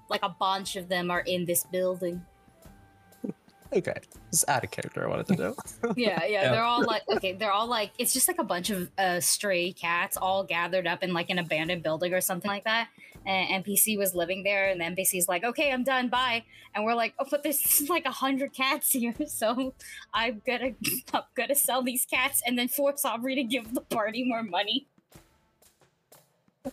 [0.10, 2.24] Like a bunch of them are in this building.
[3.74, 3.94] Okay,
[4.32, 5.56] just add a character I wanted to do.
[5.96, 6.52] yeah, yeah, Yeah.
[6.52, 9.72] They're all like okay, they're all like it's just like a bunch of uh, stray
[9.72, 12.90] cats all gathered up in like an abandoned building or something like that.
[13.26, 16.44] And NPC was living there, and the NPC's like, "Okay, I'm done, bye."
[16.76, 19.74] And we're like, "Oh, but there's like a hundred cats here, so
[20.14, 20.72] I'm gonna
[21.14, 24.88] I'm gonna sell these cats and then force Aubrey to give the party more money."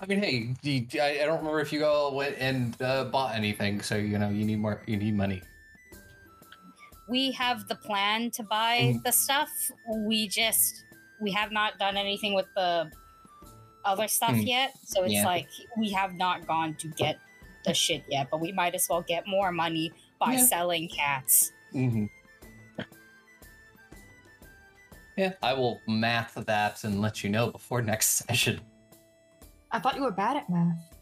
[0.01, 3.81] I mean, hey, I, I don't remember if you all went and uh, bought anything,
[3.81, 4.83] so you know you need more.
[4.87, 5.43] You need money.
[7.09, 9.03] We have the plan to buy Mhm.
[9.03, 9.51] the stuff.
[9.89, 10.85] We just
[11.21, 12.91] we have not done anything with the
[13.85, 14.47] other stuff Mhm.
[14.47, 14.75] yet.
[14.85, 15.25] So it's Yeah.
[15.27, 17.19] like we have not gone to get
[17.65, 20.45] the shit yet, but we might as well get more money by Yeah.
[20.45, 21.51] selling cats.
[21.75, 22.07] Mm-hmm.
[25.17, 28.61] Yeah, I will math that and let you know before next session.
[29.73, 30.95] I thought you were bad at math.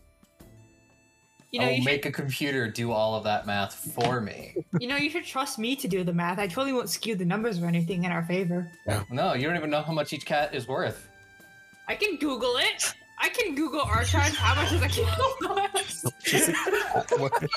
[1.56, 4.20] You know, I will you should, make a computer do all of that math for
[4.20, 4.54] me.
[4.78, 6.38] you know, you should trust me to do the math.
[6.38, 8.70] I totally won't skew the numbers or anything in our favor.
[9.10, 11.08] No, you don't even know how much each cat is worth.
[11.88, 12.92] I can Google it.
[13.18, 14.36] I can Google archives.
[14.36, 15.18] How much is a cat
[17.18, 17.48] worth?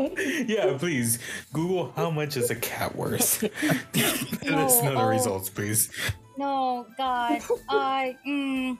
[0.48, 1.20] yeah, please
[1.52, 3.40] Google how much is a cat worth.
[3.94, 5.08] Let us No, know the oh.
[5.08, 5.92] results, please.
[6.36, 8.76] No, God, I mm,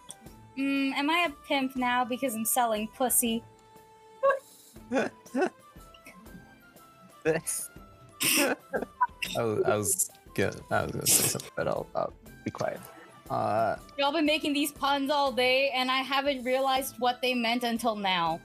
[0.58, 3.44] mm, am I a pimp now because I'm selling pussy?
[4.92, 5.10] I
[9.36, 12.12] was, I was gonna, I was gonna say something, but I'll, I'll
[12.44, 12.80] be quiet.
[13.30, 17.64] Uh, Y'all been making these puns all day, and I haven't realized what they meant
[17.64, 18.40] until now.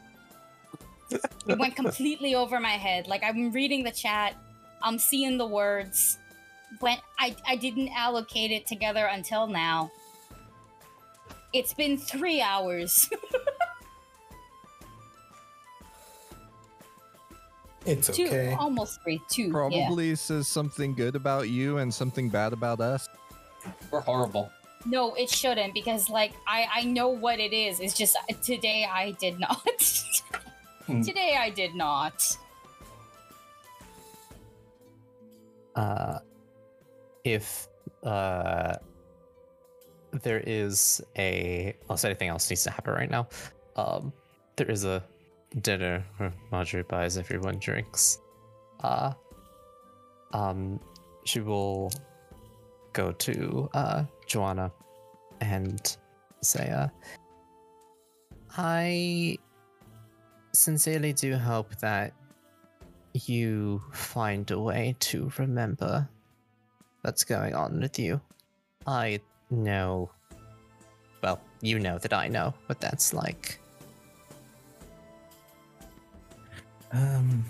[1.11, 3.08] it went completely over my head.
[3.08, 4.35] Like I'm reading the chat,
[4.82, 6.17] I'm seeing the words.
[6.80, 9.92] When I I didn't allocate it together until now.
[11.53, 13.09] It's been three hours.
[17.88, 18.53] It's two, okay.
[18.59, 19.22] almost three.
[19.30, 19.43] Two.
[19.43, 19.51] Yeah.
[19.51, 23.07] Probably says something good about you and something bad about us.
[23.91, 24.51] We're horrible.
[24.85, 27.80] No, it shouldn't because like I I know what it is.
[27.80, 30.03] It's just uh, today I did not.
[30.85, 31.01] Hmm.
[31.01, 32.38] today I did not.
[35.77, 36.19] uh,
[37.24, 37.67] if
[38.03, 38.75] uh,
[40.24, 43.27] there is a unless anything else needs to happen right now.
[43.75, 44.11] Um,
[44.56, 45.03] there is a
[45.61, 48.19] dinner where Marjorie buys everyone drinks.
[48.83, 49.13] Uh,
[50.33, 50.79] um,
[51.25, 51.91] she will
[52.93, 54.71] go to uh Joanna
[55.41, 55.97] and
[56.41, 56.87] say, uh,
[58.57, 59.37] I
[60.53, 62.13] sincerely do hope that
[63.13, 66.07] you find a way to remember
[67.01, 68.19] what's going on with you.
[68.85, 69.19] I
[69.49, 70.09] know.
[71.21, 73.59] Well, you know that I know what that's like.
[76.98, 77.45] Um,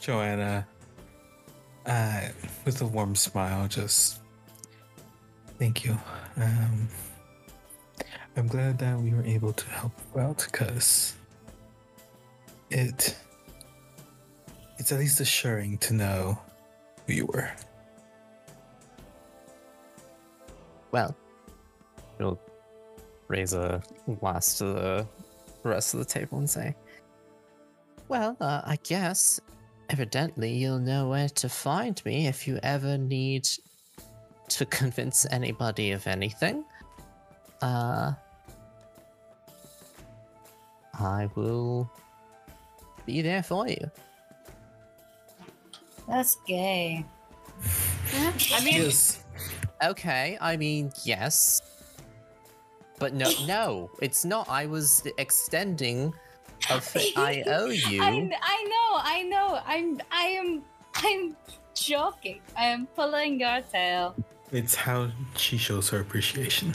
[0.00, 0.66] Joanna,
[1.84, 2.20] uh,
[2.64, 4.20] with a warm smile, just
[5.58, 5.98] thank you.
[6.38, 6.88] Um,
[8.38, 11.14] I'm glad that we were able to help you out because
[12.70, 13.14] it
[14.78, 16.38] it's at least assuring to know
[17.06, 17.50] who you were.
[20.90, 21.14] Well,
[22.18, 22.40] you'll
[23.28, 23.82] raise a
[24.20, 25.06] glass to the
[25.64, 26.74] rest of the table and say,
[28.08, 29.40] Well, uh, I guess
[29.90, 33.48] evidently you'll know where to find me if you ever need
[34.48, 36.64] to convince anybody of anything.
[37.62, 38.12] Uh,
[40.98, 41.90] I will
[43.06, 43.90] be there for you.
[46.08, 47.04] That's gay.
[48.52, 49.24] I mean, Yes.
[49.82, 51.62] Okay, I mean, yes.
[52.98, 54.48] But no, no, it's not.
[54.48, 56.14] I was extending
[56.70, 58.02] a fa- I owe you.
[58.02, 58.08] I,
[58.42, 59.60] I know, I know.
[59.66, 60.62] I'm I am
[60.96, 61.36] I'm
[61.74, 62.40] joking.
[62.56, 64.14] I am pulling your tail.
[64.52, 66.74] It's how she shows her appreciation.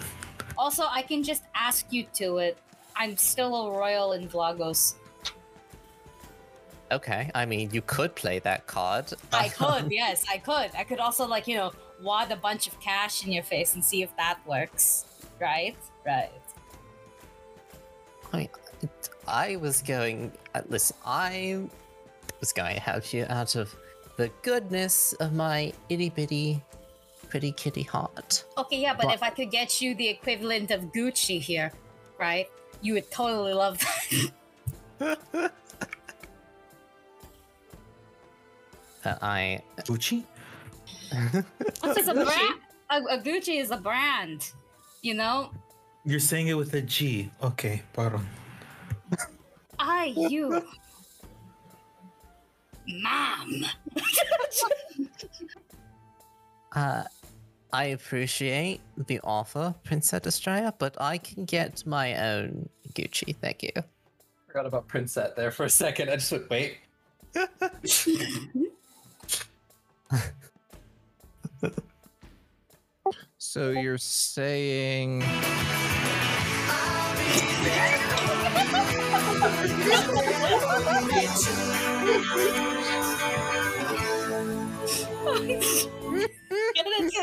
[0.57, 2.57] Also, I can just ask you to it.
[2.95, 4.95] I'm still a royal in Vlagos.
[6.91, 9.13] Okay, I mean, you could play that card.
[9.31, 10.71] I could, yes, I could.
[10.77, 13.85] I could also like, you know, wad a bunch of cash in your face and
[13.85, 15.05] see if that works.
[15.39, 15.77] Right?
[16.05, 16.31] Right.
[18.33, 18.49] I,
[19.29, 20.31] I was going.
[20.55, 21.61] Uh, listen, I
[22.39, 23.73] was going to help you out of
[24.17, 26.61] the goodness of my itty bitty,
[27.29, 28.43] pretty kitty heart.
[28.57, 31.71] Okay, yeah, but But- if I could get you the equivalent of Gucci here,
[32.19, 32.47] right?
[32.81, 35.51] You would totally love that.
[39.05, 39.61] Uh, I.
[39.83, 40.25] Gucci?
[41.11, 42.55] It's a brand.
[42.89, 44.51] A, a Gucci is a brand.
[45.01, 45.51] You know?
[46.03, 47.31] You're saying it with a G.
[47.41, 48.27] Okay, pardon.
[49.79, 50.63] I, you.
[52.87, 53.65] Mom.
[56.75, 57.03] Uh,
[57.73, 63.35] I appreciate the offer, Princess Estrella, but I can get my own Gucci.
[63.35, 63.71] Thank you.
[64.45, 66.11] Forgot about Princette there for a second.
[66.11, 66.77] I just went, wait.
[73.41, 75.23] So you're saying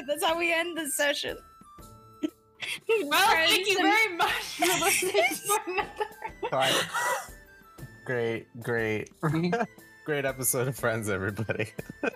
[0.06, 1.36] That's how we end the session.
[2.88, 6.72] well, thank you very much for listening to another.
[8.06, 9.10] Great, great,
[10.06, 11.70] great episode of Friends, everybody.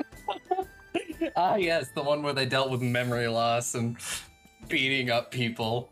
[1.36, 3.96] Ah, yes, the one where they dealt with memory loss and
[4.68, 5.90] beating up people.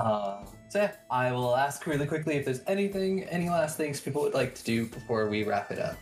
[0.00, 4.22] Uh, so yeah, I will ask really quickly if there's anything, any last things people
[4.22, 5.96] would like to do before we wrap it up.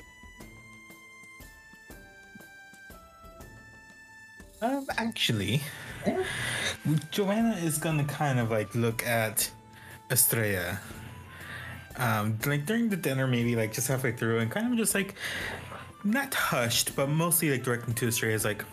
[4.60, 5.62] Um, actually,
[6.06, 6.22] Yeah.
[7.10, 9.50] Joanna is gonna kind of like look at
[10.10, 10.80] Estrella.
[11.96, 15.14] Um, like during the dinner, maybe like just halfway through, and kind of just like
[16.04, 18.64] not hushed, but mostly like directing to Estrella is like,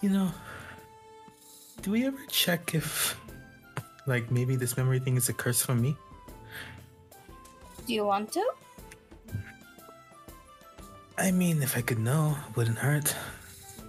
[0.00, 0.30] you know,
[1.82, 3.18] do we ever check if
[4.06, 5.96] like maybe this memory thing is a curse from me?
[7.86, 8.44] Do you want to?
[11.18, 13.14] I mean, if I could know, it wouldn't hurt.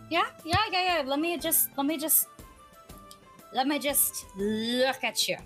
[0.09, 1.03] Yeah, yeah, yeah, yeah.
[1.05, 2.27] Let me just, let me just,
[3.53, 5.37] let me just look at you.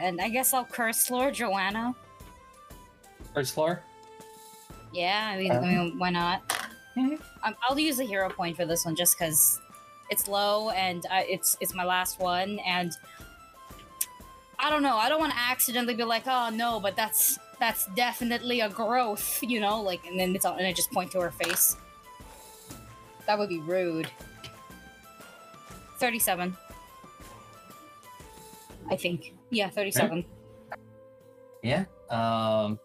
[0.00, 1.94] And I guess I'll curse Lord Joanna.
[3.34, 3.82] First floor?
[4.92, 6.42] Yeah, I mean, I mean why not?
[7.44, 9.60] Um, I'll use a hero point for this one just because
[10.10, 12.92] it's low and uh, it's it's my last one, and
[14.58, 14.96] I don't know.
[14.96, 19.42] I don't want to accidentally be like, oh no, but that's that's definitely a growth,
[19.42, 21.76] you know, like, and then it's all, and I just point to her face.
[23.26, 24.10] That would be rude.
[25.98, 26.56] Thirty-seven.
[28.90, 29.34] I think.
[29.50, 30.24] Yeah, thirty-seven.
[31.62, 31.84] Yeah.
[32.08, 32.78] Um,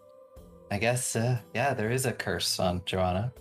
[0.70, 3.32] I guess, uh, yeah, there is a curse on Joanna.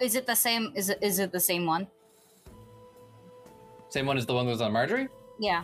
[0.00, 0.72] Is it the same?
[0.74, 1.86] Is it is it the same one?
[3.88, 5.08] Same one as the one that was on Marjorie?
[5.38, 5.62] Yeah.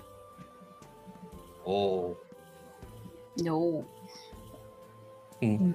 [1.67, 2.17] Oh.
[3.39, 3.85] No.
[5.41, 5.73] Hmm.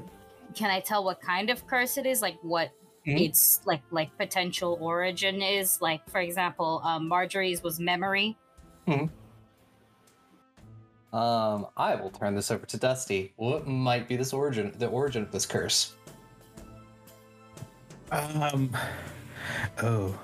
[0.53, 2.21] Can I tell what kind of curse it is?
[2.21, 2.71] Like what
[3.05, 3.19] Mhm.
[3.29, 5.81] its like like potential origin is?
[5.81, 8.37] Like for example, um, Marjorie's was memory.
[8.87, 9.05] Hmm.
[11.13, 13.33] Um, I will turn this over to Dusty.
[13.37, 15.93] What might be this origin the origin of this curse?
[18.15, 18.71] Um.
[19.83, 20.17] Oh.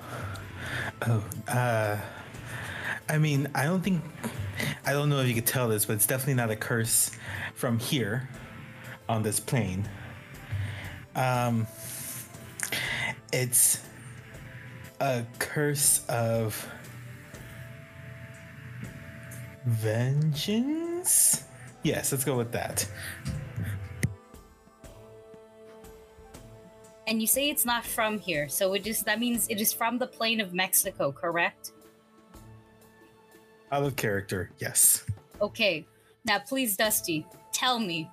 [1.06, 1.24] Oh.
[1.46, 1.98] Uh.
[3.08, 4.02] I mean, I don't think.
[4.86, 7.10] I don't know if you could tell this, but it's definitely not a curse
[7.54, 8.30] from here
[9.10, 9.86] on this plane.
[11.14, 11.66] Um.
[13.30, 13.80] It's
[15.00, 16.66] a curse of
[19.66, 21.44] vengeance.
[21.82, 22.88] Yes, let's go with that.
[27.12, 29.98] And you say it's not from here, so it just that means it is from
[29.98, 31.72] the plane of Mexico, correct?
[33.70, 35.04] Out of character, yes.
[35.42, 35.86] Okay.
[36.24, 38.08] Now please, Dusty, tell me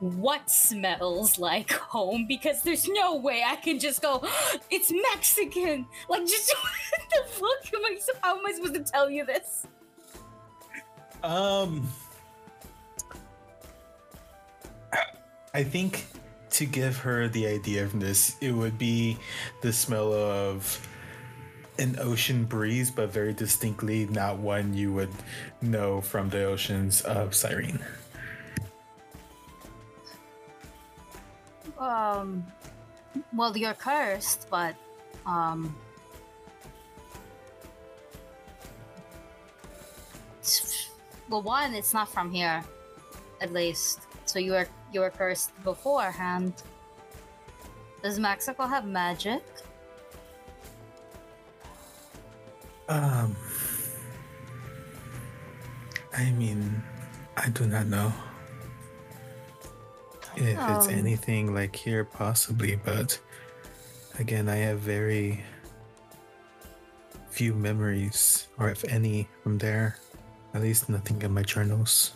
[0.00, 4.24] what smells like home because there's no way I can just go,
[4.70, 5.86] it's Mexican.
[6.08, 9.68] Like just what the fuck am I how am I supposed to tell you this?
[11.22, 11.86] Um,
[15.54, 16.06] I think
[16.52, 19.18] to give her the idea of this, it would be
[19.62, 20.86] the smell of
[21.78, 25.10] an ocean breeze, but very distinctly not one you would
[25.62, 27.80] know from the oceans of Cyrene.
[31.78, 32.44] Um
[33.34, 34.76] well you're cursed, but
[35.26, 35.74] um
[40.40, 40.90] it's-
[41.28, 42.62] well one, it's not from here,
[43.40, 44.00] at least.
[44.24, 46.62] So you were you were cursed beforehand.
[48.02, 49.42] Does Mexico have magic?
[52.88, 53.36] Um,
[56.16, 56.82] I mean,
[57.36, 58.12] I do not know
[60.36, 60.90] if it's Oh.
[60.90, 63.18] anything like here, possibly, but
[64.18, 65.44] again, I have very
[67.30, 69.96] few memories, or if any, from there.
[70.54, 72.12] At least nothing in my journals.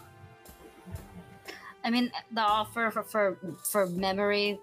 [1.87, 4.59] I mean, the offer for for, for memory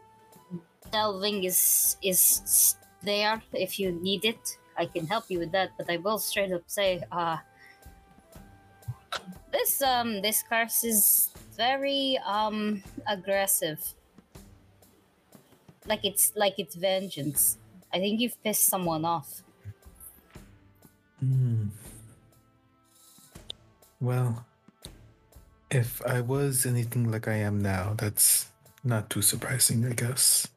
[0.92, 4.60] delving is is there if you need it.
[4.76, 7.38] I can help you with that, but I will straight up say, uh,
[9.54, 13.80] this um this curse is very um aggressive.
[15.88, 17.58] Like it's like it's vengeance.
[17.94, 19.44] I think you've pissed someone off.
[21.22, 21.72] Hmm.
[24.02, 24.46] Well,
[25.74, 28.50] if I was anything like I am now, that's
[28.84, 30.48] not too surprising, I guess.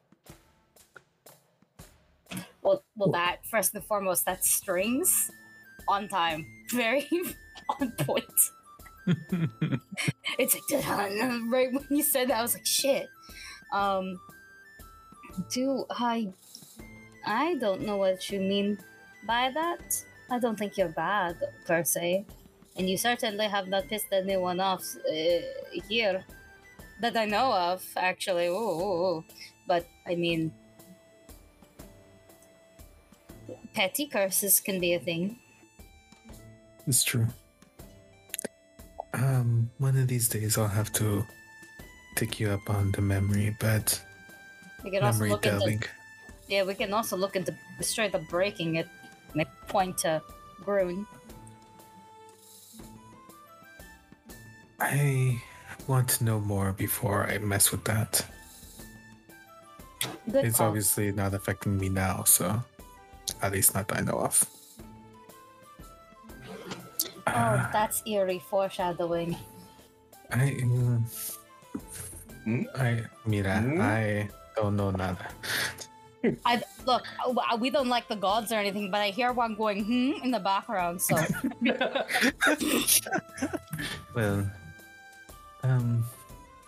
[2.61, 5.31] Well, well, that first and foremost, that strings
[5.87, 7.07] on time, very
[7.79, 8.25] on point.
[10.37, 10.85] It's like
[11.49, 13.07] right when you said that, I was like, shit.
[13.71, 14.19] Um,
[15.49, 16.27] do I?
[17.25, 18.77] I don't know what you mean
[19.25, 20.03] by that.
[20.29, 22.25] I don't think you're bad per se,
[22.77, 25.41] and you certainly have not pissed anyone off uh,
[25.89, 26.23] here
[27.01, 27.85] that I know of.
[27.95, 29.25] Actually, ooh, ooh, ooh.
[29.67, 30.53] but I mean,
[33.73, 35.39] petty curses can be a thing.
[36.87, 37.27] It's true.
[39.13, 41.25] Um, one of these days I'll have to
[42.15, 44.01] take you up on the memory, but
[44.83, 45.73] We can also memory look delving.
[45.75, 45.89] into
[46.47, 48.87] yeah, we can also look into straight up breaking it.
[49.33, 50.21] And I point to
[50.63, 51.05] Groon.
[54.79, 55.41] I
[55.87, 58.25] want to know more before I mess with that.
[60.31, 60.67] Good it's call.
[60.67, 62.61] obviously not affecting me now, so
[63.41, 64.45] at least not that I know of.
[67.27, 69.35] Oh, that's eerie foreshadowing.
[70.31, 71.01] I, mm,
[72.43, 72.63] Hmm?
[72.75, 73.81] I, mira, Hmm?
[73.81, 75.27] I don't know nada.
[76.45, 77.03] I look.
[77.25, 80.31] uh, We don't like the gods or anything, but I hear one going hmm in
[80.31, 81.01] the background.
[81.01, 81.15] So
[84.15, 84.49] Well,
[85.67, 86.03] um,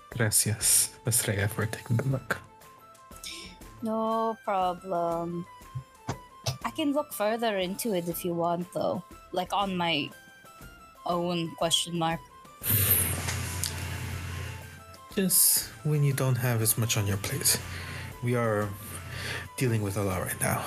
[0.09, 2.37] gracias, Estrella, for taking a look.
[3.81, 5.45] no problem.
[6.65, 9.03] I can look further into it if you want, though.
[9.31, 10.09] Like on my
[11.05, 12.19] own question mark.
[15.15, 17.59] Just when you don't have as much on your plate.
[18.23, 18.67] We are
[19.57, 20.63] dealing with a lot right now.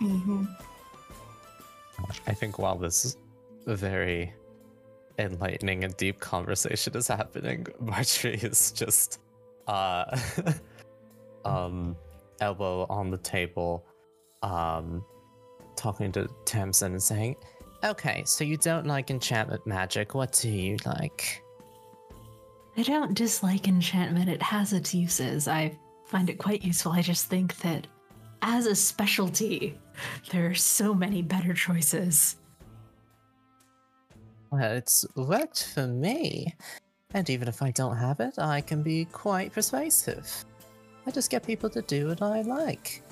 [0.00, 0.44] Mm-hmm.
[2.26, 3.16] I think while this is
[3.66, 4.32] very
[5.18, 9.20] enlightening and deep conversation is happening, Marjorie is just
[9.66, 10.18] uh
[11.44, 11.96] um,
[12.40, 13.84] elbow on the table,
[14.42, 15.04] um,
[15.76, 17.36] talking to Tamsin and saying,
[17.84, 20.14] Okay, so you don't like enchantment magic.
[20.14, 21.42] What do you like?
[22.76, 24.28] I don't dislike enchantment.
[24.28, 25.46] It has its uses.
[25.46, 26.92] I find it quite useful.
[26.92, 27.86] I just think that
[28.42, 29.78] as a specialty,
[30.30, 32.36] there are so many better choices.
[34.50, 36.54] Well, it's worked for me.
[37.14, 40.44] And even if I don't have it, I can be quite persuasive.
[41.06, 43.02] I just get people to do what I like.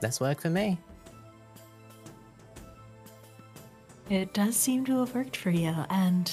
[0.00, 0.78] That's work for me.
[4.10, 6.30] It does seem to have worked for you, and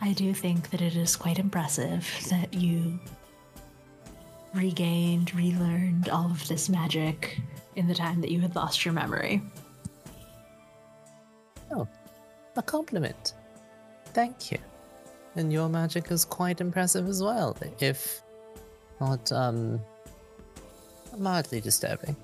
[0.00, 3.00] I do think that it is quite impressive that you
[4.54, 7.40] regained, relearned all of this magic
[7.74, 9.42] in the time that you had lost your memory.
[11.72, 11.88] Oh,
[12.56, 13.34] a compliment.
[14.06, 14.58] Thank you.
[15.36, 18.22] And your magic is quite impressive as well, if
[19.00, 19.80] not, um,
[21.18, 22.16] mildly disturbing.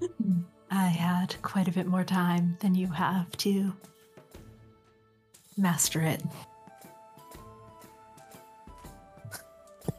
[0.70, 3.72] I had quite a bit more time than you have to
[5.56, 6.22] master it.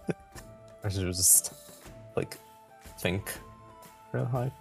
[0.83, 1.53] I should just,
[2.17, 2.37] like,
[2.99, 3.31] think
[4.11, 4.51] real hard.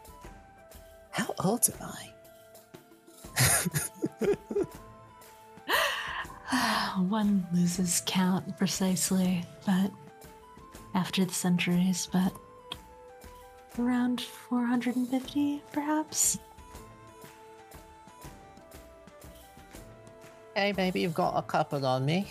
[1.11, 2.12] How old am I?
[7.09, 9.91] One loses count precisely, but
[10.95, 12.33] after the centuries, but
[13.79, 16.39] around 450, perhaps?
[20.55, 22.29] Hey, maybe you've got a couple on me.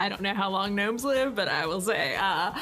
[0.00, 2.52] I don't know how long gnomes live, but I will say, uh,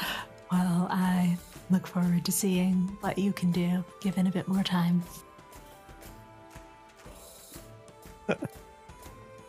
[0.51, 1.37] well, I
[1.73, 5.03] look forward to seeing what you can do given a bit more time.
[8.29, 8.35] I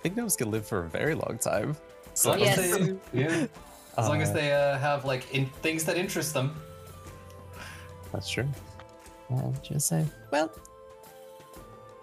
[0.02, 1.76] think gnomes can live for a very long time.
[2.14, 2.58] As long Yes.
[2.58, 3.46] as they, yeah.
[3.98, 6.56] As long as Uh, they uh, have like in things that interest them.
[8.10, 8.48] That's true.
[9.30, 10.50] I'll just say, well,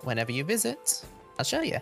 [0.04, 1.04] whenever you visit,
[1.40, 1.80] I'll show you.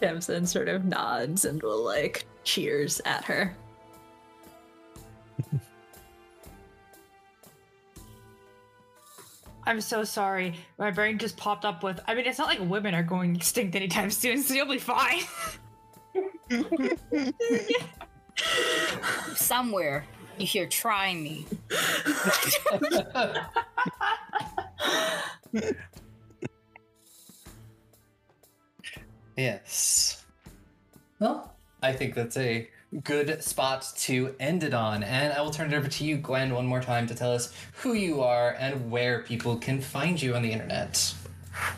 [0.00, 3.56] Tamsin sort of nods and will like cheers at her.
[9.66, 10.54] I'm so sorry.
[10.78, 11.98] My brain just popped up with.
[12.06, 15.22] I mean, it's not like women are going extinct anytime soon, so you'll be fine.
[19.34, 20.04] Somewhere
[20.38, 21.46] you hear try me.
[29.36, 30.24] yes.
[31.20, 31.53] Well,
[31.84, 32.66] I think that's a
[33.02, 35.02] good spot to end it on.
[35.02, 37.52] And I will turn it over to you, Gwen, one more time to tell us
[37.74, 41.14] who you are and where people can find you on the internet.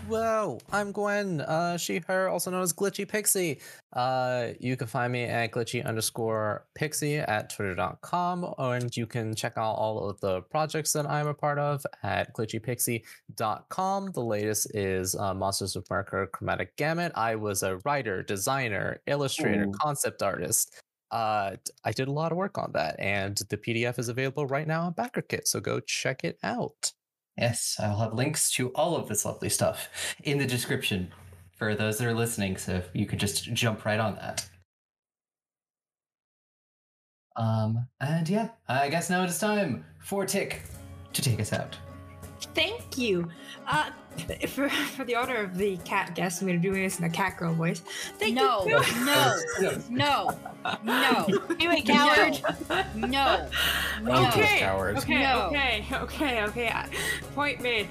[0.08, 3.60] Whoa, I'm Gwen, uh, she, her, also known as Glitchy Pixie.
[3.92, 9.54] Uh, you can find me at glitchy underscore pixie at twitter.com, and you can check
[9.56, 14.12] out all of the projects that I'm a part of at glitchypixie.com.
[14.12, 17.12] The latest is uh, Monsters of Marker Chromatic Gamut.
[17.14, 19.72] I was a writer, designer, illustrator, Ooh.
[19.72, 20.80] concept artist.
[21.10, 24.66] Uh, I did a lot of work on that, and the PDF is available right
[24.66, 26.92] now on BackerKit, so go check it out.
[27.38, 29.88] Yes, I will have links to all of this lovely stuff
[30.24, 31.12] in the description
[31.56, 34.48] for those that are listening, so you can just jump right on that.
[37.36, 40.62] Um, and yeah, I guess now it is time for Tick
[41.12, 41.76] to take us out.
[42.54, 43.28] Thank you.
[43.66, 43.90] Uh,
[44.48, 47.04] for, for the honor of the cat guest, I'm going to be doing this in
[47.04, 47.80] a cat girl voice.
[48.18, 48.80] Thank No, you.
[49.04, 49.38] no,
[49.90, 50.38] no,
[50.82, 51.26] no,
[51.58, 52.40] Do it, coward!
[52.94, 53.48] no,
[54.02, 54.26] no.
[54.28, 54.58] Okay.
[54.58, 55.02] cowards.
[55.04, 55.18] Okay.
[55.22, 55.46] No.
[55.48, 55.84] Okay.
[55.92, 56.42] Okay.
[56.44, 56.68] Okay.
[56.68, 56.84] uh,
[57.34, 57.88] Point made.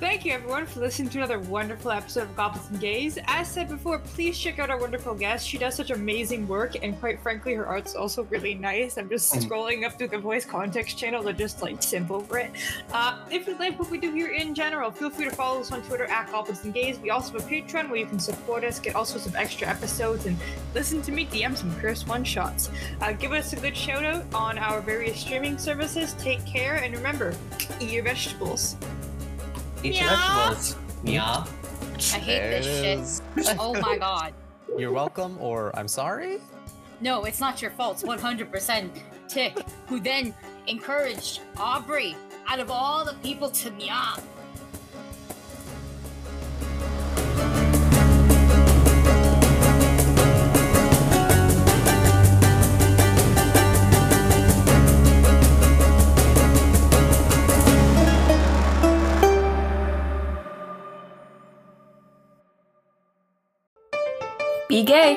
[0.00, 3.18] Thank you, everyone, for listening to another wonderful episode of Goblins and Gaze.
[3.26, 5.46] As said before, please check out our wonderful guest.
[5.48, 8.98] She does such amazing work, and quite frankly, her art's also really nice.
[8.98, 9.42] I'm just Mm.
[9.48, 12.50] scrolling up through the voice context channel to just like simp over it.
[12.92, 15.72] Uh, if you like what we do here in general, feel free to follow us
[15.72, 16.98] on Twitter at Goblins and Gaze.
[16.98, 19.66] We also have a Patreon where you can support us, get all sorts of extra
[19.66, 20.36] episodes, and
[20.74, 22.70] listen to me DM some cursed one shots.
[23.00, 26.14] Uh, give us a good shout out on our various streaming services.
[26.18, 27.34] Take care, and remember,
[27.80, 28.76] eat your vegetables.
[29.82, 30.76] Eat your vegetables.
[31.02, 31.46] Meow.
[32.12, 33.56] I hate There this shit.
[33.58, 34.34] Oh my god.
[34.76, 36.40] You're welcome, or I'm sorry.
[37.00, 38.02] No, it's not your fault.
[38.02, 38.90] It's 100%
[39.28, 40.34] Tick, who then
[40.66, 44.16] encouraged Aubrey out of all the people to meow.
[64.74, 65.14] Be gay.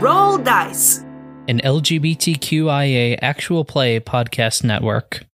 [0.00, 1.04] Roll dice.
[1.48, 5.26] An LGBTQIA actual play podcast network.